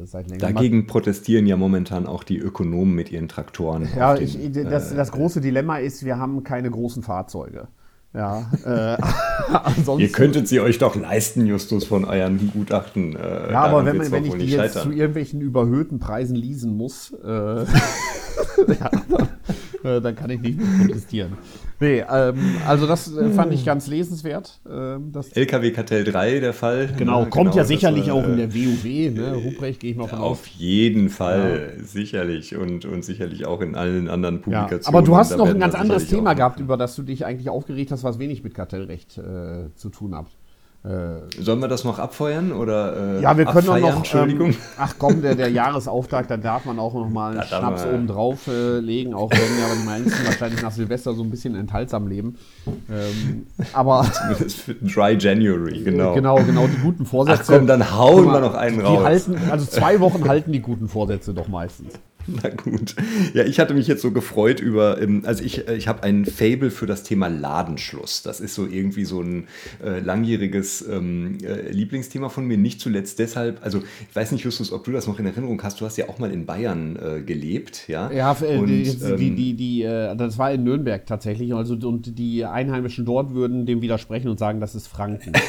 seit 0.05 0.29
längerem. 0.29 0.55
Dagegen 0.55 0.87
protestieren 0.87 1.47
ja 1.47 1.57
momentan 1.57 2.07
auch 2.07 2.25
die 2.25 2.39
Ökonomen 2.39 2.95
mit 2.95 3.13
ihren 3.13 3.29
Traktoren. 3.29 3.89
Ja, 3.97 4.15
den, 4.15 4.25
ich, 4.25 4.53
das, 4.65 4.93
äh, 4.93 4.97
das 4.97 5.13
große 5.13 5.41
Dilemma 5.41 5.79
ist, 5.79 6.05
wir 6.05 6.19
haben 6.19 6.43
keine 6.43 6.71
großen 6.71 7.03
Fahrzeuge. 7.03 7.69
Ja, 8.15 8.51
äh, 8.65 8.97
ansonsten, 9.53 10.01
Ihr 10.01 10.11
könntet 10.11 10.49
sie 10.49 10.61
euch 10.61 10.79
doch 10.79 10.97
leisten, 10.97 11.47
Justus, 11.47 11.85
von 11.85 12.05
euren 12.07 12.51
Gutachten. 12.51 13.15
Äh, 13.15 13.53
ja, 13.53 13.65
aber 13.65 13.85
wenn, 13.85 13.99
man, 13.99 14.11
wenn 14.11 14.25
ich 14.25 14.35
die 14.35 14.47
jetzt 14.47 14.75
scheitern. 14.75 14.83
zu 14.85 14.93
irgendwelchen 14.93 15.41
überhöhten 15.43 15.99
Preisen 15.99 16.35
leasen 16.35 16.77
muss, 16.77 17.13
äh, 17.23 17.29
ja, 17.29 17.65
dann, 18.65 19.29
äh, 19.85 20.01
dann, 20.01 20.17
kann 20.17 20.31
ich 20.31 20.41
nicht 20.41 20.59
mehr 20.59 20.87
protestieren. 20.87 21.35
Nee, 21.81 22.05
ähm, 22.11 22.57
also 22.67 22.87
das 22.87 23.15
äh, 23.17 23.31
fand 23.31 23.53
ich 23.53 23.65
ganz 23.65 23.87
lesenswert. 23.87 24.61
Ähm, 24.69 25.13
LKW 25.35 25.71
Kartell 25.71 26.05
3, 26.05 26.41
der 26.41 26.53
Fall. 26.53 26.89
Genau, 26.97 27.23
ne, 27.23 27.31
kommt 27.31 27.53
genau, 27.53 27.57
ja 27.57 27.65
sicherlich 27.65 28.09
war, 28.09 28.15
auch 28.15 28.25
in 28.25 28.37
der 28.37 28.53
WoW, 28.53 28.85
ne? 28.85 29.35
Ruprecht 29.35 29.81
gehe 29.81 29.93
ich 29.93 29.97
mal 29.97 30.09
von 30.09 30.19
Auf 30.19 30.47
jeden 30.49 31.09
Fall, 31.09 31.75
ja. 31.77 31.85
sicherlich. 31.85 32.57
Und, 32.57 32.85
und 32.85 33.05
sicherlich 33.05 33.47
auch 33.47 33.61
in 33.61 33.77
allen 33.77 34.09
anderen 34.09 34.41
Publikationen. 34.41 34.83
Ja, 34.83 34.89
aber 34.89 35.03
du 35.03 35.17
hast 35.17 35.37
noch 35.37 35.49
ein 35.49 35.61
ganz 35.61 35.75
anderes 35.75 36.09
Thema 36.09 36.35
gehabt, 36.35 36.59
über 36.59 36.77
das 36.77 36.97
du 36.97 37.03
dich 37.03 37.25
eigentlich 37.25 37.49
aufgeregt 37.49 37.93
hast, 37.93 38.03
was 38.03 38.19
wenig 38.19 38.43
mit 38.43 38.55
Kartellrecht 38.55 39.19
äh, 39.19 39.73
zu 39.77 39.91
tun 39.91 40.17
hat. 40.17 40.27
Äh, 40.85 41.43
Sollen 41.43 41.59
wir 41.59 41.67
das 41.67 41.83
noch 41.83 41.99
abfeuern 41.99 42.53
oder? 42.53 43.19
Äh, 43.19 43.23
ja, 43.23 43.37
wir 43.37 43.47
können 43.47 43.69
auch 43.69 43.79
noch. 43.79 43.97
Entschuldigung. 43.97 44.51
Ähm, 44.51 44.57
ach 44.79 44.95
komm, 44.97 45.23
der, 45.23 45.35
der 45.35 45.51
Jahresauftakt, 45.51 46.31
da 46.31 46.37
darf 46.37 46.67
man 46.67 46.79
auch 46.79 46.95
noch 46.95 47.09
mal 47.09 47.33
einen 47.37 47.43
Schnaps 47.43 47.85
oben 47.85 48.07
drauf 48.07 48.47
äh, 48.47 48.79
legen, 48.79 49.13
auch 49.13 49.29
wenn 49.31 49.39
ja 49.39 49.75
die 49.75 49.85
meisten 49.85 50.25
wahrscheinlich 50.25 50.63
nach 50.63 50.71
Silvester 50.71 51.15
so 51.15 51.25
ein 51.25 51.31
bisschen 51.31 51.57
enthaltsam 51.57 52.07
leben. 52.07 52.37
Ähm, 52.89 53.47
aber 53.73 54.07
zumindest 54.13 54.61
für 54.61 54.75
Dry 54.75 55.17
January, 55.19 55.83
genau. 55.83 56.15
Genau, 56.15 56.37
genau 56.37 56.69
die 56.69 56.81
guten 56.81 57.07
Vorsätze. 57.07 57.43
Ach 57.43 57.59
komm, 57.59 57.67
dann 57.67 57.97
hauen 57.97 58.27
mal, 58.27 58.35
wir 58.35 58.49
noch 58.49 58.55
einen 58.55 58.81
raus. 58.81 59.03
Halten, 59.03 59.37
also 59.51 59.67
zwei 59.67 59.99
Wochen 59.99 60.29
halten 60.29 60.53
die 60.53 60.61
guten 60.61 60.89
Vorsätze 60.89 61.35
doch 61.35 61.49
meistens. 61.49 61.95
Na 62.43 62.51
gut. 62.51 62.95
Ja, 63.33 63.45
ich 63.45 63.59
hatte 63.59 63.75
mich 63.75 63.87
jetzt 63.87 64.03
so 64.03 64.11
gefreut 64.11 64.61
über, 64.61 65.01
ähm, 65.01 65.23
also 65.25 65.43
ich, 65.43 65.67
äh, 65.67 65.77
ich 65.77 65.89
habe 65.89 66.03
ein 66.03 66.27
Fable 66.27 66.71
für 66.71 66.87
das 66.87 67.03
Thema 67.03 67.29
Ladenschluss. 67.29 68.23
Das 68.23 68.41
ist 68.41 68.55
so 68.55 68.67
irgendwie 68.67 69.05
so 69.05 69.23
ein 69.23 69.49
äh, 69.83 70.01
langjähriges 70.01 70.87
ähm, 70.89 71.39
äh, 71.43 71.71
Lieblingsthema 71.71 72.29
von 72.29 72.47
mir. 72.47 72.59
Nicht 72.59 72.81
zuletzt 72.81 73.19
deshalb, 73.19 73.65
also 73.65 73.83
ich 74.09 74.15
weiß 74.15 74.33
nicht, 74.33 74.45
Justus, 74.45 74.73
ob 74.73 74.85
du 74.85 74.93
das 74.93 75.07
noch 75.07 75.19
in 75.19 75.27
Erinnerung 75.27 75.63
hast. 75.63 75.81
Du 75.81 75.87
hast 75.87 75.97
ja 75.97 76.09
auch 76.09 76.19
mal 76.19 76.31
in 76.31 76.45
Bayern 76.45 76.97
äh, 76.97 77.23
gelebt, 77.23 77.89
ja? 77.89 78.11
Ja, 78.13 78.37
äh, 78.41 78.59
und, 78.59 78.67
die, 78.67 78.89
ähm, 78.89 79.17
die, 79.17 79.35
die, 79.35 79.55
die 79.55 79.83
äh, 79.83 80.15
das 80.17 80.37
war 80.37 80.53
in 80.53 80.65
Nürnberg 80.65 81.07
tatsächlich. 81.07 81.55
Also, 81.55 81.75
und 81.75 82.19
die 82.19 82.45
Einheimischen 82.45 83.07
dort 83.07 83.33
würden 83.33 83.65
dem 83.65 83.81
widersprechen 83.81 84.29
und 84.29 84.39
sagen, 84.39 84.61
das 84.61 84.75
ist 84.75 84.87
Franken. 84.87 85.33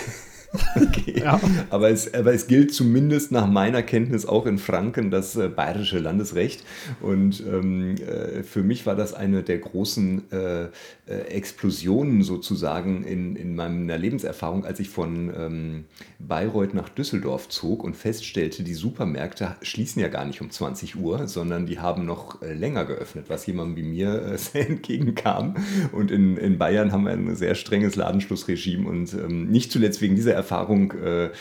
okay. 0.75 1.21
ja. 1.23 1.39
aber, 1.69 1.89
es, 1.89 2.13
aber 2.13 2.33
es 2.33 2.47
gilt 2.47 2.73
zumindest 2.73 3.31
nach 3.31 3.47
meiner 3.47 3.83
Kenntnis 3.83 4.25
auch 4.25 4.45
in 4.45 4.57
Franken 4.57 5.11
das 5.11 5.35
äh, 5.35 5.47
bayerische 5.47 5.99
Landesrecht. 5.99 6.63
Und 7.01 7.43
ähm, 7.45 7.95
äh, 7.95 8.43
für 8.43 8.63
mich 8.63 8.85
war 8.85 8.95
das 8.95 9.13
eine 9.13 9.43
der 9.43 9.59
großen 9.59 10.31
äh, 10.31 10.67
Explosionen 11.09 12.21
sozusagen 12.21 13.03
in, 13.03 13.35
in 13.35 13.55
meiner 13.55 13.97
Lebenserfahrung, 13.97 14.63
als 14.63 14.79
ich 14.79 14.89
von 14.89 15.33
ähm, 15.35 15.85
Bayreuth 16.19 16.73
nach 16.73 16.89
Düsseldorf 16.89 17.49
zog 17.49 17.83
und 17.83 17.95
feststellte, 17.95 18.63
die 18.63 18.73
Supermärkte 18.73 19.55
schließen 19.61 20.01
ja 20.01 20.07
gar 20.07 20.25
nicht 20.25 20.41
um 20.41 20.51
20 20.51 20.97
Uhr, 20.97 21.27
sondern 21.27 21.65
die 21.65 21.79
haben 21.79 22.05
noch 22.05 22.41
äh, 22.41 22.53
länger 22.53 22.85
geöffnet, 22.85 23.25
was 23.27 23.45
jemandem 23.45 23.77
wie 23.77 23.89
mir 23.89 24.21
äh, 24.21 24.37
sehr 24.37 24.69
entgegenkam. 24.69 25.55
Und 25.91 26.11
in, 26.11 26.37
in 26.37 26.57
Bayern 26.57 26.91
haben 26.91 27.05
wir 27.05 27.11
ein 27.11 27.35
sehr 27.35 27.55
strenges 27.55 27.95
Ladenschlussregime 27.95 28.87
und 28.87 29.13
ähm, 29.13 29.49
nicht 29.49 29.71
zuletzt 29.71 30.01
wegen 30.01 30.15
dieser 30.15 30.33
Erfahrung 30.33 30.93
äh, 30.93 31.25
äh, 31.25 31.31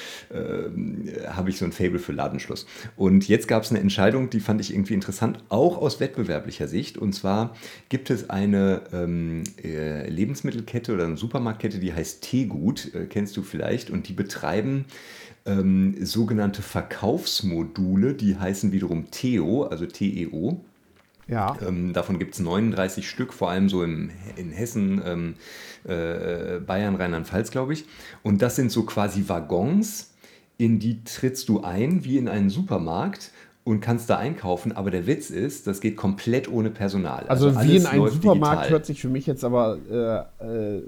habe 1.28 1.50
ich 1.50 1.58
so 1.58 1.64
ein 1.64 1.72
Fable 1.72 1.98
für 1.98 2.12
Ladenschluss. 2.12 2.66
Und 2.96 3.28
jetzt 3.28 3.48
gab 3.48 3.64
es 3.64 3.70
eine 3.70 3.80
Entscheidung, 3.80 4.30
die 4.30 4.40
fand 4.40 4.60
ich 4.60 4.72
irgendwie 4.72 4.94
interessant, 4.94 5.38
auch 5.48 5.78
aus 5.78 6.00
wettbewerblicher 6.00 6.68
Sicht. 6.68 6.96
Und 6.98 7.12
zwar 7.12 7.54
gibt 7.88 8.10
es 8.10 8.30
eine 8.30 8.82
ähm, 8.92 9.42
äh, 9.64 10.08
Lebensmittelkette 10.08 10.94
oder 10.94 11.04
eine 11.04 11.16
Supermarktkette, 11.16 11.78
die 11.78 11.92
heißt 11.92 12.22
Teegut, 12.22 12.94
äh, 12.94 13.06
kennst 13.06 13.36
du 13.36 13.42
vielleicht, 13.42 13.90
und 13.90 14.08
die 14.08 14.12
betreiben 14.12 14.86
ähm, 15.46 15.94
sogenannte 16.04 16.62
Verkaufsmodule, 16.62 18.14
die 18.14 18.36
heißen 18.36 18.72
wiederum 18.72 19.10
TEO, 19.10 19.64
also 19.64 19.86
TEO. 19.86 20.60
Ja. 21.26 21.56
Ähm, 21.66 21.92
davon 21.92 22.18
gibt 22.18 22.34
es 22.34 22.40
39 22.40 23.08
Stück, 23.08 23.32
vor 23.34 23.50
allem 23.50 23.68
so 23.68 23.84
im, 23.84 24.10
in 24.36 24.50
Hessen, 24.50 25.02
ähm, 25.04 25.34
äh, 25.84 26.58
Bayern, 26.60 26.96
Rheinland-Pfalz, 26.96 27.50
glaube 27.50 27.74
ich. 27.74 27.84
Und 28.22 28.40
das 28.40 28.56
sind 28.56 28.72
so 28.72 28.84
quasi 28.84 29.24
Waggons, 29.28 30.14
in 30.56 30.78
die 30.80 31.04
trittst 31.04 31.48
du 31.48 31.62
ein, 31.62 32.04
wie 32.04 32.18
in 32.18 32.28
einen 32.28 32.50
Supermarkt 32.50 33.30
und 33.68 33.80
kannst 33.80 34.08
da 34.08 34.16
einkaufen. 34.16 34.72
Aber 34.72 34.90
der 34.90 35.06
Witz 35.06 35.30
ist, 35.30 35.66
das 35.66 35.80
geht 35.80 35.96
komplett 35.96 36.50
ohne 36.50 36.70
Personal. 36.70 37.26
Also, 37.28 37.48
also 37.48 37.60
wie 37.62 37.76
in 37.76 37.86
einem 37.86 38.08
Supermarkt 38.08 38.62
digital. 38.62 38.70
hört 38.70 38.86
sich 38.86 39.00
für 39.00 39.08
mich 39.08 39.26
jetzt 39.26 39.44
aber, 39.44 39.78
äh, 40.40 40.44
äh, 40.44 40.82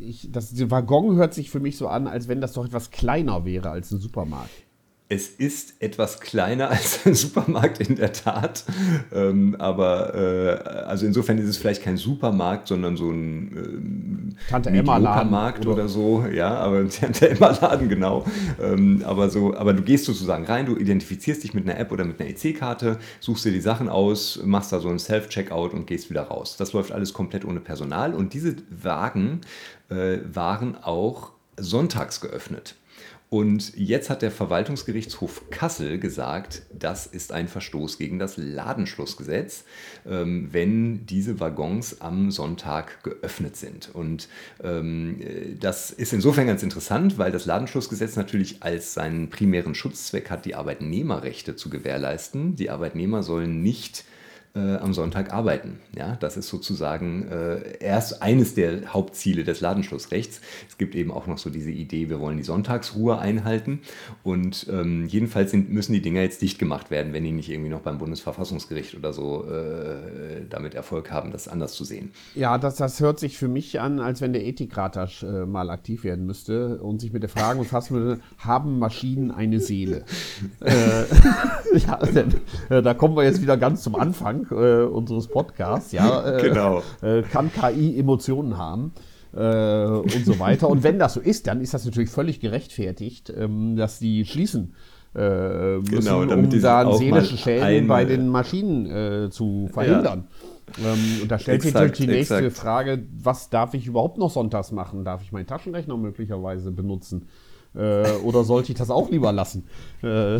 ich, 0.00 0.30
das 0.32 0.52
Waggon 0.70 1.16
hört 1.16 1.32
sich 1.32 1.50
für 1.50 1.60
mich 1.60 1.76
so 1.76 1.88
an, 1.88 2.06
als 2.08 2.28
wenn 2.28 2.40
das 2.40 2.52
doch 2.52 2.64
etwas 2.66 2.90
kleiner 2.90 3.44
wäre 3.44 3.70
als 3.70 3.92
ein 3.92 4.00
Supermarkt. 4.00 4.50
Es 5.10 5.28
ist 5.28 5.80
etwas 5.80 6.20
kleiner 6.20 6.68
als 6.70 7.06
ein 7.06 7.14
Supermarkt 7.14 7.80
in 7.80 7.96
der 7.96 8.12
Tat, 8.12 8.64
ähm, 9.12 9.56
aber 9.58 10.14
äh, 10.14 10.68
also 10.84 11.06
insofern 11.06 11.38
ist 11.38 11.48
es 11.48 11.56
vielleicht 11.56 11.82
kein 11.82 11.96
Supermarkt, 11.96 12.68
sondern 12.68 12.96
so 12.96 13.10
ein 13.10 13.52
ähm, 13.56 14.36
Tante 14.50 14.70
Emma 14.70 14.98
Laden 14.98 15.34
oder, 15.34 15.72
oder, 15.72 15.88
so, 15.88 16.26
ja, 16.30 16.54
aber 16.56 16.88
Tante 16.90 17.30
Emma 17.30 17.50
Laden 17.60 17.88
genau. 17.88 18.26
Ähm, 18.60 19.02
aber 19.06 19.30
so, 19.30 19.54
aber 19.56 19.72
du 19.72 19.82
gehst 19.82 20.04
sozusagen 20.04 20.44
rein, 20.44 20.66
du 20.66 20.76
identifizierst 20.76 21.42
dich 21.42 21.54
mit 21.54 21.68
einer 21.68 21.78
App 21.78 21.90
oder 21.90 22.04
mit 22.04 22.20
einer 22.20 22.28
EC-Karte, 22.28 22.98
suchst 23.20 23.46
dir 23.46 23.52
die 23.52 23.60
Sachen 23.60 23.88
aus, 23.88 24.40
machst 24.44 24.72
da 24.72 24.80
so 24.80 24.88
ein 24.88 24.98
Self-Checkout 24.98 25.72
und 25.72 25.86
gehst 25.86 26.10
wieder 26.10 26.22
raus. 26.22 26.56
Das 26.58 26.74
läuft 26.74 26.92
alles 26.92 27.14
komplett 27.14 27.46
ohne 27.46 27.60
Personal 27.60 28.14
und 28.14 28.34
diese 28.34 28.56
Wagen 28.70 29.40
äh, 29.88 30.18
waren 30.32 30.76
auch 30.82 31.32
sonntags 31.56 32.20
geöffnet. 32.20 32.74
Und 33.30 33.76
jetzt 33.76 34.08
hat 34.08 34.22
der 34.22 34.30
Verwaltungsgerichtshof 34.30 35.50
Kassel 35.50 35.98
gesagt, 35.98 36.62
das 36.72 37.06
ist 37.06 37.30
ein 37.30 37.46
Verstoß 37.46 37.98
gegen 37.98 38.18
das 38.18 38.38
Ladenschlussgesetz, 38.38 39.64
ähm, 40.06 40.48
wenn 40.50 41.04
diese 41.04 41.38
Waggons 41.38 42.00
am 42.00 42.30
Sonntag 42.30 43.02
geöffnet 43.04 43.56
sind. 43.56 43.90
Und 43.94 44.28
ähm, 44.64 45.20
das 45.60 45.90
ist 45.90 46.14
insofern 46.14 46.46
ganz 46.46 46.62
interessant, 46.62 47.18
weil 47.18 47.30
das 47.30 47.44
Ladenschlussgesetz 47.44 48.16
natürlich 48.16 48.62
als 48.62 48.94
seinen 48.94 49.28
primären 49.28 49.74
Schutzzweck 49.74 50.30
hat, 50.30 50.46
die 50.46 50.54
Arbeitnehmerrechte 50.54 51.54
zu 51.54 51.68
gewährleisten. 51.68 52.56
Die 52.56 52.70
Arbeitnehmer 52.70 53.22
sollen 53.22 53.62
nicht 53.62 54.04
äh, 54.54 54.76
am 54.76 54.94
Sonntag 54.94 55.32
arbeiten. 55.32 55.80
Ja, 55.96 56.16
das 56.16 56.36
ist 56.36 56.48
sozusagen 56.48 57.28
äh, 57.28 57.78
erst 57.80 58.22
eines 58.22 58.54
der 58.54 58.92
Hauptziele 58.92 59.44
des 59.44 59.60
Ladenschlussrechts. 59.60 60.40
Es 60.68 60.78
gibt 60.78 60.94
eben 60.94 61.10
auch 61.10 61.26
noch 61.26 61.38
so 61.38 61.50
diese 61.50 61.70
Idee, 61.70 62.08
wir 62.08 62.20
wollen 62.20 62.36
die 62.36 62.42
Sonntagsruhe 62.42 63.18
einhalten. 63.18 63.80
Und 64.22 64.66
ähm, 64.70 65.06
jedenfalls 65.06 65.50
sind, 65.50 65.70
müssen 65.70 65.92
die 65.92 66.02
Dinger 66.02 66.22
jetzt 66.22 66.42
dicht 66.42 66.58
gemacht 66.58 66.90
werden, 66.90 67.12
wenn 67.12 67.24
die 67.24 67.32
nicht 67.32 67.50
irgendwie 67.50 67.70
noch 67.70 67.80
beim 67.80 67.98
Bundesverfassungsgericht 67.98 68.94
oder 68.96 69.12
so 69.12 69.44
äh, 69.44 70.46
damit 70.48 70.74
Erfolg 70.74 71.10
haben, 71.10 71.30
das 71.30 71.48
anders 71.48 71.74
zu 71.74 71.84
sehen. 71.84 72.10
Ja, 72.34 72.58
das, 72.58 72.76
das 72.76 73.00
hört 73.00 73.18
sich 73.18 73.38
für 73.38 73.48
mich 73.48 73.80
an, 73.80 74.00
als 74.00 74.20
wenn 74.20 74.32
der 74.32 74.46
Ethikrat 74.46 74.96
äh, 75.22 75.46
mal 75.46 75.70
aktiv 75.70 76.04
werden 76.04 76.26
müsste 76.26 76.78
und 76.82 77.00
sich 77.00 77.12
mit 77.12 77.22
der 77.22 77.30
Frage 77.30 77.58
befassen 77.60 77.94
würde, 77.94 78.20
haben 78.38 78.78
Maschinen 78.78 79.30
eine 79.30 79.60
Seele? 79.60 80.04
Äh, 80.60 81.04
ja, 81.78 82.00
äh, 82.68 82.82
da 82.82 82.94
kommen 82.94 83.16
wir 83.16 83.22
jetzt 83.24 83.40
wieder 83.40 83.56
ganz 83.56 83.82
zum 83.82 83.94
Anfang 83.94 84.37
äh, 84.50 84.84
unseres 84.84 85.28
Podcasts, 85.28 85.92
ja, 85.92 86.36
äh, 86.36 86.42
genau. 86.42 86.82
Äh, 87.02 87.22
kann 87.22 87.50
KI 87.52 87.98
Emotionen 87.98 88.58
haben 88.58 88.92
äh, 89.34 89.84
und 89.86 90.24
so 90.24 90.38
weiter. 90.38 90.68
Und 90.68 90.82
wenn 90.82 90.98
das 90.98 91.14
so 91.14 91.20
ist, 91.20 91.46
dann 91.46 91.60
ist 91.60 91.74
das 91.74 91.84
natürlich 91.84 92.10
völlig 92.10 92.40
gerechtfertigt, 92.40 93.32
ähm, 93.36 93.76
dass 93.76 93.98
die 93.98 94.24
schließen 94.24 94.74
äh, 95.14 95.78
müssen, 95.78 96.00
genau, 96.00 96.22
um 96.22 96.60
da 96.60 96.92
seelische 96.92 97.36
Schäden 97.36 97.88
bei 97.88 98.04
den 98.04 98.28
Maschinen 98.28 98.86
äh, 98.86 99.30
zu 99.30 99.68
verhindern. 99.72 100.28
Ja. 100.28 100.92
Ähm, 100.92 101.22
und 101.22 101.30
da 101.30 101.38
stellt 101.38 101.62
sich 101.62 101.74
natürlich 101.74 101.98
die 101.98 102.06
nächste 102.06 102.36
exakt. 102.36 102.56
Frage, 102.56 103.06
was 103.22 103.48
darf 103.48 103.74
ich 103.74 103.86
überhaupt 103.86 104.18
noch 104.18 104.30
sonntags 104.30 104.70
machen? 104.70 105.04
Darf 105.04 105.22
ich 105.22 105.32
meinen 105.32 105.46
Taschenrechner 105.46 105.96
möglicherweise 105.96 106.70
benutzen? 106.70 107.28
Äh, 107.74 108.10
oder 108.24 108.44
sollte 108.44 108.72
ich 108.72 108.78
das 108.78 108.90
auch 108.90 109.10
lieber 109.10 109.32
lassen? 109.32 109.64
Äh, 110.02 110.38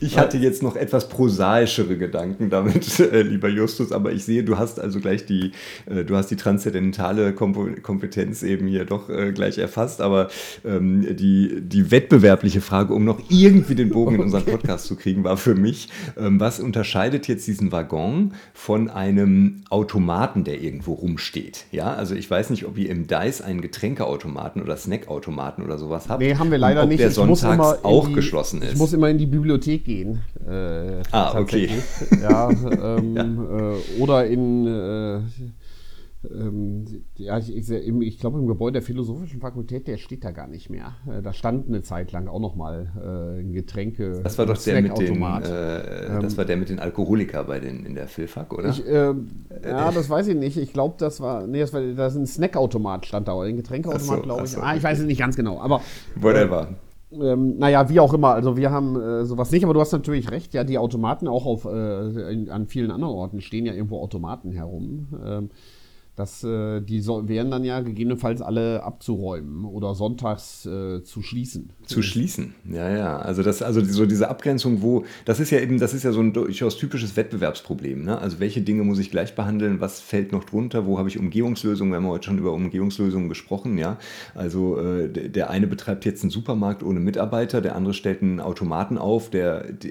ich 0.00 0.18
hatte 0.18 0.36
jetzt 0.36 0.62
noch 0.62 0.76
etwas 0.76 1.08
prosaischere 1.08 1.96
Gedanken 1.96 2.50
damit, 2.50 3.00
äh, 3.00 3.22
lieber 3.22 3.48
Justus, 3.48 3.92
aber 3.92 4.12
ich 4.12 4.24
sehe, 4.24 4.42
du 4.42 4.58
hast 4.58 4.80
also 4.80 5.00
gleich 5.00 5.26
die, 5.26 5.52
äh, 5.86 6.04
du 6.04 6.16
hast 6.16 6.28
die 6.28 6.36
transzendentale 6.36 7.32
Kompetenz 7.32 8.42
eben 8.42 8.66
hier 8.66 8.84
doch 8.84 9.08
äh, 9.08 9.32
gleich 9.32 9.58
erfasst, 9.58 10.00
aber 10.00 10.28
ähm, 10.64 11.16
die, 11.16 11.60
die 11.60 11.90
wettbewerbliche 11.90 12.60
Frage, 12.60 12.92
um 12.92 13.04
noch 13.04 13.20
irgendwie 13.28 13.74
den 13.74 13.90
Bogen 13.90 14.16
in 14.16 14.20
unseren 14.22 14.44
Podcast 14.44 14.86
zu 14.86 14.96
kriegen, 14.96 15.24
war 15.24 15.36
für 15.36 15.54
mich, 15.54 15.88
ähm, 16.18 16.40
was 16.40 16.60
unterscheidet 16.60 17.28
jetzt 17.28 17.46
diesen 17.46 17.72
Waggon 17.72 18.34
von 18.52 18.90
einem 18.90 19.62
Automaten, 19.70 20.44
der 20.44 20.60
irgendwo 20.60 20.94
rumsteht? 20.94 21.66
Ja, 21.70 21.94
also 21.94 22.14
ich 22.14 22.30
weiß 22.30 22.50
nicht, 22.50 22.66
ob 22.66 22.76
ihr 22.76 22.90
im 22.90 23.06
DICE 23.06 23.42
einen 23.42 23.60
Getränkeautomaten 23.60 24.62
oder 24.62 24.76
Snackautomaten 24.76 25.64
oder 25.70 25.78
sowas 25.78 26.08
habt. 26.08 26.20
Nee, 26.20 26.34
haben 26.34 26.50
wir 26.50 26.58
leider 26.58 26.84
nicht. 26.86 27.00
Der 27.00 27.10
sonntags 27.10 27.84
auch 27.84 28.08
die, 28.08 28.14
geschlossen 28.14 28.62
ist. 28.62 28.72
Ich 28.72 28.78
muss 28.78 28.92
immer 28.92 29.08
in 29.08 29.18
die 29.18 29.26
Bibliothek 29.26 29.84
gehen. 29.84 30.20
Äh, 30.48 31.02
ah, 31.12 31.38
okay. 31.38 31.70
Ja, 32.20 32.50
ähm, 32.50 33.16
ja. 33.16 33.72
Äh, 33.72 34.02
oder 34.02 34.26
in 34.26 34.66
äh, 34.66 35.20
ähm, 36.28 36.84
ja, 37.16 37.38
ich, 37.38 37.54
ich, 37.54 37.70
ich 37.70 38.18
glaube 38.18 38.38
im 38.38 38.46
Gebäude 38.46 38.74
der 38.74 38.82
Philosophischen 38.82 39.40
Fakultät, 39.40 39.88
der 39.88 39.96
steht 39.96 40.22
da 40.22 40.32
gar 40.32 40.48
nicht 40.48 40.68
mehr. 40.68 40.92
Äh, 41.08 41.22
da 41.22 41.32
stand 41.32 41.68
eine 41.68 41.82
Zeit 41.82 42.12
lang 42.12 42.28
auch 42.28 42.40
noch 42.40 42.56
mal 42.56 42.92
äh, 42.96 43.40
ein 43.40 43.52
Getränke. 43.52 44.20
Das 44.22 44.36
war 44.36 44.44
doch 44.44 44.62
der 44.62 44.82
mit 44.82 44.98
den, 44.98 45.22
äh, 45.22 46.20
das 46.20 46.36
war 46.36 46.44
der 46.44 46.58
mit 46.58 46.68
den 46.68 46.78
Alkoholiker 46.78 47.44
bei 47.44 47.58
den 47.58 47.86
in 47.86 47.94
der 47.94 48.06
Philfak, 48.06 48.52
oder? 48.52 48.68
Ich, 48.68 48.86
äh, 48.86 49.14
ja, 49.64 49.90
das 49.90 50.10
weiß 50.10 50.28
ich 50.28 50.36
nicht. 50.36 50.58
Ich 50.58 50.74
glaube, 50.74 50.96
das 50.98 51.20
war, 51.20 51.46
nee, 51.46 51.60
das 51.60 51.72
war, 51.72 51.80
da 51.80 52.06
ist 52.06 52.16
ein 52.16 52.26
Snackautomat 52.26 53.06
stand 53.06 53.26
da, 53.26 53.34
oder 53.34 53.48
ein 53.48 53.56
Getränkeautomat, 53.56 54.18
so, 54.18 54.22
glaube 54.22 54.44
ich. 54.44 54.50
So, 54.50 54.60
ah, 54.60 54.76
ich 54.76 54.82
weiß 54.82 54.98
es 54.98 55.06
nicht 55.06 55.18
ganz 55.18 55.36
genau, 55.36 55.58
aber 55.58 55.80
whatever. 56.16 56.68
Ähm, 57.12 57.58
naja, 57.58 57.88
wie 57.88 57.98
auch 57.98 58.12
immer. 58.12 58.34
Also 58.34 58.56
wir 58.56 58.70
haben 58.70 59.00
äh, 59.00 59.24
sowas 59.24 59.50
nicht, 59.50 59.64
aber 59.64 59.74
du 59.74 59.80
hast 59.80 59.92
natürlich 59.92 60.30
recht. 60.30 60.54
Ja, 60.54 60.64
die 60.64 60.78
Automaten 60.78 61.26
auch 61.26 61.46
auf 61.46 61.64
äh, 61.64 62.32
in, 62.32 62.50
an 62.50 62.66
vielen 62.66 62.90
anderen 62.90 63.14
Orten 63.14 63.40
stehen 63.40 63.66
ja 63.66 63.72
irgendwo 63.72 64.00
Automaten 64.00 64.52
herum. 64.52 65.08
Ähm, 65.24 65.50
das, 66.20 66.44
äh, 66.44 66.82
die 66.82 67.00
so, 67.00 67.28
wären 67.28 67.50
dann 67.50 67.64
ja 67.64 67.80
gegebenenfalls 67.80 68.42
alle 68.42 68.82
abzuräumen 68.82 69.64
oder 69.64 69.94
sonntags 69.94 70.66
äh, 70.66 71.02
zu 71.02 71.22
schließen. 71.22 71.70
Zu 71.86 72.02
schließen, 72.02 72.54
ja, 72.70 72.90
ja. 72.94 73.18
Also 73.18 73.42
das, 73.42 73.62
also 73.62 73.82
so 73.82 74.04
diese 74.04 74.28
Abgrenzung, 74.28 74.82
wo, 74.82 75.04
das 75.24 75.40
ist 75.40 75.50
ja 75.50 75.60
eben, 75.60 75.78
das 75.78 75.94
ist 75.94 76.02
ja 76.02 76.12
so 76.12 76.20
ein 76.20 76.34
durchaus 76.34 76.76
typisches 76.76 77.16
Wettbewerbsproblem. 77.16 78.04
Ne? 78.04 78.18
Also 78.18 78.38
welche 78.38 78.60
Dinge 78.60 78.84
muss 78.84 78.98
ich 78.98 79.10
gleich 79.10 79.34
behandeln, 79.34 79.80
was 79.80 80.00
fällt 80.00 80.30
noch 80.32 80.44
drunter, 80.44 80.84
wo 80.84 80.98
habe 80.98 81.08
ich 81.08 81.18
Umgehungslösungen? 81.18 81.92
Wir 81.92 81.96
haben 81.96 82.06
heute 82.06 82.26
schon 82.26 82.38
über 82.38 82.52
Umgehungslösungen 82.52 83.30
gesprochen, 83.30 83.78
ja. 83.78 83.98
Also 84.34 84.78
äh, 84.78 85.08
der 85.08 85.48
eine 85.48 85.66
betreibt 85.66 86.04
jetzt 86.04 86.22
einen 86.22 86.30
Supermarkt 86.30 86.82
ohne 86.82 87.00
Mitarbeiter, 87.00 87.62
der 87.62 87.76
andere 87.76 87.94
stellt 87.94 88.20
einen 88.20 88.40
Automaten 88.40 88.98
auf, 88.98 89.30
der, 89.30 89.72
der 89.72 89.90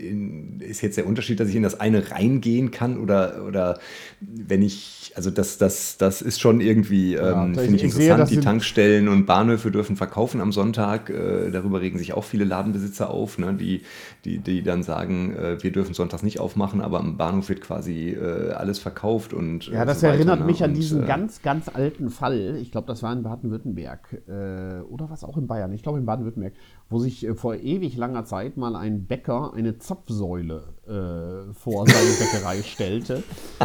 ist 0.59 0.81
jetzt 0.81 0.97
der 0.97 1.07
Unterschied, 1.07 1.39
dass 1.39 1.49
ich 1.49 1.55
in 1.55 1.63
das 1.63 1.79
eine 1.79 2.11
reingehen 2.11 2.69
kann 2.69 2.99
oder, 2.99 3.45
oder 3.47 3.79
wenn 4.21 4.61
ich, 4.61 5.11
also 5.15 5.31
das, 5.31 5.57
das, 5.57 5.97
das 5.97 6.18
das 6.19 6.27
ist 6.27 6.41
schon 6.41 6.59
irgendwie, 6.59 7.13
ja, 7.13 7.43
ähm, 7.43 7.55
finde 7.55 7.77
ich, 7.77 7.83
ich, 7.83 7.95
interessant. 7.95 8.27
Sehe, 8.27 8.37
die 8.37 8.43
Tankstellen 8.43 9.07
und 9.07 9.25
Bahnhöfe 9.25 9.71
dürfen 9.71 9.95
verkaufen 9.95 10.41
am 10.41 10.51
Sonntag. 10.51 11.09
Äh, 11.09 11.49
darüber 11.51 11.81
regen 11.81 11.97
sich 11.97 12.13
auch 12.13 12.23
viele 12.23 12.43
Ladenbesitzer 12.43 13.09
auf, 13.09 13.37
ne, 13.37 13.53
die, 13.53 13.81
die, 14.25 14.39
die 14.39 14.61
dann 14.61 14.83
sagen, 14.83 15.33
äh, 15.35 15.63
wir 15.63 15.71
dürfen 15.71 15.93
sonntags 15.93 16.23
nicht 16.23 16.39
aufmachen, 16.39 16.81
aber 16.81 16.99
am 16.99 17.17
Bahnhof 17.17 17.49
wird 17.49 17.61
quasi 17.61 18.09
äh, 18.09 18.51
alles 18.51 18.79
verkauft. 18.79 19.33
Und, 19.33 19.67
ja, 19.67 19.85
das 19.85 20.01
so 20.01 20.07
erinnert 20.07 20.39
weiter, 20.39 20.45
mich 20.45 20.59
ne? 20.59 20.65
an 20.65 20.73
diesen 20.73 21.01
und, 21.01 21.07
ganz, 21.07 21.41
ganz 21.41 21.69
alten 21.73 22.09
Fall. 22.09 22.57
Ich 22.61 22.71
glaube, 22.71 22.87
das 22.87 23.01
war 23.01 23.13
in 23.13 23.23
Baden-Württemberg 23.23 24.21
äh, 24.27 24.81
oder 24.81 25.09
was 25.09 25.23
auch 25.23 25.37
in 25.37 25.47
Bayern. 25.47 25.71
Ich 25.73 25.83
glaube 25.83 25.99
in 25.99 26.05
Baden-Württemberg, 26.05 26.53
wo 26.89 26.99
sich 26.99 27.25
äh, 27.25 27.35
vor 27.35 27.55
ewig 27.55 27.95
langer 27.95 28.25
Zeit 28.25 28.57
mal 28.57 28.75
ein 28.75 29.05
Bäcker 29.05 29.53
eine 29.53 29.77
Zapfsäule 29.77 30.73
äh, 30.89 31.53
vor 31.53 31.87
seine 31.87 32.09
Bäckerei 32.19 32.63
stellte, 32.63 33.23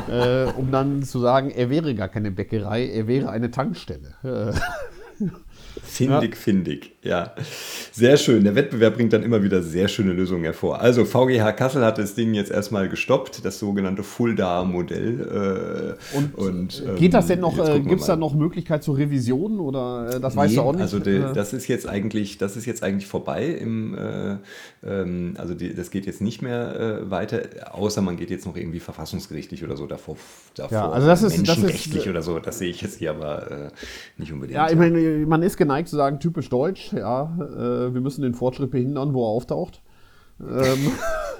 äh, 0.09 0.45
um 0.53 0.71
dann 0.71 1.03
zu 1.03 1.21
sagen, 1.21 1.51
er 1.51 1.71
wäre 1.71 1.95
gar 1.95 2.09
keine 2.09 2.31
Bäckerei, 2.31 2.87
er 2.87 3.07
wäre 3.07 3.31
eine 3.31 3.51
Tankstelle. 3.51 4.15
Findig, 5.83 6.35
ja. 6.35 6.41
findig, 6.41 6.94
ja. 7.05 7.33
Sehr 7.93 8.17
schön. 8.17 8.45
Der 8.45 8.55
Wettbewerb 8.55 8.95
bringt 8.95 9.13
dann 9.13 9.23
immer 9.23 9.43
wieder 9.43 9.63
sehr 9.63 9.89
schöne 9.89 10.13
Lösungen 10.13 10.45
hervor. 10.45 10.81
Also 10.81 11.05
VGH 11.05 11.53
Kassel 11.53 11.85
hat 11.85 11.99
das 11.99 12.15
Ding 12.15 12.35
jetzt 12.35 12.51
erstmal 12.51 12.89
gestoppt, 12.89 13.45
das 13.45 13.59
sogenannte 13.59 14.03
Fulda-Modell. 14.03 15.97
Äh, 16.13 16.17
und, 16.17 16.35
und 16.35 16.85
ähm, 16.87 16.97
geht 16.97 17.15
das 17.15 17.27
denn 17.27 17.41
noch, 17.41 17.59
äh, 17.59 17.81
gibt 17.81 18.01
es 18.01 18.07
da 18.07 18.17
noch 18.17 18.35
Möglichkeit 18.35 18.83
zur 18.83 18.97
Revision 18.97 19.61
oder 19.61 20.15
äh, 20.15 20.21
das 20.21 20.35
nee, 20.35 20.41
weißt 20.41 20.57
du 20.57 20.61
auch 20.63 20.73
nicht? 20.73 20.83
Also 20.83 20.99
de, 20.99 21.33
das 21.35 21.53
ist 21.53 21.69
jetzt 21.69 21.89
eigentlich, 21.89 22.39
das 22.39 22.57
ist 22.57 22.67
jetzt 22.67 22.83
eigentlich 22.83 23.07
vorbei 23.07 23.47
im, 23.47 23.97
äh, 23.97 24.37
ähm, 24.85 25.35
also 25.39 25.55
die, 25.55 25.75
das 25.75 25.91
geht 25.91 26.07
jetzt 26.07 26.21
nicht 26.21 26.43
mehr 26.43 26.81
äh, 26.81 27.11
weiter, 27.11 27.43
außer 27.73 28.03
man 28.03 28.17
geht 28.17 28.31
jetzt 28.31 28.47
noch 28.47 28.57
irgendwie 28.57 28.81
verfassungsgerichtlich 28.81 29.63
oder 29.63 29.77
so 29.77 29.87
davor, 29.87 30.17
davor 30.55 30.77
ja, 30.77 30.91
also 30.91 31.07
das 31.07 31.23
ist, 31.23 31.37
menschenrechtlich 31.37 31.95
das 31.95 32.03
ist, 32.05 32.09
oder 32.09 32.23
so. 32.23 32.39
Das 32.39 32.59
sehe 32.59 32.71
ich 32.71 32.81
jetzt 32.81 32.99
hier 32.99 33.11
aber 33.11 33.51
äh, 33.51 33.71
nicht 34.17 34.33
unbedingt. 34.33 34.57
Ja, 34.57 34.71
ich 34.71 34.77
meine, 34.77 34.99
man 35.27 35.43
ist 35.43 35.57
geneigt 35.57 35.89
zu 35.89 35.97
sagen, 35.97 36.19
typisch 36.19 36.49
deutsch, 36.49 36.94
ja, 36.97 37.37
äh, 37.41 37.95
wir 37.95 38.01
müssen 38.01 38.23
den 38.23 38.35
Fortschritt 38.35 38.71
behindern, 38.71 39.15
wo 39.15 39.25
er 39.25 39.29
auftaucht. 39.29 39.83
Ähm, 40.41 40.93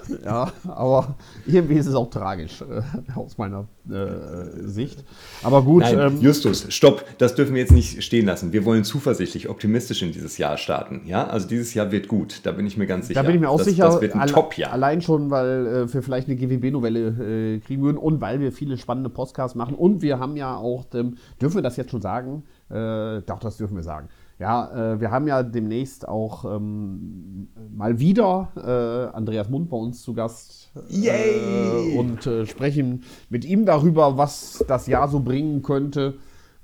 ja, 0.25 0.51
aber 0.67 1.15
irgendwie 1.45 1.75
ist 1.75 1.87
es 1.87 1.95
auch 1.95 2.09
tragisch 2.09 2.61
äh, 2.61 2.81
aus 3.15 3.37
meiner 3.37 3.67
äh, 3.89 4.63
Sicht. 4.63 5.03
Aber 5.43 5.63
gut. 5.63 5.83
Nein, 5.83 5.99
ähm, 5.99 6.21
Justus, 6.21 6.65
stopp, 6.69 7.03
das 7.17 7.35
dürfen 7.35 7.55
wir 7.55 7.61
jetzt 7.61 7.73
nicht 7.73 8.03
stehen 8.03 8.25
lassen. 8.25 8.53
Wir 8.53 8.63
wollen 8.63 8.83
zuversichtlich, 8.83 9.49
optimistisch 9.49 10.01
in 10.01 10.11
dieses 10.11 10.37
Jahr 10.37 10.57
starten. 10.57 11.01
Ja, 11.05 11.27
also 11.27 11.47
dieses 11.47 11.73
Jahr 11.73 11.91
wird 11.91 12.07
gut, 12.07 12.41
da 12.43 12.51
bin 12.51 12.65
ich 12.65 12.77
mir 12.77 12.87
ganz 12.87 13.07
sicher. 13.07 13.21
Da 13.21 13.25
bin 13.25 13.35
ich 13.35 13.41
mir 13.41 13.49
auch 13.49 13.57
das, 13.57 13.67
sicher. 13.67 13.85
Das 13.85 14.01
wird 14.01 14.15
ein 14.15 14.27
Top-Jahr. 14.27 14.71
Allein 14.71 15.01
schon, 15.01 15.29
weil 15.29 15.67
äh, 15.67 15.93
wir 15.93 16.01
vielleicht 16.01 16.29
eine 16.29 16.37
GWB-Novelle 16.37 17.55
äh, 17.55 17.59
kriegen 17.59 17.83
würden 17.83 17.97
und 17.97 18.21
weil 18.21 18.39
wir 18.39 18.51
viele 18.51 18.77
spannende 18.77 19.09
Podcasts 19.09 19.55
machen 19.55 19.75
und 19.75 20.01
wir 20.01 20.19
haben 20.19 20.37
ja 20.37 20.55
auch, 20.55 20.85
ähm, 20.93 21.17
dürfen 21.41 21.55
wir 21.55 21.63
das 21.63 21.75
jetzt 21.75 21.91
schon 21.91 22.01
sagen? 22.01 22.43
Äh, 22.69 23.21
doch, 23.21 23.39
das 23.39 23.57
dürfen 23.57 23.75
wir 23.75 23.83
sagen. 23.83 24.07
Ja, 24.37 24.93
äh, 24.93 24.99
wir 24.99 25.11
haben 25.11 25.27
ja 25.27 25.43
demnächst 25.43 26.07
auch 26.07 26.43
ähm, 26.43 27.47
mal 27.73 27.99
wieder 27.99 28.49
äh, 28.57 29.15
Andreas 29.15 29.49
Mund 29.49 29.69
bei 29.69 29.77
uns 29.77 30.01
zu 30.01 30.13
Gast. 30.13 30.71
Yay! 30.89 31.93
Äh, 31.93 31.97
und 31.97 32.27
äh, 32.27 32.45
sprechen 32.45 33.03
mit 33.29 33.45
ihm 33.45 33.65
darüber, 33.65 34.17
was 34.17 34.63
das 34.67 34.87
Jahr 34.87 35.07
so 35.07 35.21
bringen 35.21 35.61
könnte 35.61 36.15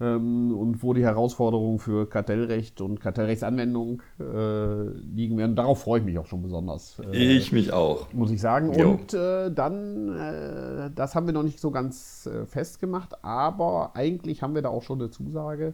ähm, 0.01 0.53
und 0.53 0.83
wo 0.83 0.93
die 0.93 1.03
Herausforderungen 1.05 1.79
für 1.79 2.09
Kartellrecht 2.09 2.81
und 2.81 2.99
Kartellrechtsanwendung 2.99 4.01
äh, 4.19 4.83
liegen 5.15 5.37
werden. 5.37 5.55
Darauf 5.55 5.83
freue 5.83 6.01
ich 6.01 6.05
mich 6.05 6.19
auch 6.19 6.25
schon 6.25 6.41
besonders. 6.41 7.01
Äh, 7.13 7.37
ich 7.37 7.53
mich 7.53 7.71
auch. 7.71 8.11
Muss 8.11 8.31
ich 8.31 8.41
sagen. 8.41 8.73
Jo. 8.77 8.89
Und 8.91 9.13
dann, 9.13 10.91
das 10.93 11.15
haben 11.15 11.25
wir 11.25 11.33
noch 11.33 11.43
nicht 11.43 11.61
so 11.61 11.71
ganz 11.71 12.29
festgemacht, 12.47 13.23
aber 13.23 13.91
eigentlich 13.93 14.43
haben 14.43 14.55
wir 14.55 14.61
da 14.61 14.67
auch 14.67 14.83
schon 14.83 14.99
eine 14.99 15.09
Zusage 15.09 15.73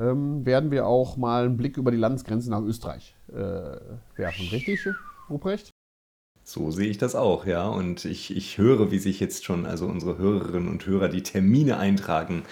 ähm, 0.00 0.46
werden 0.46 0.70
wir 0.70 0.86
auch 0.86 1.16
mal 1.16 1.44
einen 1.44 1.56
Blick 1.56 1.76
über 1.76 1.90
die 1.90 1.96
Landesgrenze 1.96 2.50
nach 2.50 2.62
Österreich 2.62 3.16
äh, 3.28 3.34
werfen. 3.34 4.48
Richtig, 4.50 4.88
Ruprecht? 5.28 5.70
So 6.52 6.72
sehe 6.72 6.88
ich 6.88 6.98
das 6.98 7.14
auch, 7.14 7.46
ja. 7.46 7.68
Und 7.68 8.04
ich, 8.04 8.36
ich 8.36 8.58
höre, 8.58 8.90
wie 8.90 8.98
sich 8.98 9.20
jetzt 9.20 9.44
schon 9.44 9.66
also 9.66 9.86
unsere 9.86 10.18
Hörerinnen 10.18 10.68
und 10.68 10.84
Hörer 10.84 11.08
die 11.08 11.22
Termine 11.22 11.76
eintragen, 11.76 12.42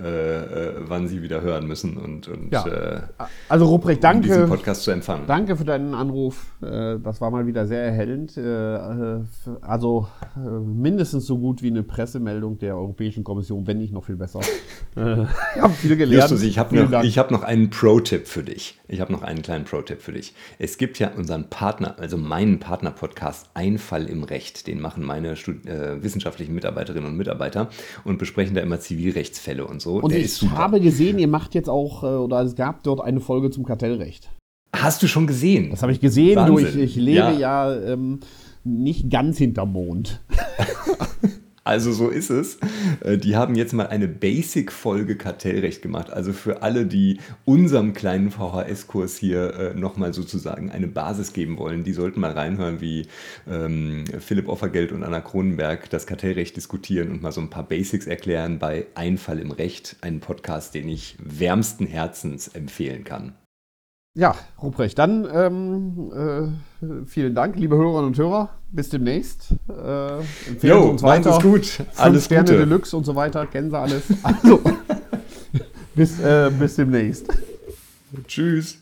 äh, 0.00 0.06
äh, 0.06 0.74
wann 0.86 1.08
sie 1.08 1.20
wieder 1.20 1.40
hören 1.40 1.66
müssen 1.66 1.96
und, 1.96 2.28
und 2.28 2.52
ja. 2.52 2.64
äh, 2.64 3.00
also 3.48 3.66
Ruprecht, 3.66 4.04
danke, 4.04 4.18
um 4.18 4.34
diesen 4.34 4.48
Podcast 4.48 4.84
zu 4.84 4.92
empfangen. 4.92 5.24
Danke 5.26 5.56
für 5.56 5.64
deinen 5.64 5.94
Anruf. 5.94 6.52
Äh, 6.62 7.00
das 7.02 7.20
war 7.20 7.32
mal 7.32 7.44
wieder 7.48 7.66
sehr 7.66 7.82
erhellend. 7.82 8.36
Äh, 8.36 9.18
also 9.62 10.06
mindestens 10.64 11.26
so 11.26 11.36
gut 11.36 11.60
wie 11.60 11.70
eine 11.70 11.82
Pressemeldung 11.82 12.56
der 12.58 12.76
Europäischen 12.76 13.24
Kommission, 13.24 13.66
wenn 13.66 13.78
nicht 13.78 13.92
noch 13.92 14.04
viel 14.04 14.16
besser. 14.16 14.38
ich 14.94 15.00
habe 15.60 15.72
viel 15.72 15.96
gelernt. 15.96 16.30
Justus, 16.30 16.46
ich 16.46 16.56
habe 16.56 16.76
noch, 16.76 16.92
hab 16.92 17.30
noch 17.32 17.42
einen 17.42 17.68
Pro-Tipp 17.70 18.28
für 18.28 18.44
dich. 18.44 18.78
Ich 18.86 19.00
habe 19.00 19.12
noch 19.12 19.22
einen 19.22 19.42
kleinen 19.42 19.64
Pro-Tipp 19.64 20.00
für 20.00 20.12
dich. 20.12 20.34
Es 20.60 20.78
gibt 20.78 21.00
ja 21.00 21.10
unseren 21.16 21.50
Partner, 21.50 21.96
also 21.98 22.16
meinen 22.16 22.60
Partner-Podcast 22.60 23.39
Einfall 23.54 24.06
im 24.06 24.22
Recht. 24.22 24.66
Den 24.66 24.80
machen 24.80 25.04
meine 25.04 25.36
Stud 25.36 25.66
äh, 25.66 26.02
wissenschaftlichen 26.02 26.54
Mitarbeiterinnen 26.54 27.08
und 27.10 27.16
Mitarbeiter 27.16 27.70
und 28.04 28.18
besprechen 28.18 28.54
da 28.54 28.60
immer 28.60 28.80
Zivilrechtsfälle 28.80 29.66
und 29.66 29.80
so. 29.80 29.96
Und 29.96 30.12
Der 30.12 30.20
ich 30.20 30.42
habe 30.50 30.80
gesehen, 30.80 31.18
ihr 31.18 31.28
macht 31.28 31.54
jetzt 31.54 31.68
auch, 31.68 32.02
äh, 32.02 32.06
oder 32.06 32.42
es 32.42 32.54
gab 32.54 32.82
dort 32.82 33.00
eine 33.00 33.20
Folge 33.20 33.50
zum 33.50 33.64
Kartellrecht. 33.64 34.30
Hast 34.74 35.02
du 35.02 35.08
schon 35.08 35.26
gesehen? 35.26 35.70
Das 35.70 35.82
habe 35.82 35.92
ich 35.92 36.00
gesehen. 36.00 36.46
Du, 36.46 36.58
ich, 36.58 36.76
ich 36.76 36.96
lebe 36.96 37.32
ja, 37.32 37.32
ja 37.32 37.74
ähm, 37.74 38.20
nicht 38.64 39.10
ganz 39.10 39.38
hinterm 39.38 39.72
Mond. 39.72 40.20
Also 41.70 41.92
so 41.92 42.08
ist 42.08 42.30
es. 42.30 42.58
Äh, 43.00 43.16
die 43.16 43.36
haben 43.36 43.54
jetzt 43.54 43.72
mal 43.74 43.86
eine 43.86 44.08
Basic-Folge 44.08 45.16
Kartellrecht 45.16 45.82
gemacht. 45.82 46.10
Also 46.10 46.32
für 46.32 46.64
alle, 46.64 46.84
die 46.84 47.20
unserem 47.44 47.92
kleinen 47.92 48.32
VHS-Kurs 48.32 49.16
hier 49.16 49.54
äh, 49.54 49.74
nochmal 49.78 50.12
sozusagen 50.12 50.72
eine 50.72 50.88
Basis 50.88 51.32
geben 51.32 51.58
wollen, 51.58 51.84
die 51.84 51.92
sollten 51.92 52.18
mal 52.18 52.32
reinhören, 52.32 52.80
wie 52.80 53.06
ähm, 53.48 54.02
Philipp 54.18 54.48
Offergeld 54.48 54.90
und 54.90 55.04
Anna 55.04 55.20
Kronenberg 55.20 55.88
das 55.90 56.08
Kartellrecht 56.08 56.56
diskutieren 56.56 57.12
und 57.12 57.22
mal 57.22 57.30
so 57.30 57.40
ein 57.40 57.50
paar 57.50 57.68
Basics 57.68 58.08
erklären 58.08 58.58
bei 58.58 58.88
Einfall 58.96 59.38
im 59.38 59.52
Recht. 59.52 59.94
Einen 60.00 60.18
Podcast, 60.18 60.74
den 60.74 60.88
ich 60.88 61.14
wärmsten 61.22 61.86
Herzens 61.86 62.48
empfehlen 62.48 63.04
kann. 63.04 63.34
Ja, 64.14 64.34
Ruprecht, 64.60 64.98
dann 64.98 65.28
ähm, 65.32 66.52
äh, 66.82 67.06
vielen 67.06 67.32
Dank, 67.32 67.56
liebe 67.56 67.76
Hörerinnen 67.76 68.06
und 68.06 68.18
Hörer. 68.18 68.50
Bis 68.72 68.88
demnächst. 68.88 69.54
Äh, 69.68 70.66
jo, 70.66 70.90
uns 70.90 71.02
weiter. 71.02 71.30
Ist 71.30 71.42
gut. 71.42 71.66
Fünf 71.66 71.88
alles 72.00 72.24
Sterne 72.24 72.44
Gute. 72.44 72.58
Deluxe 72.58 72.96
und 72.96 73.04
so 73.04 73.14
weiter. 73.14 73.46
Kennen 73.46 73.70
Sie 73.70 73.78
alles. 73.78 74.02
Also, 74.22 74.60
bis, 75.94 76.18
äh, 76.20 76.50
bis 76.58 76.74
demnächst. 76.74 77.26
Tschüss. 78.26 78.78